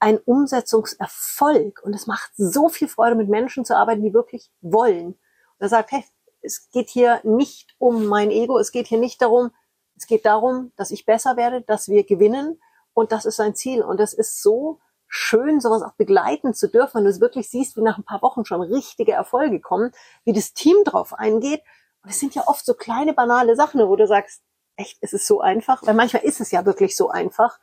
ein 0.00 0.18
Umsetzungserfolg. 0.18 1.82
Und 1.82 1.94
es 1.94 2.06
macht 2.06 2.30
so 2.36 2.68
viel 2.68 2.88
Freude, 2.88 3.16
mit 3.16 3.28
Menschen 3.28 3.64
zu 3.64 3.76
arbeiten, 3.76 4.02
die 4.02 4.14
wirklich 4.14 4.50
wollen. 4.60 5.06
Und 5.08 5.18
er 5.58 5.68
sagt, 5.68 5.92
hey, 5.92 6.04
es 6.40 6.70
geht 6.70 6.88
hier 6.88 7.20
nicht 7.24 7.74
um 7.78 8.06
mein 8.06 8.30
Ego, 8.30 8.58
es 8.58 8.70
geht 8.70 8.86
hier 8.86 8.98
nicht 8.98 9.20
darum, 9.20 9.50
es 9.96 10.06
geht 10.06 10.24
darum, 10.24 10.72
dass 10.76 10.92
ich 10.92 11.04
besser 11.04 11.36
werde, 11.36 11.62
dass 11.62 11.88
wir 11.88 12.04
gewinnen 12.04 12.60
und 12.94 13.12
das 13.12 13.24
ist 13.24 13.36
sein 13.36 13.54
Ziel. 13.54 13.82
Und 13.82 13.98
das 13.98 14.12
ist 14.12 14.42
so 14.42 14.80
schön, 15.08 15.60
sowas 15.60 15.82
auch 15.82 15.94
begleiten 15.94 16.54
zu 16.54 16.68
dürfen, 16.68 16.98
wenn 16.98 17.04
du 17.04 17.10
es 17.10 17.20
wirklich 17.20 17.50
siehst, 17.50 17.76
wie 17.76 17.82
nach 17.82 17.98
ein 17.98 18.04
paar 18.04 18.22
Wochen 18.22 18.44
schon 18.44 18.60
richtige 18.60 19.12
Erfolge 19.12 19.60
kommen, 19.60 19.92
wie 20.24 20.32
das 20.32 20.52
Team 20.52 20.76
drauf 20.84 21.14
eingeht. 21.14 21.62
Und 22.02 22.10
es 22.10 22.20
sind 22.20 22.34
ja 22.34 22.42
oft 22.46 22.64
so 22.64 22.74
kleine, 22.74 23.14
banale 23.14 23.56
Sachen, 23.56 23.80
wo 23.80 23.96
du 23.96 24.06
sagst, 24.06 24.42
echt, 24.76 24.98
es 25.00 25.12
ist 25.12 25.26
so 25.26 25.40
einfach, 25.40 25.82
weil 25.84 25.94
manchmal 25.94 26.24
ist 26.24 26.40
es 26.40 26.50
ja 26.50 26.64
wirklich 26.64 26.96
so 26.96 27.08
einfach, 27.08 27.58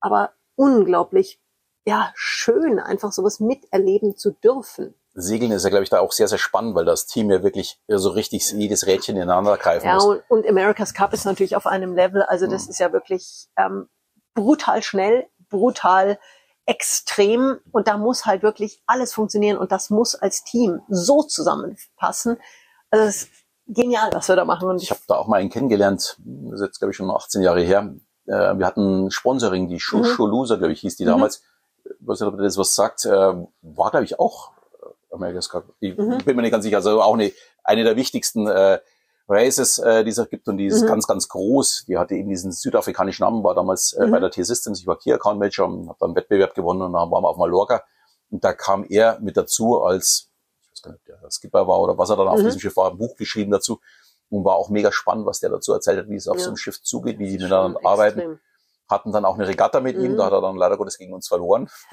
aber 0.00 0.34
unglaublich, 0.56 1.40
ja, 1.86 2.12
schön, 2.14 2.78
einfach 2.80 3.12
sowas 3.12 3.40
miterleben 3.40 4.16
zu 4.16 4.30
dürfen. 4.32 4.94
Segeln 5.16 5.52
ist 5.52 5.62
ja, 5.64 5.70
glaube 5.70 5.84
ich, 5.84 5.90
da 5.90 6.00
auch 6.00 6.10
sehr, 6.12 6.26
sehr 6.28 6.38
spannend, 6.38 6.74
weil 6.74 6.84
das 6.84 7.06
Team 7.06 7.30
ja 7.30 7.42
wirklich 7.42 7.78
so 7.88 8.08
richtig 8.10 8.50
jedes 8.52 8.86
Rädchen 8.86 9.16
ineinander 9.16 9.56
greifen 9.56 9.86
Ja, 9.86 9.94
muss. 9.94 10.04
und, 10.06 10.22
und 10.28 10.48
America's 10.48 10.92
Cup 10.94 11.12
ist 11.12 11.24
natürlich 11.24 11.54
auf 11.56 11.66
einem 11.66 11.94
Level, 11.94 12.22
also 12.22 12.46
das 12.48 12.64
Mhm. 12.64 12.70
ist 12.70 12.78
ja 12.80 12.92
wirklich 12.92 13.46
ähm, 13.56 13.88
brutal 14.34 14.82
schnell, 14.82 15.26
brutal 15.50 16.18
extrem 16.66 17.58
und 17.70 17.86
da 17.86 17.96
muss 17.96 18.26
halt 18.26 18.42
wirklich 18.42 18.82
alles 18.86 19.12
funktionieren 19.12 19.58
und 19.58 19.70
das 19.70 19.90
muss 19.90 20.14
als 20.14 20.42
Team 20.42 20.80
so 20.88 21.22
zusammenpassen. 21.22 22.38
Also 22.90 23.04
es 23.06 23.16
ist 23.24 23.28
genial, 23.66 24.10
was 24.12 24.28
wir 24.28 24.36
da 24.36 24.44
machen. 24.44 24.68
Und 24.68 24.82
Ich 24.82 24.90
habe 24.90 25.00
da 25.06 25.14
auch 25.16 25.28
mal 25.28 25.36
einen 25.40 25.50
kennengelernt, 25.50 26.16
das 26.24 26.60
ist 26.60 26.66
jetzt, 26.66 26.78
glaube 26.78 26.90
ich, 26.90 26.96
schon 26.96 27.10
18 27.10 27.42
Jahre 27.42 27.60
her. 27.62 27.94
Äh, 28.26 28.58
wir 28.58 28.66
hatten 28.66 29.10
Sponsoring, 29.10 29.68
die 29.68 29.74
Mhm. 29.74 29.78
Shusho 29.78 30.26
glaube 30.26 30.72
ich, 30.72 30.80
hieß 30.80 30.96
die 30.96 31.04
Mhm. 31.04 31.08
damals. 31.10 31.36
Ich 31.36 31.44
weiß 32.00 32.20
nicht, 32.20 32.28
ob 32.32 32.38
das 32.38 32.56
was 32.58 32.74
sagt. 32.74 33.04
Äh, 33.04 33.10
war, 33.10 33.90
glaube 33.90 34.04
ich, 34.04 34.18
auch 34.18 34.52
äh, 34.82 35.14
America's 35.14 35.48
Cup. 35.48 35.64
Ich 35.80 35.96
Mhm. 35.96 36.18
bin 36.24 36.36
mir 36.36 36.42
nicht 36.42 36.52
ganz 36.52 36.64
sicher. 36.64 36.76
Also 36.78 37.00
auch 37.02 37.14
eine, 37.14 37.32
eine 37.62 37.84
der 37.84 37.96
wichtigsten 37.96 38.46
äh, 38.46 38.80
Races, 39.28 39.78
äh, 39.78 40.04
die 40.04 40.10
es 40.10 40.28
gibt 40.28 40.48
und 40.48 40.58
die 40.58 40.66
ist 40.66 40.82
Mhm. 40.82 40.86
ganz, 40.86 41.06
ganz 41.06 41.28
groß. 41.28 41.84
Die 41.88 41.96
hatte 41.96 42.14
eben 42.14 42.28
diesen 42.28 42.52
südafrikanischen 42.52 43.24
Namen, 43.24 43.42
war 43.42 43.54
damals 43.54 43.94
äh, 43.94 44.06
Mhm. 44.06 44.10
bei 44.10 44.20
der 44.20 44.30
T-Systems. 44.30 44.80
Ich 44.80 44.86
war 44.86 44.98
Key 44.98 45.12
Account 45.12 45.38
Manager 45.38 45.64
und 45.66 45.88
habe 45.88 45.96
dann 45.98 46.10
einen 46.10 46.16
Wettbewerb 46.16 46.54
gewonnen 46.54 46.82
und 46.82 46.92
dann 46.92 47.10
waren 47.10 47.22
wir 47.22 47.28
auf 47.28 47.36
Mallorca. 47.38 47.82
Und 48.30 48.44
da 48.44 48.52
kam 48.52 48.84
er 48.88 49.18
mit 49.20 49.36
dazu 49.36 49.82
als, 49.82 50.28
ich 50.64 50.70
weiß 50.72 50.82
gar 50.82 50.92
nicht, 50.92 51.00
ob 51.10 51.20
der 51.22 51.30
Skipper 51.30 51.66
war 51.66 51.80
oder 51.80 51.96
was 51.96 52.10
er 52.10 52.16
dann 52.16 52.28
auf 52.28 52.38
Mhm. 52.40 52.44
diesem 52.44 52.60
Schiff 52.60 52.76
war, 52.76 52.90
ein 52.90 52.98
Buch 52.98 53.16
geschrieben 53.16 53.50
dazu. 53.50 53.80
Und 54.30 54.44
war 54.44 54.56
auch 54.56 54.68
mega 54.68 54.90
spannend, 54.90 55.26
was 55.26 55.38
der 55.40 55.50
dazu 55.50 55.72
erzählt 55.72 55.98
hat, 56.00 56.08
wie 56.08 56.16
es 56.16 56.26
auf 56.28 56.36
Ja. 56.38 56.44
so 56.44 56.50
einem 56.50 56.56
Schiff 56.56 56.82
zugeht, 56.82 57.18
wie 57.18 57.26
die 57.28 57.38
miteinander 57.38 57.78
arbeiten. 57.84 58.40
Hatten 58.90 59.12
dann 59.12 59.24
auch 59.24 59.34
eine 59.36 59.48
Regatta 59.48 59.80
mit 59.80 59.96
ihm, 59.96 60.12
Mhm. 60.12 60.16
da 60.18 60.26
hat 60.26 60.32
er 60.32 60.40
dann 60.42 60.56
leider 60.56 60.76
Gottes 60.76 60.98
gegen 60.98 61.14
uns 61.14 61.26
verloren, 61.28 61.68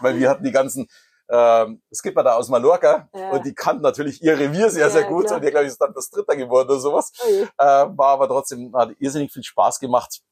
weil 0.00 0.16
wir 0.18 0.30
hatten 0.30 0.44
die 0.44 0.52
ganzen 0.52 0.88
Ähm, 1.30 1.82
mal 2.14 2.22
da 2.22 2.36
aus 2.36 2.48
Mallorca 2.48 3.06
Ja. 3.14 3.30
und 3.32 3.44
die 3.44 3.54
kannten 3.54 3.82
natürlich 3.82 4.22
ihr 4.22 4.38
Revier 4.38 4.70
sehr, 4.70 4.86
Ja, 4.86 4.90
sehr 4.90 5.04
gut 5.04 5.26
klar. 5.26 5.36
und 5.36 5.42
der, 5.42 5.50
glaube 5.50 5.66
ich, 5.66 5.72
ist 5.72 5.78
dann 5.80 5.92
das 5.92 6.08
Dritter 6.08 6.34
geworden 6.36 6.70
oder 6.70 6.80
sowas. 6.80 7.12
Je. 7.28 7.42
Äh, 7.42 7.48
war 7.58 8.12
aber 8.14 8.28
trotzdem, 8.28 8.74
hat 8.74 8.92
irrsinnig 8.98 9.30
viel 9.30 9.42
Spaß 9.42 9.78
gemacht. 9.78 10.22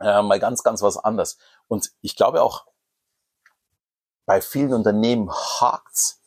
Äh, 0.00 0.22
mal 0.22 0.38
ganz, 0.38 0.62
ganz 0.62 0.80
was 0.80 0.96
anderes. 0.96 1.38
Und 1.66 1.90
ich 2.02 2.14
glaube 2.14 2.40
auch, 2.42 2.66
bei 4.26 4.40
vielen 4.40 4.72
Unternehmen 4.74 5.28
hakt's, 5.60 6.17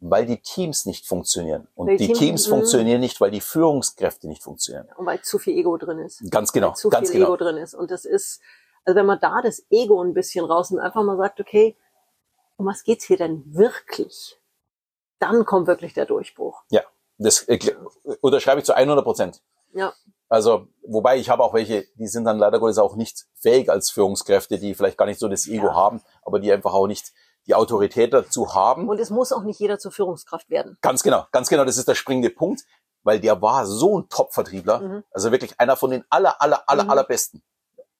weil 0.00 0.26
die 0.26 0.40
Teams 0.40 0.86
nicht 0.86 1.06
funktionieren. 1.06 1.66
Und 1.74 1.88
die 1.88 1.96
die 1.96 2.06
Teams- 2.08 2.18
Teams 2.18 2.46
funktionieren 2.46 3.00
nicht, 3.00 3.20
weil 3.20 3.30
die 3.30 3.40
Führungskräfte 3.40 4.28
nicht 4.28 4.42
funktionieren. 4.42 4.88
Und 4.96 5.06
weil 5.06 5.20
zu 5.22 5.38
viel 5.38 5.56
Ego 5.56 5.76
drin 5.76 5.98
ist. 5.98 6.22
Ganz 6.30 6.52
genau, 6.52 6.68
Weil 6.68 6.74
zu 6.76 6.88
ganz 6.88 7.10
viel 7.10 7.20
genau. 7.20 7.34
Ego 7.34 7.44
drin 7.44 7.56
ist. 7.56 7.74
Und 7.74 7.90
das 7.90 8.04
ist, 8.04 8.40
also 8.84 8.96
wenn 8.96 9.06
man 9.06 9.18
da 9.20 9.40
das 9.42 9.64
Ego 9.70 10.02
ein 10.02 10.14
bisschen 10.14 10.44
rausnimmt, 10.44 10.82
einfach 10.82 11.02
mal 11.02 11.16
sagt, 11.16 11.40
okay, 11.40 11.76
um 12.56 12.66
was 12.66 12.82
geht's 12.84 13.04
hier 13.04 13.16
denn 13.16 13.42
wirklich? 13.46 14.38
Dann 15.18 15.44
kommt 15.44 15.66
wirklich 15.66 15.94
der 15.94 16.06
Durchbruch. 16.06 16.62
Das 17.20 17.42
äh, 17.48 17.58
unterschreibe 18.20 18.60
ich 18.60 18.64
zu 18.64 18.74
100 18.76 19.04
Prozent. 19.04 19.42
Ja. 19.74 19.92
Also, 20.28 20.68
wobei 20.86 21.16
ich 21.18 21.30
habe 21.30 21.42
auch 21.42 21.52
welche, 21.52 21.84
die 21.96 22.06
sind 22.06 22.24
dann 22.24 22.38
leider 22.38 22.60
Gottes 22.60 22.78
auch 22.78 22.94
nicht 22.94 23.26
fähig 23.34 23.70
als 23.70 23.90
Führungskräfte, 23.90 24.58
die 24.58 24.74
vielleicht 24.74 24.96
gar 24.98 25.06
nicht 25.06 25.18
so 25.18 25.26
das 25.26 25.48
Ego 25.48 25.66
Ja. 25.66 25.74
haben, 25.74 26.00
aber 26.22 26.38
die 26.38 26.52
einfach 26.52 26.74
auch 26.74 26.86
nicht 26.86 27.12
die 27.48 27.54
Autorität 27.54 28.12
dazu 28.12 28.54
haben. 28.54 28.88
Und 28.88 29.00
es 29.00 29.10
muss 29.10 29.32
auch 29.32 29.42
nicht 29.42 29.58
jeder 29.58 29.78
zur 29.78 29.90
Führungskraft 29.90 30.50
werden. 30.50 30.76
Ganz 30.82 31.02
genau, 31.02 31.26
ganz 31.32 31.48
genau, 31.48 31.64
das 31.64 31.78
ist 31.78 31.88
der 31.88 31.94
springende 31.94 32.30
Punkt, 32.30 32.62
weil 33.02 33.18
der 33.20 33.40
war 33.42 33.66
so 33.66 33.98
ein 33.98 34.08
Top-Vertriebler, 34.08 34.80
Mhm. 34.80 35.04
also 35.10 35.32
wirklich 35.32 35.58
einer 35.58 35.76
von 35.76 35.90
den 35.90 36.04
aller, 36.10 36.40
aller, 36.42 36.62
aller, 36.68 36.84
Mhm. 36.84 36.90
allerbesten. 36.90 37.42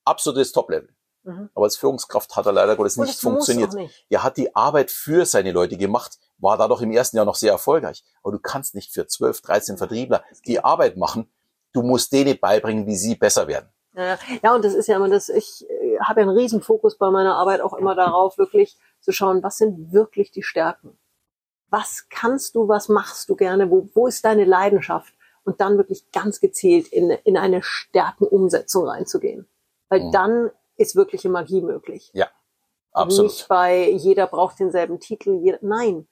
Absolutes 0.05 0.53
Top-Level. 0.53 0.91
Mhm. 1.25 1.51
Aber 1.55 1.65
als 1.65 1.77
Führungskraft 1.77 2.37
hat 2.37 2.47
er 2.47 2.53
leider 2.53 2.77
Gottes 2.77 2.97
nicht 2.97 3.09
muss 3.09 3.21
funktioniert. 3.21 3.73
nicht. 3.75 4.07
Er 4.09 4.23
hat 4.23 4.37
die 4.37 4.55
Arbeit 4.55 4.91
für 4.91 5.25
seine 5.27 5.53
Leute 5.53 5.77
gemacht, 5.77 6.19
war 6.39 6.57
dadurch 6.57 6.83
im 6.83 6.93
ersten 6.93 7.17
Jahr 7.17 7.27
noch 7.27 7.35
sehr 7.35 7.53
erfolgreich. 7.53 8.05
Aber 8.23 8.33
du 8.33 8.39
kannst 8.39 8.75
nicht 8.75 8.93
für 8.93 9.07
12, 9.07 9.41
13 9.41 9.77
Vertriebler 9.79 10.23
die 10.47 10.63
Arbeit 10.63 10.97
machen. 10.97 11.31
Du 11.73 11.83
musst 11.83 12.13
denen 12.13 12.39
beibringen, 12.39 12.87
wie 12.87 12.97
sie 12.97 13.15
besser 13.17 13.47
werden. 13.49 13.69
Ja, 13.95 14.19
ja, 14.43 14.55
und 14.55 14.65
das 14.65 14.75
ist 14.75 14.87
ja 14.87 14.97
immer 14.97 15.09
das, 15.09 15.29
ich 15.29 15.69
äh, 15.69 15.99
habe 16.01 16.21
ja 16.21 16.27
einen 16.29 16.37
riesen 16.37 16.63
Fokus 16.63 16.97
bei 16.99 17.11
meiner 17.11 17.35
Arbeit 17.37 17.61
auch 17.63 17.75
immer 17.75 17.95
darauf, 17.97 18.39
wirklich 18.39 18.77
zu 19.01 19.13
schauen, 19.13 19.43
was 19.43 19.59
sind 19.59 19.93
wirklich 19.93 20.31
die 20.31 20.43
Stärken? 20.43 20.99
Was 21.71 22.09
kannst 22.09 22.55
du, 22.55 22.69
was 22.69 22.89
machst 22.89 23.29
du 23.29 23.37
gerne, 23.37 23.71
wo, 23.71 23.89
wo 23.95 24.07
ist 24.07 24.25
deine 24.25 24.45
Leidenschaft? 24.45 25.15
Und 25.45 25.61
dann 25.61 25.79
wirklich 25.79 26.11
ganz 26.13 26.41
gezielt 26.41 26.89
in, 26.89 27.11
in 27.11 27.37
eine 27.39 27.63
Stärkenumsetzung 27.63 28.87
reinzugehen. 28.87 29.47
Weil 29.89 30.05
Mhm. 30.05 30.13
dann 30.13 30.51
ist 30.77 30.95
wirkliche 30.95 31.29
Magie 31.31 31.63
möglich. 31.63 32.11
Absolut. 32.93 33.31
Nicht 33.33 33.49
bei 33.49 33.91
jeder 33.91 34.27
braucht 34.27 34.59
denselben 34.59 35.01
Titel. 35.01 35.39
Jeder, 35.43 35.59
nein. 35.63 36.07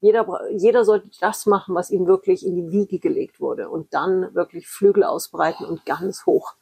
Jeder, 0.00 0.26
jeder 0.50 0.84
sollte 0.84 1.08
das 1.20 1.46
machen, 1.46 1.74
was 1.74 1.90
ihm 1.90 2.06
wirklich 2.06 2.44
in 2.44 2.56
die 2.56 2.70
Wiege 2.70 2.98
gelegt 2.98 3.40
wurde. 3.40 3.68
Und 3.68 3.94
dann 3.94 4.34
wirklich 4.34 4.68
Flügel 4.68 5.04
ausbreiten 5.04 5.64
und 5.64 5.86
ganz 5.86 6.26
hoch. 6.26 6.54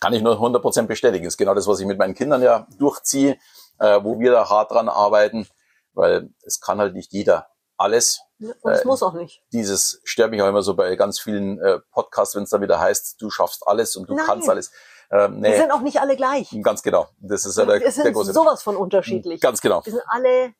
Kann 0.00 0.12
ich 0.12 0.22
nur 0.22 0.34
100% 0.40 0.82
bestätigen. 0.86 1.26
ist 1.26 1.36
genau 1.36 1.54
das, 1.54 1.66
was 1.66 1.80
ich 1.80 1.86
mit 1.86 1.98
meinen 1.98 2.14
Kindern 2.14 2.42
ja 2.42 2.66
durchziehe, 2.78 3.38
äh, 3.78 4.00
wo 4.02 4.18
wir 4.18 4.30
da 4.32 4.48
hart 4.48 4.70
dran 4.72 4.88
arbeiten, 4.88 5.48
weil 5.94 6.30
es 6.44 6.60
kann 6.60 6.78
halt 6.78 6.94
nicht 6.94 7.12
jeder 7.12 7.48
alles. 7.78 8.20
Und 8.38 8.72
es 8.72 8.82
Äh, 8.82 8.86
muss 8.86 9.02
auch 9.02 9.14
nicht. 9.14 9.42
Dieses 9.52 10.00
stört 10.04 10.30
mich 10.30 10.42
auch 10.42 10.48
immer 10.48 10.62
so 10.62 10.74
bei 10.74 10.94
ganz 10.96 11.18
vielen 11.20 11.58
äh, 11.60 11.78
Podcasts, 11.92 12.34
wenn 12.36 12.42
es 12.42 12.50
dann 12.50 12.60
wieder 12.60 12.78
heißt, 12.80 13.20
du 13.20 13.30
schaffst 13.30 13.66
alles 13.66 13.96
und 13.96 14.08
du 14.08 14.14
Nein. 14.14 14.26
kannst 14.26 14.48
alles. 14.48 14.70
Ähm, 15.10 15.40
Wir 15.42 15.50
nee, 15.50 15.56
sind 15.58 15.70
auch 15.70 15.80
nicht 15.80 16.00
alle 16.00 16.16
gleich. 16.16 16.54
ganz 16.62 16.82
genau. 16.82 17.08
Das 17.20 17.46
ist 17.46 17.56
ja 17.56 17.64
der, 17.64 17.74
Wir 17.76 17.80
der 17.80 17.92
sind 17.92 18.12
große 18.12 18.32
sowas 18.32 18.62
von 18.62 18.76
unterschiedlich. 18.76 19.40
Ganz 19.40 19.60
genau. 19.60 19.82
Wir 19.84 19.92
sind 19.92 20.02
alle 20.08 20.52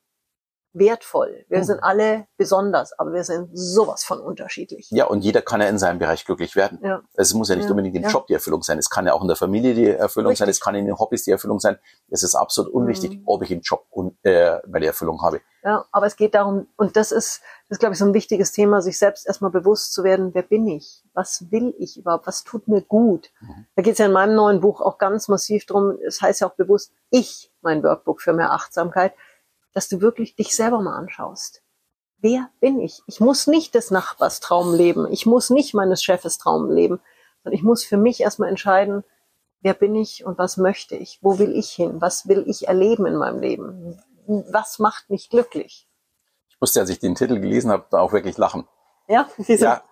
wertvoll. 0.78 1.44
Wir 1.48 1.58
Mhm. 1.58 1.64
sind 1.64 1.80
alle 1.82 2.26
besonders, 2.36 2.92
aber 2.98 3.12
wir 3.12 3.24
sind 3.24 3.50
sowas 3.52 4.04
von 4.04 4.20
unterschiedlich. 4.20 4.88
Ja, 4.90 5.06
und 5.06 5.20
jeder 5.22 5.42
kann 5.42 5.60
ja 5.60 5.68
in 5.68 5.78
seinem 5.78 5.98
Bereich 5.98 6.24
glücklich 6.24 6.54
werden. 6.56 6.78
Ja. 6.82 7.02
Es 7.14 7.34
muss 7.34 7.48
ja 7.48 7.56
nicht 7.56 7.64
Ja, 7.64 7.70
unbedingt 7.70 7.96
im 7.96 8.02
ja. 8.02 8.08
Job 8.10 8.26
die 8.26 8.34
Erfüllung 8.34 8.62
sein. 8.62 8.78
Es 8.78 8.90
kann 8.90 9.06
ja 9.06 9.12
auch 9.14 9.22
in 9.22 9.28
der 9.28 9.36
Familie 9.36 9.74
die 9.74 9.86
Erfüllung 9.86 10.34
sein. 10.36 10.46
Richtig. 10.48 10.60
Es 10.60 10.64
kann 10.64 10.74
in 10.74 10.86
den 10.86 10.98
Hobbys 10.98 11.24
die 11.24 11.30
Erfüllung 11.30 11.60
sein. 11.60 11.78
Es 12.10 12.22
ist 12.22 12.34
absolut 12.34 12.72
unwichtig, 12.72 13.12
Mhm. 13.18 13.22
ob 13.26 13.42
ich 13.42 13.50
im 13.50 13.60
Job 13.60 13.84
un, 13.90 14.16
äh, 14.22 14.58
meine 14.68 14.86
Erfüllung 14.86 15.22
habe. 15.22 15.40
Ja, 15.64 15.84
aber 15.90 16.06
es 16.06 16.14
geht 16.14 16.34
darum, 16.36 16.68
und 16.76 16.96
das 16.96 17.10
ist, 17.10 17.40
das 17.68 17.76
ist, 17.76 17.78
glaube 17.80 17.94
ich, 17.94 17.98
so 17.98 18.04
ein 18.04 18.14
wichtiges 18.14 18.52
Thema, 18.52 18.80
sich 18.82 18.98
selbst 19.00 19.26
erstmal 19.26 19.50
bewusst 19.50 19.92
zu 19.92 20.04
werden, 20.04 20.32
wer 20.32 20.42
bin 20.44 20.68
ich? 20.68 21.02
Was 21.12 21.50
will 21.50 21.74
ich 21.78 21.96
überhaupt? 21.98 22.28
Was 22.28 22.44
tut 22.44 22.68
mir 22.68 22.82
gut? 22.82 23.30
Mhm. 23.40 23.66
Da 23.74 23.82
geht 23.82 23.94
es 23.94 23.98
ja 23.98 24.06
in 24.06 24.12
meinem 24.12 24.36
neuen 24.36 24.60
Buch 24.60 24.80
auch 24.80 24.98
ganz 24.98 25.26
massiv 25.26 25.66
drum. 25.66 25.98
es 26.06 26.22
heißt 26.22 26.42
ja 26.42 26.46
auch 26.48 26.54
bewusst, 26.54 26.92
ich, 27.10 27.50
mein 27.62 27.82
Workbook 27.82 28.20
für 28.22 28.32
mehr 28.32 28.52
Achtsamkeit, 28.52 29.12
dass 29.76 29.88
du 29.88 30.00
wirklich 30.00 30.34
dich 30.36 30.56
selber 30.56 30.80
mal 30.80 30.96
anschaust. 30.96 31.62
Wer 32.16 32.48
bin 32.60 32.80
ich? 32.80 33.02
Ich 33.06 33.20
muss 33.20 33.46
nicht 33.46 33.74
des 33.74 33.90
Nachbars 33.90 34.40
Traum 34.40 34.74
leben. 34.74 35.06
Ich 35.12 35.26
muss 35.26 35.50
nicht 35.50 35.74
meines 35.74 36.02
Chefes 36.02 36.38
Traum 36.38 36.70
leben. 36.70 36.98
Sondern 37.44 37.58
ich 37.58 37.62
muss 37.62 37.84
für 37.84 37.98
mich 37.98 38.20
erstmal 38.20 38.48
entscheiden, 38.48 39.04
wer 39.60 39.74
bin 39.74 39.94
ich 39.94 40.24
und 40.24 40.38
was 40.38 40.56
möchte 40.56 40.96
ich? 40.96 41.18
Wo 41.20 41.38
will 41.38 41.52
ich 41.54 41.68
hin? 41.72 42.00
Was 42.00 42.26
will 42.26 42.44
ich 42.46 42.68
erleben 42.68 43.04
in 43.04 43.16
meinem 43.16 43.38
Leben? 43.40 44.02
Was 44.26 44.78
macht 44.78 45.10
mich 45.10 45.28
glücklich? 45.28 45.86
Ich 46.48 46.56
musste, 46.58 46.80
als 46.80 46.88
ich 46.88 46.98
den 46.98 47.14
Titel 47.14 47.38
gelesen 47.38 47.70
habe, 47.70 47.84
da 47.90 47.98
auch 48.00 48.14
wirklich 48.14 48.38
lachen. 48.38 48.66
Ja, 49.08 49.28
diese, 49.36 49.62
Ja, 49.62 49.82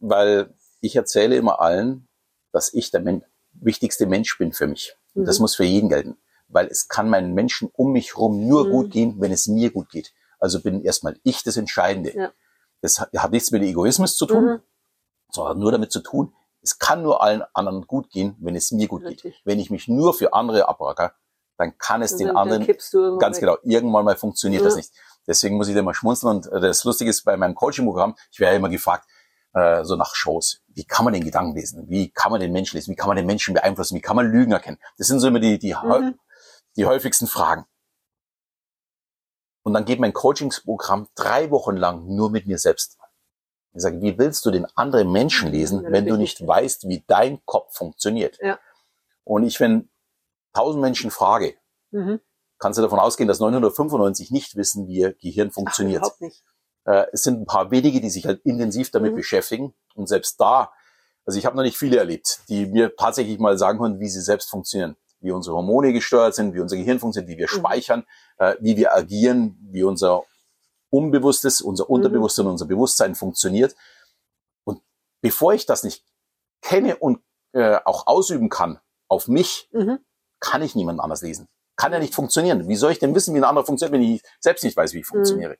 weil 0.00 0.52
ich 0.80 0.96
erzähle 0.96 1.36
immer 1.36 1.60
allen, 1.60 2.08
dass 2.50 2.74
ich 2.74 2.90
der 2.90 3.04
wichtigste 3.52 4.06
Mensch 4.06 4.36
bin 4.38 4.52
für 4.52 4.66
mich. 4.66 4.96
Und 5.14 5.22
Mhm. 5.22 5.26
das 5.26 5.38
muss 5.38 5.54
für 5.54 5.62
jeden 5.64 5.88
gelten. 5.88 6.16
Weil 6.54 6.68
es 6.68 6.88
kann 6.88 7.10
meinen 7.10 7.34
Menschen 7.34 7.68
um 7.74 7.92
mich 7.92 8.14
herum 8.14 8.46
nur 8.48 8.66
Mhm. 8.66 8.70
gut 8.70 8.90
gehen, 8.90 9.16
wenn 9.18 9.32
es 9.32 9.46
mir 9.48 9.70
gut 9.70 9.90
geht. 9.90 10.14
Also 10.38 10.60
bin 10.62 10.82
erstmal 10.82 11.18
ich 11.24 11.42
das 11.42 11.56
Entscheidende. 11.56 12.14
Ja. 12.16 12.32
Das 12.80 13.00
hat, 13.00 13.10
hat 13.16 13.30
nichts 13.32 13.50
mit 13.50 13.62
Egoismus 13.62 14.16
zu 14.16 14.26
tun, 14.26 14.44
Mhm. 14.44 14.60
sondern 15.30 15.58
nur 15.58 15.72
damit 15.72 15.90
zu 15.92 16.00
tun, 16.00 16.32
es 16.62 16.78
kann 16.78 17.02
nur 17.02 17.22
allen 17.22 17.42
anderen 17.52 17.86
gut 17.86 18.08
gehen, 18.10 18.36
wenn 18.40 18.54
es 18.56 18.70
mir 18.72 18.88
gut 18.88 19.02
geht. 19.02 19.24
Richtig. 19.24 19.42
Wenn 19.44 19.58
ich 19.60 19.70
mich 19.70 19.88
nur 19.88 20.14
für 20.14 20.32
andere 20.32 20.66
abracker, 20.68 21.12
dann 21.58 21.76
kann 21.78 22.02
es 22.02 22.16
den 22.16 22.28
dann, 22.28 22.36
anderen 22.36 22.62
du 22.66 22.72
irgendwann 22.72 23.18
Ganz 23.18 23.36
weg. 23.36 23.40
genau. 23.42 23.56
Irgendwann 23.62 24.04
mal 24.04 24.16
funktioniert 24.16 24.62
Ja. 24.62 24.66
das 24.68 24.76
nicht. 24.76 24.92
Deswegen 25.26 25.56
muss 25.56 25.68
ich 25.68 25.74
da 25.74 25.82
mal 25.82 25.94
schmunzeln. 25.94 26.36
Und 26.36 26.46
äh, 26.52 26.60
das 26.60 26.84
Lustige 26.84 27.10
ist 27.10 27.22
bei 27.24 27.36
meinem 27.36 27.54
Coaching-Programm, 27.54 28.14
ich 28.32 28.40
werde 28.40 28.52
ja 28.54 28.58
immer 28.58 28.68
gefragt, 28.70 29.06
äh, 29.54 29.84
so 29.84 29.94
nach 29.96 30.14
Shows, 30.14 30.62
wie 30.68 30.84
kann 30.84 31.04
man 31.04 31.14
den 31.14 31.22
Gedanken 31.24 31.54
lesen? 31.56 31.88
Wie 31.88 32.10
kann 32.10 32.32
man 32.32 32.40
den 32.40 32.50
Menschen 32.52 32.76
lesen? 32.76 32.90
Wie 32.92 32.96
kann 32.96 33.08
man 33.08 33.16
den 33.16 33.26
Menschen 33.26 33.54
beeinflussen? 33.54 33.94
Wie 33.96 34.00
kann 34.00 34.16
man 34.16 34.26
Lügen 34.30 34.52
erkennen? 34.52 34.78
Das 34.98 35.06
sind 35.06 35.20
so 35.20 35.28
immer 35.28 35.38
die, 35.40 35.58
die, 35.58 35.74
Mhm. 35.74 36.18
Die 36.76 36.86
häufigsten 36.86 37.26
Fragen. 37.26 37.66
Und 39.62 39.72
dann 39.72 39.84
geht 39.84 39.98
mein 40.00 40.12
Coachingsprogramm 40.12 41.08
drei 41.14 41.50
Wochen 41.50 41.76
lang 41.76 42.06
nur 42.14 42.30
mit 42.30 42.46
mir 42.46 42.58
selbst. 42.58 42.98
Ich 43.72 43.82
sage, 43.82 44.00
wie 44.02 44.18
willst 44.18 44.44
du 44.46 44.50
den 44.50 44.66
anderen 44.76 45.10
Menschen 45.10 45.50
lesen, 45.50 45.82
Ja, 45.82 45.90
wenn 45.90 46.06
du 46.06 46.14
richtig. 46.14 46.40
nicht 46.40 46.46
weißt, 46.48 46.88
wie 46.88 47.02
dein 47.06 47.44
Kopf 47.44 47.74
funktioniert? 47.74 48.38
Ja. 48.40 48.58
Und 49.24 49.44
ich, 49.44 49.58
wenn 49.60 49.90
tausend 50.52 50.82
Menschen 50.82 51.10
frage, 51.10 51.56
Mhm. 51.90 52.20
kannst 52.58 52.78
du 52.78 52.82
davon 52.82 52.98
ausgehen, 53.00 53.26
dass 53.26 53.40
995 53.40 54.30
nicht 54.30 54.54
wissen, 54.56 54.86
wie 54.86 54.98
ihr 54.98 55.14
Gehirn 55.14 55.48
Ach, 55.50 55.54
funktioniert. 55.54 56.02
überhaupt 56.02 56.20
nicht. 56.20 56.44
Äh, 56.84 57.06
es 57.12 57.22
sind 57.22 57.40
ein 57.40 57.46
paar 57.46 57.70
wenige, 57.70 58.00
die 58.00 58.10
sich 58.10 58.26
halt 58.26 58.44
intensiv 58.44 58.90
damit 58.90 59.12
Mhm. 59.12 59.16
beschäftigen. 59.16 59.74
Und 59.94 60.08
selbst 60.08 60.38
da, 60.40 60.72
also 61.24 61.38
ich 61.38 61.46
habe 61.46 61.56
noch 61.56 61.62
nicht 61.62 61.78
viele 61.78 61.96
erlebt, 61.96 62.40
die 62.48 62.66
mir 62.66 62.94
tatsächlich 62.94 63.38
mal 63.38 63.56
sagen 63.58 63.78
können, 63.78 63.98
wie 64.00 64.08
sie 64.08 64.20
selbst 64.20 64.50
funktionieren. 64.50 64.96
Wie 65.24 65.30
unsere 65.32 65.56
Hormone 65.56 65.92
gesteuert 65.92 66.34
sind, 66.34 66.54
wie 66.54 66.60
unser 66.60 66.76
Gehirn 66.76 67.00
funktioniert, 67.00 67.30
wie 67.32 67.38
wir 67.38 67.46
Mhm. 67.50 67.58
speichern, 67.58 68.04
äh, 68.38 68.54
wie 68.60 68.76
wir 68.76 68.94
agieren, 68.94 69.58
wie 69.72 69.82
unser 69.82 70.22
Unbewusstes, 70.90 71.60
unser 71.62 71.84
Mhm. 71.84 71.90
Unterbewusstes 71.90 72.44
und 72.44 72.50
unser 72.50 72.66
Bewusstsein 72.66 73.14
funktioniert. 73.14 73.74
Und 74.64 74.80
bevor 75.22 75.54
ich 75.54 75.66
das 75.66 75.82
nicht 75.82 76.04
kenne 76.62 76.96
und 76.96 77.20
äh, 77.52 77.78
auch 77.84 78.06
ausüben 78.06 78.48
kann 78.48 78.80
auf 79.08 79.28
mich, 79.28 79.68
Mhm. 79.72 79.98
kann 80.40 80.60
ich 80.62 80.74
niemand 80.74 81.00
anders 81.00 81.22
lesen. 81.22 81.48
Kann 81.76 81.92
ja 81.92 81.98
nicht 82.00 82.14
funktionieren. 82.14 82.68
Wie 82.68 82.76
soll 82.76 82.92
ich 82.92 82.98
denn 82.98 83.14
wissen, 83.14 83.34
wie 83.34 83.38
ein 83.38 83.44
anderer 83.44 83.64
funktioniert, 83.64 83.92
wenn 83.94 84.02
ich 84.02 84.22
selbst 84.40 84.62
nicht 84.64 84.76
weiß, 84.76 84.92
wie 84.92 84.98
ich 85.00 85.06
funktioniere? 85.06 85.56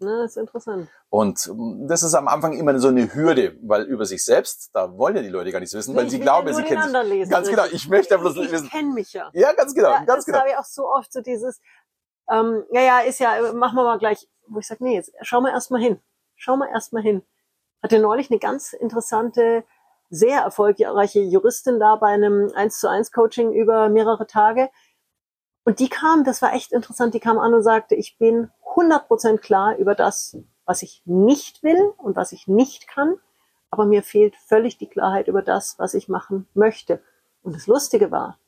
Na, 0.00 0.22
das 0.22 0.32
ist 0.32 0.36
interessant. 0.38 0.88
Und 1.10 1.46
ähm, 1.46 1.86
das 1.86 2.02
ist 2.02 2.14
am 2.14 2.26
Anfang 2.26 2.54
immer 2.54 2.78
so 2.78 2.88
eine 2.88 3.12
Hürde, 3.14 3.58
weil 3.62 3.82
über 3.82 4.06
sich 4.06 4.24
selbst, 4.24 4.70
da 4.72 4.96
wollen 4.96 5.16
ja 5.16 5.22
die 5.22 5.28
Leute 5.28 5.52
gar 5.52 5.60
nichts 5.60 5.74
wissen, 5.74 5.94
weil 5.94 6.06
Ich 6.06 6.10
sie 6.12 6.20
glauben, 6.20 6.48
ja 6.48 6.54
sie 6.54 6.62
kennen 6.62 6.82
sich. 6.82 7.04
lesen. 7.04 7.30
Ganz 7.30 7.48
genau, 7.48 7.64
ich 7.70 7.88
möchte 7.88 8.14
ja 8.14 8.20
bloß 8.20 8.36
ich, 8.36 8.50
wissen. 8.50 8.64
Ich 8.64 8.70
kenne 8.70 8.94
mich 8.94 9.12
ja. 9.12 9.30
Ja, 9.34 9.52
ganz 9.52 9.74
genau, 9.74 9.90
ja, 9.90 9.98
ganz 10.04 10.20
das 10.20 10.26
genau. 10.26 10.38
habe 10.38 10.48
ich 10.48 10.56
auch 10.56 10.64
so 10.64 10.88
oft 10.88 11.12
so 11.12 11.20
dieses, 11.20 11.60
ähm, 12.30 12.64
ja, 12.72 12.80
ja, 12.80 13.00
ist 13.00 13.20
ja, 13.20 13.52
machen 13.52 13.76
wir 13.76 13.84
mal 13.84 13.98
gleich, 13.98 14.26
wo 14.48 14.58
ich 14.58 14.66
sage, 14.66 14.82
nee, 14.82 14.94
jetzt 14.94 15.12
schau 15.20 15.40
mal 15.40 15.50
erst 15.50 15.70
mal 15.70 15.80
hin. 15.80 16.00
Schau 16.34 16.56
mal 16.56 16.68
erst 16.72 16.92
mal 16.94 17.02
hin. 17.02 17.22
Hatte 17.82 17.98
neulich 17.98 18.30
eine 18.30 18.38
ganz 18.40 18.72
interessante, 18.72 19.64
sehr 20.08 20.40
erfolgreiche 20.40 21.20
Juristin 21.20 21.78
da 21.78 21.96
bei 21.96 22.08
einem 22.08 22.50
1 22.54 22.80
zu 22.80 22.88
1 22.88 23.12
Coaching 23.12 23.52
über 23.52 23.88
mehrere 23.90 24.26
Tage. 24.26 24.70
Und 25.64 25.78
die 25.78 25.88
kam, 25.88 26.24
das 26.24 26.40
war 26.40 26.54
echt 26.54 26.72
interessant, 26.72 27.12
die 27.14 27.20
kam 27.20 27.38
an 27.38 27.52
und 27.54 27.62
sagte, 27.62 27.94
ich 27.94 28.16
bin 28.18 28.50
100% 28.74 29.38
klar 29.38 29.76
über 29.76 29.94
das, 29.94 30.36
was 30.64 30.82
ich 30.82 31.02
nicht 31.04 31.62
will 31.62 31.92
und 31.98 32.16
was 32.16 32.32
ich 32.32 32.46
nicht 32.46 32.86
kann, 32.88 33.16
aber 33.70 33.86
mir 33.86 34.02
fehlt 34.02 34.36
völlig 34.36 34.78
die 34.78 34.88
Klarheit 34.88 35.28
über 35.28 35.42
das, 35.42 35.78
was 35.78 35.94
ich 35.94 36.08
machen 36.08 36.48
möchte. 36.54 37.02
Und 37.42 37.54
das 37.54 37.66
Lustige 37.66 38.10
war, 38.10 38.38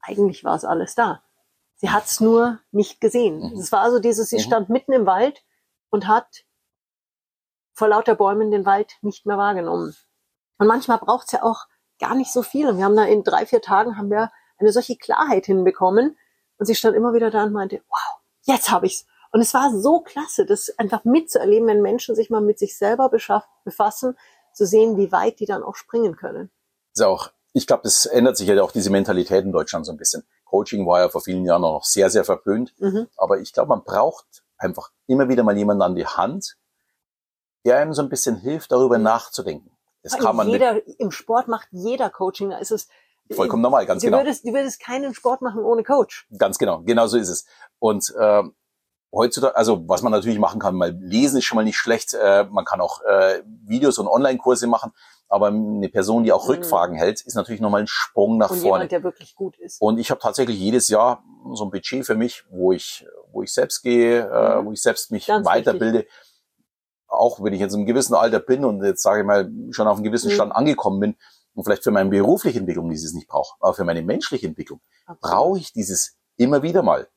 eigentlich 0.00 0.44
war 0.44 0.56
es 0.56 0.64
alles 0.64 0.94
da. 0.94 1.22
Sie 1.76 1.90
hat 1.90 2.06
es 2.06 2.20
nur 2.20 2.58
nicht 2.72 3.00
gesehen. 3.00 3.38
Mhm. 3.38 3.58
Es 3.58 3.70
war 3.72 3.80
also 3.80 3.98
dieses, 4.00 4.30
sie 4.30 4.36
Mhm. 4.36 4.42
stand 4.42 4.68
mitten 4.68 4.92
im 4.92 5.06
Wald 5.06 5.44
und 5.90 6.08
hat 6.08 6.44
vor 7.72 7.88
lauter 7.88 8.16
Bäumen 8.16 8.50
den 8.50 8.66
Wald 8.66 8.98
nicht 9.02 9.26
mehr 9.26 9.38
wahrgenommen. 9.38 9.94
Und 10.58 10.66
manchmal 10.66 10.98
braucht 10.98 11.26
es 11.26 11.32
ja 11.32 11.42
auch 11.44 11.66
gar 12.00 12.14
nicht 12.16 12.32
so 12.32 12.42
viel. 12.42 12.68
Und 12.68 12.78
wir 12.78 12.84
haben 12.84 12.96
da 12.96 13.04
in 13.04 13.22
drei, 13.22 13.46
vier 13.46 13.62
Tagen 13.62 13.96
haben 13.96 14.10
wir 14.10 14.32
eine 14.58 14.72
solche 14.72 14.96
Klarheit 14.96 15.46
hinbekommen. 15.46 16.18
Und 16.58 16.66
sie 16.66 16.74
stand 16.74 16.96
immer 16.96 17.12
wieder 17.14 17.30
da 17.30 17.44
und 17.44 17.52
meinte, 17.52 17.80
wow, 17.88 18.20
jetzt 18.42 18.70
habe 18.72 18.86
ich's. 18.86 19.06
Und 19.38 19.42
es 19.42 19.54
war 19.54 19.70
so 19.72 20.00
klasse, 20.00 20.46
das 20.46 20.76
einfach 20.80 21.04
mitzuerleben, 21.04 21.68
wenn 21.68 21.80
Menschen 21.80 22.16
sich 22.16 22.28
mal 22.28 22.40
mit 22.40 22.58
sich 22.58 22.76
selber 22.76 23.08
befassen, 23.64 24.18
zu 24.52 24.66
sehen, 24.66 24.96
wie 24.96 25.12
weit 25.12 25.38
die 25.38 25.46
dann 25.46 25.62
auch 25.62 25.76
springen 25.76 26.16
können. 26.16 26.50
ist 26.92 27.02
auch, 27.02 27.30
ich 27.52 27.68
glaube, 27.68 27.84
das 27.84 28.04
ändert 28.04 28.36
sich 28.36 28.48
ja 28.48 28.60
auch 28.60 28.72
diese 28.72 28.90
Mentalität 28.90 29.44
in 29.44 29.52
Deutschland 29.52 29.86
so 29.86 29.92
ein 29.92 29.96
bisschen. 29.96 30.24
Coaching 30.44 30.84
war 30.88 31.02
ja 31.02 31.08
vor 31.08 31.20
vielen 31.20 31.44
Jahren 31.44 31.62
noch 31.62 31.84
sehr, 31.84 32.10
sehr 32.10 32.24
verpönt. 32.24 32.74
Mhm. 32.78 33.06
Aber 33.16 33.38
ich 33.38 33.52
glaube, 33.52 33.68
man 33.68 33.84
braucht 33.84 34.42
einfach 34.56 34.90
immer 35.06 35.28
wieder 35.28 35.44
mal 35.44 35.56
jemanden 35.56 35.82
an 35.82 35.94
die 35.94 36.06
Hand, 36.06 36.56
der 37.64 37.76
einem 37.76 37.92
so 37.92 38.02
ein 38.02 38.08
bisschen 38.08 38.34
hilft, 38.34 38.72
darüber 38.72 38.98
nachzudenken. 38.98 39.70
Das 40.02 40.18
kann 40.18 40.34
man 40.34 40.48
mit, 40.48 40.54
jeder, 40.54 40.84
Im 40.98 41.12
Sport 41.12 41.46
macht 41.46 41.68
jeder 41.70 42.10
Coaching. 42.10 42.50
Da 42.50 42.58
ist 42.58 42.72
es 42.72 42.88
vollkommen 43.30 43.62
normal, 43.62 43.86
ganz 43.86 44.02
du 44.02 44.08
genau. 44.08 44.18
Würdest, 44.18 44.44
du 44.44 44.52
würdest 44.52 44.80
keinen 44.80 45.14
Sport 45.14 45.42
machen 45.42 45.62
ohne 45.62 45.84
Coach. 45.84 46.26
Ganz 46.36 46.58
genau, 46.58 46.80
genau 46.80 47.06
so 47.06 47.18
ist 47.18 47.28
es. 47.28 47.46
Und 47.78 48.12
ähm, 48.18 48.56
heutzutage, 49.12 49.56
also 49.56 49.88
was 49.88 50.02
man 50.02 50.12
natürlich 50.12 50.38
machen 50.38 50.60
kann, 50.60 50.74
mal 50.74 50.90
lesen 51.00 51.38
ist 51.38 51.44
schon 51.44 51.56
mal 51.56 51.64
nicht 51.64 51.78
schlecht. 51.78 52.14
Äh, 52.14 52.44
man 52.50 52.64
kann 52.64 52.80
auch 52.80 53.00
äh, 53.04 53.42
Videos 53.66 53.98
und 53.98 54.06
Online-Kurse 54.08 54.66
machen, 54.66 54.92
aber 55.28 55.48
eine 55.48 55.88
Person, 55.88 56.24
die 56.24 56.32
auch 56.32 56.44
Mhm. 56.46 56.50
Rückfragen 56.54 56.96
hält, 56.96 57.20
ist 57.22 57.34
natürlich 57.34 57.60
nochmal 57.60 57.82
ein 57.82 57.86
Sprung 57.86 58.38
nach 58.38 58.50
Und 58.50 58.58
vorne. 58.58 58.84
jemand, 58.84 58.92
der 58.92 59.02
wirklich 59.02 59.34
gut 59.34 59.56
ist. 59.58 59.80
Und 59.80 59.98
ich 59.98 60.10
habe 60.10 60.20
tatsächlich 60.20 60.58
jedes 60.58 60.88
Jahr 60.88 61.22
so 61.52 61.64
ein 61.64 61.70
Budget 61.70 62.04
für 62.04 62.14
mich, 62.14 62.44
wo 62.50 62.72
ich, 62.72 63.06
wo 63.32 63.42
ich 63.42 63.52
selbst 63.52 63.82
gehe, 63.82 64.20
äh, 64.28 64.60
Mhm. 64.60 64.66
wo 64.66 64.72
ich 64.72 64.82
selbst 64.82 65.10
mich 65.10 65.26
Ganz 65.26 65.46
weiterbilde. 65.46 66.06
Auch 67.06 67.42
wenn 67.42 67.54
ich 67.54 67.60
jetzt 67.60 67.74
im 67.74 67.86
gewissen 67.86 68.14
Alter 68.14 68.38
bin 68.40 68.64
und 68.64 68.84
jetzt 68.84 69.02
sage 69.02 69.20
ich 69.20 69.26
mal 69.26 69.50
schon 69.70 69.86
auf 69.88 69.96
einem 69.96 70.04
gewissen 70.04 70.28
Mhm. 70.30 70.34
Stand 70.34 70.52
angekommen 70.54 71.00
bin 71.00 71.16
und 71.54 71.64
vielleicht 71.64 71.82
für 71.82 71.90
meine 71.90 72.10
berufliche 72.10 72.58
Entwicklung 72.58 72.90
dieses 72.90 73.14
nicht 73.14 73.28
brauche, 73.28 73.56
aber 73.60 73.72
für 73.74 73.84
meine 73.84 74.02
menschliche 74.02 74.46
Entwicklung 74.46 74.80
brauche 75.22 75.58
ich 75.58 75.72
dieses 75.72 76.18
immer 76.36 76.62
wieder 76.62 76.82
mal. 76.82 77.08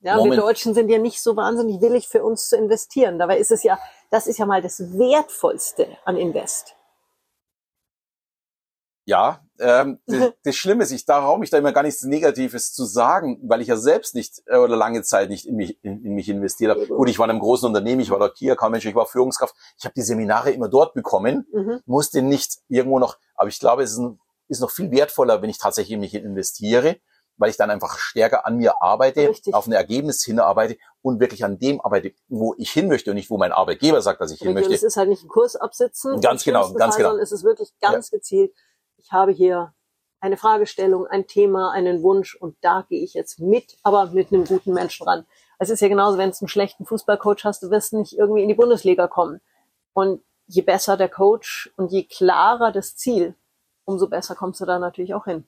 Ja, 0.00 0.12
und 0.16 0.24
wir 0.24 0.36
Moment. 0.36 0.42
Deutschen 0.42 0.74
sind 0.74 0.88
ja 0.90 0.98
nicht 0.98 1.20
so 1.20 1.36
wahnsinnig 1.36 1.80
willig 1.80 2.08
für 2.08 2.22
uns 2.24 2.48
zu 2.48 2.56
investieren. 2.56 3.18
Dabei 3.18 3.38
ist 3.38 3.50
es 3.50 3.62
ja, 3.64 3.78
das 4.10 4.26
ist 4.26 4.38
ja 4.38 4.46
mal 4.46 4.62
das 4.62 4.78
Wertvollste 4.80 5.88
an 6.04 6.16
Invest. 6.16 6.76
Ja, 9.06 9.40
ähm, 9.58 10.00
das, 10.06 10.32
das 10.44 10.54
Schlimme 10.54 10.84
ist, 10.84 10.92
ich 10.92 11.04
traue 11.06 11.38
mich 11.38 11.50
da 11.50 11.58
immer 11.58 11.72
gar 11.72 11.82
nichts 11.82 12.02
Negatives 12.04 12.74
zu 12.74 12.84
sagen, 12.84 13.40
weil 13.42 13.62
ich 13.62 13.68
ja 13.68 13.76
selbst 13.76 14.14
nicht 14.14 14.42
äh, 14.46 14.58
oder 14.58 14.76
lange 14.76 15.02
Zeit 15.02 15.30
nicht 15.30 15.46
in 15.46 15.56
mich, 15.56 15.82
in, 15.82 16.04
in 16.04 16.14
mich 16.14 16.28
investiert 16.28 16.70
habe. 16.70 16.86
Gut. 16.86 17.08
Ich 17.08 17.18
war 17.18 17.24
in 17.24 17.30
einem 17.30 17.40
großen 17.40 17.66
Unternehmen, 17.66 18.00
ich 18.02 18.10
war 18.10 18.18
dort 18.18 18.36
Key 18.36 18.50
Account 18.50 18.72
Manager, 18.72 18.90
ich 18.90 18.94
war 18.94 19.06
Führungskraft. 19.06 19.54
Ich 19.78 19.84
habe 19.84 19.94
die 19.96 20.02
Seminare 20.02 20.50
immer 20.50 20.68
dort 20.68 20.94
bekommen, 20.94 21.46
Mhm. 21.52 21.80
musste 21.86 22.20
nicht 22.22 22.58
irgendwo 22.68 22.98
noch, 22.98 23.16
aber 23.34 23.48
ich 23.48 23.58
glaube, 23.58 23.82
es 23.82 23.92
ist, 23.92 23.98
ein, 23.98 24.20
ist 24.48 24.60
noch 24.60 24.70
viel 24.70 24.90
wertvoller, 24.90 25.40
wenn 25.42 25.50
ich 25.50 25.58
tatsächlich 25.58 25.94
in 25.94 26.00
mich 26.00 26.14
investiere, 26.14 26.98
weil 27.38 27.50
ich 27.50 27.56
dann 27.56 27.70
einfach 27.70 27.98
stärker 27.98 28.46
an 28.46 28.56
mir 28.56 28.82
arbeite, 28.82 29.28
Richtig. 29.28 29.54
auf 29.54 29.66
ein 29.66 29.72
Ergebnis 29.72 30.22
hinarbeite 30.24 30.76
und 31.02 31.20
wirklich 31.20 31.44
an 31.44 31.58
dem 31.58 31.80
arbeite, 31.80 32.12
wo 32.28 32.54
ich 32.58 32.70
hin 32.70 32.88
möchte 32.88 33.10
und 33.10 33.16
nicht, 33.16 33.30
wo 33.30 33.38
mein 33.38 33.52
Arbeitgeber 33.52 34.02
sagt, 34.02 34.20
dass 34.20 34.30
ich 34.30 34.40
hin 34.40 34.52
möchte. 34.52 34.74
es 34.74 34.82
ist 34.82 34.96
halt 34.96 35.08
nicht 35.08 35.24
ein 35.24 35.28
Kurs 35.28 35.56
absitzen. 35.56 36.20
Ganz 36.20 36.44
genau, 36.44 36.72
ganz 36.72 36.94
Fall, 36.94 36.98
genau. 36.98 37.08
Sondern 37.10 37.22
es 37.22 37.32
ist 37.32 37.44
wirklich 37.44 37.72
ganz 37.80 38.10
gezielt. 38.10 38.52
Ich 38.96 39.12
habe 39.12 39.32
hier 39.32 39.72
eine 40.20 40.36
Fragestellung, 40.36 41.06
ein 41.06 41.26
Thema, 41.26 41.70
einen 41.70 42.02
Wunsch 42.02 42.34
und 42.34 42.56
da 42.60 42.84
gehe 42.88 43.02
ich 43.02 43.14
jetzt 43.14 43.38
mit, 43.38 43.78
aber 43.82 44.06
mit 44.06 44.32
einem 44.32 44.44
guten 44.44 44.74
Menschen 44.74 45.06
ran. 45.06 45.24
Es 45.60 45.70
ist 45.70 45.80
ja 45.80 45.88
genauso, 45.88 46.18
wenn 46.18 46.30
du 46.30 46.36
einen 46.40 46.48
schlechten 46.48 46.84
Fußballcoach 46.84 47.44
hast, 47.44 47.62
du 47.62 47.70
wirst 47.70 47.92
nicht 47.92 48.18
irgendwie 48.18 48.42
in 48.42 48.48
die 48.48 48.54
Bundesliga 48.54 49.06
kommen. 49.06 49.40
Und 49.92 50.22
je 50.46 50.62
besser 50.62 50.96
der 50.96 51.08
Coach 51.08 51.70
und 51.76 51.92
je 51.92 52.04
klarer 52.04 52.72
das 52.72 52.96
Ziel, 52.96 53.34
umso 53.84 54.08
besser 54.08 54.34
kommst 54.34 54.60
du 54.60 54.66
da 54.66 54.78
natürlich 54.78 55.14
auch 55.14 55.24
hin. 55.24 55.46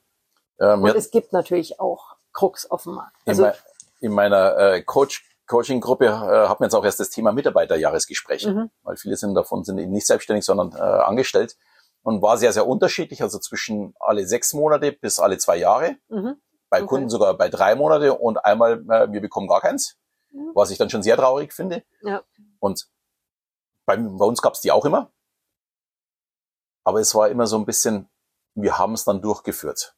Ähm, 0.61 0.83
Und 0.83 0.95
es 0.95 1.11
gibt 1.11 1.33
natürlich 1.33 1.79
auch 1.79 2.15
Krux 2.33 2.69
auf 2.69 2.83
dem 2.83 2.93
Markt. 2.93 3.17
in, 3.25 3.29
Also, 3.31 3.41
mei- 3.43 3.55
in 3.99 4.11
meiner 4.13 4.57
äh, 4.57 4.81
Coach 4.83 5.27
Coaching-Gruppe 5.47 6.05
äh, 6.05 6.09
hat 6.47 6.61
man 6.61 6.67
jetzt 6.67 6.75
auch 6.75 6.85
erst 6.85 7.01
das 7.01 7.09
Thema 7.09 7.33
Mitarbeiterjahresgespräche, 7.33 8.51
Mhm. 8.53 8.69
weil 8.83 8.95
viele 8.95 9.17
sind 9.17 9.33
davon 9.33 9.65
sind 9.65 9.79
eben 9.79 9.91
nicht 9.91 10.07
selbstständig, 10.07 10.45
sondern 10.45 10.71
äh, 10.73 10.79
angestellt 10.79 11.57
und 12.03 12.21
war 12.21 12.37
sehr, 12.37 12.53
sehr 12.53 12.65
unterschiedlich, 12.67 13.21
also 13.21 13.37
zwischen 13.37 13.93
alle 13.99 14.25
sechs 14.25 14.53
Monate 14.53 14.93
bis 14.93 15.19
alle 15.19 15.37
zwei 15.39 15.57
Jahre, 15.57 15.97
mhm. 16.07 16.39
bei 16.69 16.77
Okay. 16.77 16.87
Kunden 16.87 17.09
sogar 17.09 17.33
bei 17.33 17.49
drei 17.49 17.75
Monate 17.75 18.13
und 18.17 18.37
einmal, 18.45 18.79
äh, 18.89 19.11
wir 19.11 19.19
bekommen 19.19 19.47
gar 19.49 19.59
keins, 19.59 19.97
Mhm. 20.31 20.51
was 20.53 20.69
ich 20.71 20.77
dann 20.77 20.89
schon 20.89 21.03
sehr 21.03 21.17
traurig 21.17 21.51
finde. 21.51 21.83
Ja. 22.01 22.23
Und 22.59 22.87
bei, 23.85 23.97
bei 23.97 24.25
uns 24.25 24.41
gab 24.41 24.53
es 24.53 24.61
die 24.61 24.71
auch 24.71 24.85
immer, 24.85 25.11
aber 26.85 27.01
es 27.01 27.13
war 27.13 27.27
immer 27.29 27.45
so 27.47 27.57
ein 27.57 27.65
bisschen, 27.65 28.09
wir 28.55 28.77
haben 28.77 28.93
es 28.93 29.03
dann 29.03 29.21
durchgeführt 29.21 29.95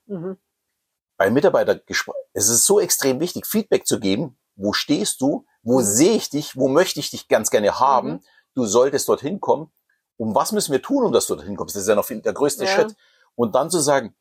Mhm. 1.13 1.17
bei 1.17 1.29
Mitarbeitergesprächen, 1.31 2.21
es 2.33 2.49
ist 2.49 2.65
so 2.65 2.79
extrem 2.79 3.19
wichtig, 3.19 3.45
Feedback 3.45 3.85
zu 3.85 3.99
geben. 3.99 4.37
Wo 4.55 4.73
stehst 4.73 5.21
du? 5.21 5.45
Wo 5.63 5.79
Mhm. 5.79 5.83
sehe 5.85 6.13
ich 6.13 6.29
dich? 6.29 6.55
Wo 6.57 6.67
möchte 6.67 6.99
ich 6.99 7.09
dich 7.11 7.27
ganz 7.27 7.49
gerne 7.49 7.79
haben? 7.79 8.09
Mhm. 8.13 8.19
Du 8.55 8.65
solltest 8.65 9.07
dorthin 9.09 9.39
kommen. 9.39 9.71
Und 10.17 10.35
was 10.35 10.51
müssen 10.51 10.71
wir 10.71 10.81
tun, 10.81 11.03
um 11.03 11.11
dass 11.11 11.25
du 11.27 11.35
dorthin 11.35 11.55
kommst? 11.55 11.75
Das 11.75 11.83
ist 11.83 11.89
ja 11.89 11.95
noch 11.95 12.05
viel, 12.05 12.21
der 12.21 12.33
größte 12.33 12.65
Ja. 12.65 12.69
Schritt. 12.69 12.95
Und 13.35 13.55
dann 13.55 13.69
zu 13.71 13.79
sagen, 13.79 14.15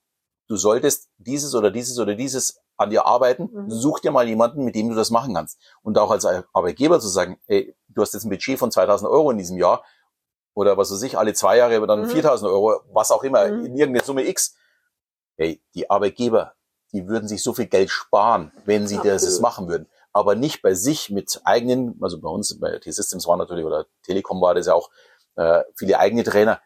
du 0.49 0.57
solltest 0.57 1.09
dieses 1.19 1.55
oder 1.55 1.71
dieses 1.71 1.99
oder 1.99 2.15
dieses 2.15 2.61
an 2.79 2.89
dir 2.91 3.05
arbeiten. 3.07 3.51
Mhm. 3.53 3.71
Such 3.71 4.01
dir 4.01 4.11
mal 4.11 4.27
jemanden, 4.27 4.65
mit 4.65 4.75
dem 4.75 4.89
du 4.89 4.95
das 4.95 5.11
machen 5.11 5.35
kannst. 5.35 5.59
Und 5.83 5.99
auch 5.99 6.11
als 6.11 6.25
Arbeitgeber 6.25 6.99
zu 7.01 7.09
sagen, 7.09 7.39
ey, 7.47 7.77
du 7.89 8.01
hast 8.03 8.15
jetzt 8.15 8.25
ein 8.25 8.31
Budget 8.31 8.59
von 8.59 8.71
2000 8.71 9.11
Euro 9.11 9.31
in 9.31 9.39
diesem 9.39 9.59
Jahr. 9.59 9.85
Oder 10.55 10.77
was 10.77 10.91
weiß 10.91 11.03
ich, 11.03 11.17
alle 11.19 11.35
zwei 11.35 11.59
Jahre 11.59 11.77
aber 11.77 11.87
dann 11.87 12.03
Mhm. 12.03 12.09
4000 12.09 12.51
Euro, 12.51 12.81
was 12.93 13.11
auch 13.11 13.23
immer, 13.23 13.47
Mhm. 13.49 13.67
in 13.67 13.77
irgendeine 13.77 14.05
Summe 14.05 14.27
X. 14.27 14.55
Hey, 15.37 15.63
die 15.75 15.89
Arbeitgeber, 15.91 16.55
die 16.93 17.09
würden 17.09 17.29
sich 17.29 17.43
so 17.43 17.53
viel 17.55 17.67
Geld 17.67 17.91
sparen, 17.91 18.53
wenn 18.65 18.87
sie 18.87 18.97
das 18.99 19.23
Absolut. 19.25 19.41
machen 19.43 19.69
würden. 19.69 19.89
Aber 20.13 20.35
nicht 20.35 20.61
bei 20.63 20.75
sich 20.75 21.09
mit 21.11 21.41
eigenen, 21.45 21.99
also 22.03 22.21
bei 22.21 22.29
uns, 22.29 22.59
bei 22.61 22.79
T-Systems 22.79 23.27
war 23.27 23.37
natürlich, 23.37 23.65
oder 23.65 23.87
Telekom 24.03 24.41
war 24.43 24.55
das 24.55 24.67
ja 24.67 24.75
auch, 24.75 24.91
äh, 25.37 25.63
viele 25.77 25.99
eigene 25.99 26.23
Trainer, 26.23 26.61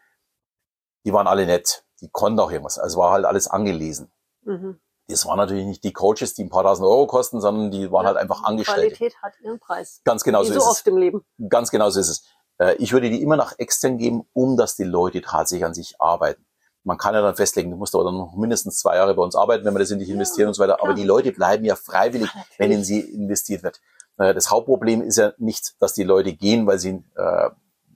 die 1.05 1.13
waren 1.13 1.27
alle 1.27 1.45
nett. 1.45 1.85
Die 2.01 2.09
konnten 2.09 2.39
auch 2.39 2.51
irgendwas. 2.51 2.77
Also 2.77 2.99
war 2.99 3.11
halt 3.11 3.25
alles 3.25 3.47
angelesen. 3.47 4.11
Mhm. 4.43 4.79
Das 5.07 5.25
waren 5.25 5.37
natürlich 5.37 5.65
nicht 5.65 5.83
die 5.85 5.93
Coaches, 5.93 6.33
die 6.33 6.43
ein 6.43 6.49
paar 6.49 6.63
tausend 6.63 6.85
Euro 6.85 7.07
kosten, 7.07 7.39
sondern 7.39 7.71
die 7.71 7.89
waren 7.91 8.03
Ja, 8.03 8.07
halt 8.09 8.17
einfach 8.17 8.43
Angestellte. 8.43 8.81
Qualität 8.93 9.15
hat 9.21 9.33
ihren 9.41 9.59
Preis. 9.59 10.01
Ganz 10.03 10.23
genau 10.25 10.43
so 10.43 10.49
so 10.51 10.59
ist 10.59 10.63
es. 10.65 10.69
oft 10.69 10.87
im 10.87 10.97
Leben. 10.97 11.25
Ganz 11.49 11.71
genau 11.71 11.89
so 11.89 12.01
ist 12.01 12.09
es. 12.09 12.23
Äh, 12.57 12.75
Ich 12.75 12.91
würde 12.91 13.09
die 13.09 13.21
immer 13.21 13.37
nach 13.37 13.57
extern 13.57 13.97
geben, 13.97 14.27
um 14.33 14.57
dass 14.57 14.75
die 14.75 14.83
Leute 14.83 15.21
tatsächlich 15.21 15.63
an 15.65 15.73
sich 15.73 15.95
arbeiten. 16.01 16.45
Man 16.87 16.97
kann 16.97 17.13
ja 17.13 17.21
dann 17.21 17.35
festlegen, 17.35 17.69
du 17.69 17.77
musst 17.77 17.93
aber 17.95 18.05
dann 18.05 18.17
noch 18.17 18.33
mindestens 18.35 18.79
zwei 18.79 18.95
Jahre 18.95 19.13
bei 19.13 19.21
uns 19.21 19.35
arbeiten, 19.35 19.65
wenn 19.65 19.73
wir 19.75 19.79
das 19.79 19.91
in 19.91 19.99
dich 19.99 20.07
Ja, 20.07 20.13
investieren 20.13 20.47
und 20.47 20.53
so 20.53 20.63
weiter. 20.63 20.75
Aber 20.75 20.83
klar. 20.85 20.95
die 20.95 21.03
Leute 21.03 21.31
bleiben 21.33 21.65
ja 21.65 21.75
freiwillig, 21.75 22.33
Natürlich. 22.33 22.59
wenn 22.59 22.71
in 22.71 22.83
sie 22.83 22.99
investiert 23.01 23.61
wird. 23.63 23.81
Äh, 24.17 24.33
Das 24.33 24.49
Hauptproblem 24.49 25.01
ist 25.01 25.17
ja 25.17 25.33
nicht, 25.37 25.75
dass 25.81 25.93
die 25.93 26.03
Leute 26.03 26.33
gehen, 26.33 26.65
weil 26.65 26.79
sie 26.79 27.03
äh, 27.15 27.49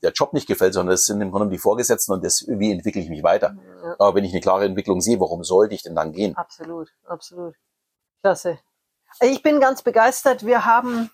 der 0.03 0.11
Job 0.11 0.33
nicht 0.33 0.45
gefällt, 0.47 0.73
sondern 0.73 0.91
das 0.93 1.05
sind 1.05 1.21
im 1.21 1.31
Grunde 1.31 1.47
die 1.49 1.57
Vorgesetzten 1.57 2.11
und 2.11 2.25
das, 2.25 2.43
wie 2.47 2.71
entwickle 2.71 3.01
ich 3.01 3.09
mich 3.09 3.23
weiter. 3.23 3.55
Ja, 3.83 3.95
Aber 3.99 4.15
wenn 4.15 4.23
ich 4.25 4.31
eine 4.33 4.41
klare 4.41 4.65
Entwicklung 4.65 4.99
sehe, 4.99 5.19
warum 5.19 5.43
sollte 5.43 5.73
ich 5.73 5.83
denn 5.83 5.95
dann 5.95 6.11
gehen? 6.11 6.35
absolut, 6.35 6.89
absolut. 7.07 7.55
Klasse. 8.21 8.59
Ich 9.21 9.41
bin 9.41 9.59
ganz 9.61 9.83
begeistert. 9.83 10.45
Wir 10.45 10.65
haben 10.65 11.09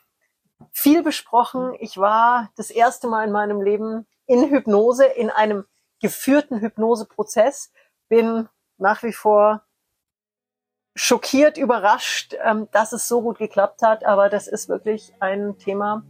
viel 0.71 1.03
besprochen. 1.03 1.75
Ich 1.79 1.97
war 1.97 2.49
das 2.55 2.69
erste 2.71 3.07
Mal 3.07 3.25
in 3.27 3.31
meinem 3.31 3.61
Leben 3.61 4.07
in 4.25 4.49
Hypnose, 4.49 5.05
in 5.05 5.29
einem 5.29 5.65
geführten 6.01 6.59
Hypnoseprozess. 6.59 7.71
Bin 8.09 8.47
nach 8.77 9.03
wie 9.03 9.13
vor 9.13 9.63
schockiert, 10.95 11.57
überrascht, 11.57 12.35
ähm, 12.43 12.67
dass 12.71 12.91
es 12.91 13.07
so 13.07 13.21
gut 13.21 13.37
geklappt 13.37 13.81
hat. 13.81 14.03
Aber 14.05 14.29
das 14.29 14.47
ist 14.47 14.67
wirklich 14.67 15.13
ein 15.19 15.57
Thema, 15.57 16.03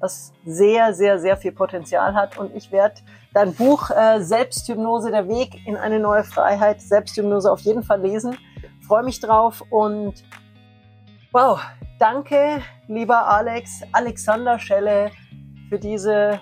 was 0.00 0.32
sehr, 0.44 0.94
sehr, 0.94 1.18
sehr 1.18 1.36
viel 1.36 1.52
Potenzial 1.52 2.14
hat. 2.14 2.36
Und 2.36 2.54
ich 2.56 2.72
werde 2.72 3.00
dein 3.32 3.54
Buch 3.54 3.90
äh, 3.90 4.20
Selbsthypnose, 4.20 5.10
der 5.10 5.28
Weg 5.28 5.66
in 5.66 5.76
eine 5.76 6.00
neue 6.00 6.24
Freiheit, 6.24 6.80
Selbsthypnose 6.80 7.50
auf 7.50 7.60
jeden 7.60 7.84
Fall 7.84 8.00
lesen. 8.00 8.36
Freue 8.86 9.04
mich 9.04 9.20
drauf 9.20 9.62
und 9.70 10.24
wow, 11.30 11.60
danke, 11.98 12.62
lieber 12.88 13.26
Alex, 13.28 13.82
Alexander 13.92 14.58
Schelle, 14.58 15.12
für 15.68 15.78
diese 15.78 16.40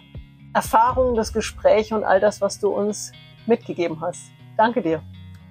Erfahrung, 0.52 1.14
das 1.14 1.32
Gespräch 1.32 1.92
und 1.92 2.04
all 2.04 2.20
das, 2.20 2.40
was 2.40 2.58
du 2.58 2.68
uns 2.68 3.12
mitgegeben 3.46 4.00
hast. 4.00 4.30
Danke 4.56 4.82
dir. 4.82 5.02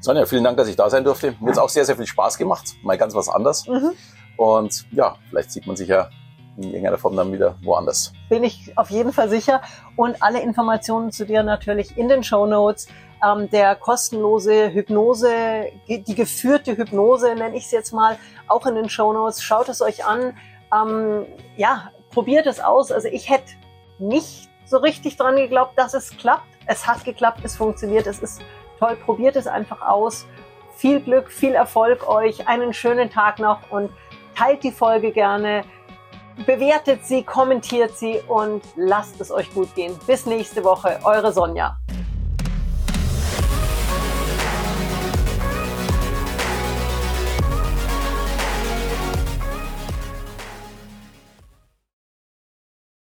Sonja, 0.02 0.26
vielen 0.26 0.44
Dank, 0.44 0.58
dass 0.58 0.68
ich 0.68 0.76
da 0.76 0.90
sein 0.90 1.04
durfte. 1.04 1.36
Mir 1.40 1.52
hat 1.52 1.60
auch 1.60 1.70
sehr, 1.70 1.86
sehr 1.86 1.96
viel 1.96 2.08
Spaß 2.08 2.38
gemacht. 2.38 2.76
Mal 2.84 2.98
ganz 2.98 3.14
was 3.16 3.28
anderes. 3.28 3.68
Mhm. 3.68 3.92
Und 4.38 4.86
ja, 4.92 5.16
vielleicht 5.30 5.52
sieht 5.52 5.68
man 5.68 5.76
sich 5.76 5.90
ja 5.90 6.10
in 6.58 6.64
irgendeiner 6.64 6.98
Form 6.98 7.16
dann 7.16 7.32
wieder 7.32 7.56
woanders. 7.62 8.14
Bin 8.30 8.44
ich 8.44 8.78
auf 8.78 8.90
jeden 8.90 9.12
Fall 9.12 9.30
sicher. 9.30 9.62
Und 9.96 10.22
alle 10.22 10.42
Informationen 10.42 11.12
zu 11.12 11.26
dir 11.26 11.44
natürlich 11.44 11.98
in 11.98 12.08
den 12.08 12.24
Show 12.24 12.46
Notes. 12.46 12.88
ähm, 13.26 13.50
der 13.50 13.76
kostenlose 13.76 14.72
Hypnose, 14.72 15.72
die 15.88 16.16
geführte 16.16 16.78
Hypnose, 16.78 17.36
nenne 17.36 17.56
ich 17.58 17.66
es 17.66 17.72
jetzt 17.72 17.92
mal, 17.92 18.18
auch 18.48 18.66
in 18.66 18.76
den 18.76 18.90
Show 18.90 19.12
Notes. 19.14 19.42
Schaut 19.42 19.70
es 19.70 19.82
euch 19.82 20.06
an. 20.06 20.38
Ähm, 20.74 21.26
ja, 21.58 21.92
probiert 22.12 22.46
es 22.46 22.60
aus. 22.60 22.92
Also 22.92 23.08
ich 23.08 23.30
hätte 23.30 23.52
nicht 23.98 24.49
so 24.70 24.78
richtig 24.78 25.18
dran 25.18 25.36
geglaubt, 25.36 25.78
dass 25.78 25.94
es 25.94 26.16
klappt. 26.18 26.48
Es 26.66 26.86
hat 26.86 27.04
geklappt, 27.04 27.40
es 27.44 27.58
funktioniert, 27.58 28.06
es 28.08 28.20
ist 28.20 28.42
toll. 28.78 28.96
Probiert 29.04 29.36
es 29.36 29.48
einfach 29.48 29.82
aus. 29.82 30.26
Viel 30.76 31.02
Glück, 31.02 31.32
viel 31.32 31.56
Erfolg 31.56 32.08
euch, 32.08 32.48
einen 32.48 32.74
schönen 32.74 33.10
Tag 33.10 33.40
noch 33.40 33.60
und 33.70 33.92
teilt 34.36 34.64
die 34.64 34.72
Folge 34.72 35.12
gerne, 35.12 35.64
bewertet 36.46 37.06
sie, 37.06 37.24
kommentiert 37.24 37.98
sie 37.98 38.22
und 38.28 38.62
lasst 38.76 39.20
es 39.20 39.32
euch 39.32 39.54
gut 39.54 39.74
gehen. 39.76 40.00
Bis 40.08 40.26
nächste 40.26 40.64
Woche, 40.64 41.00
eure 41.04 41.34
Sonja. 41.34 41.78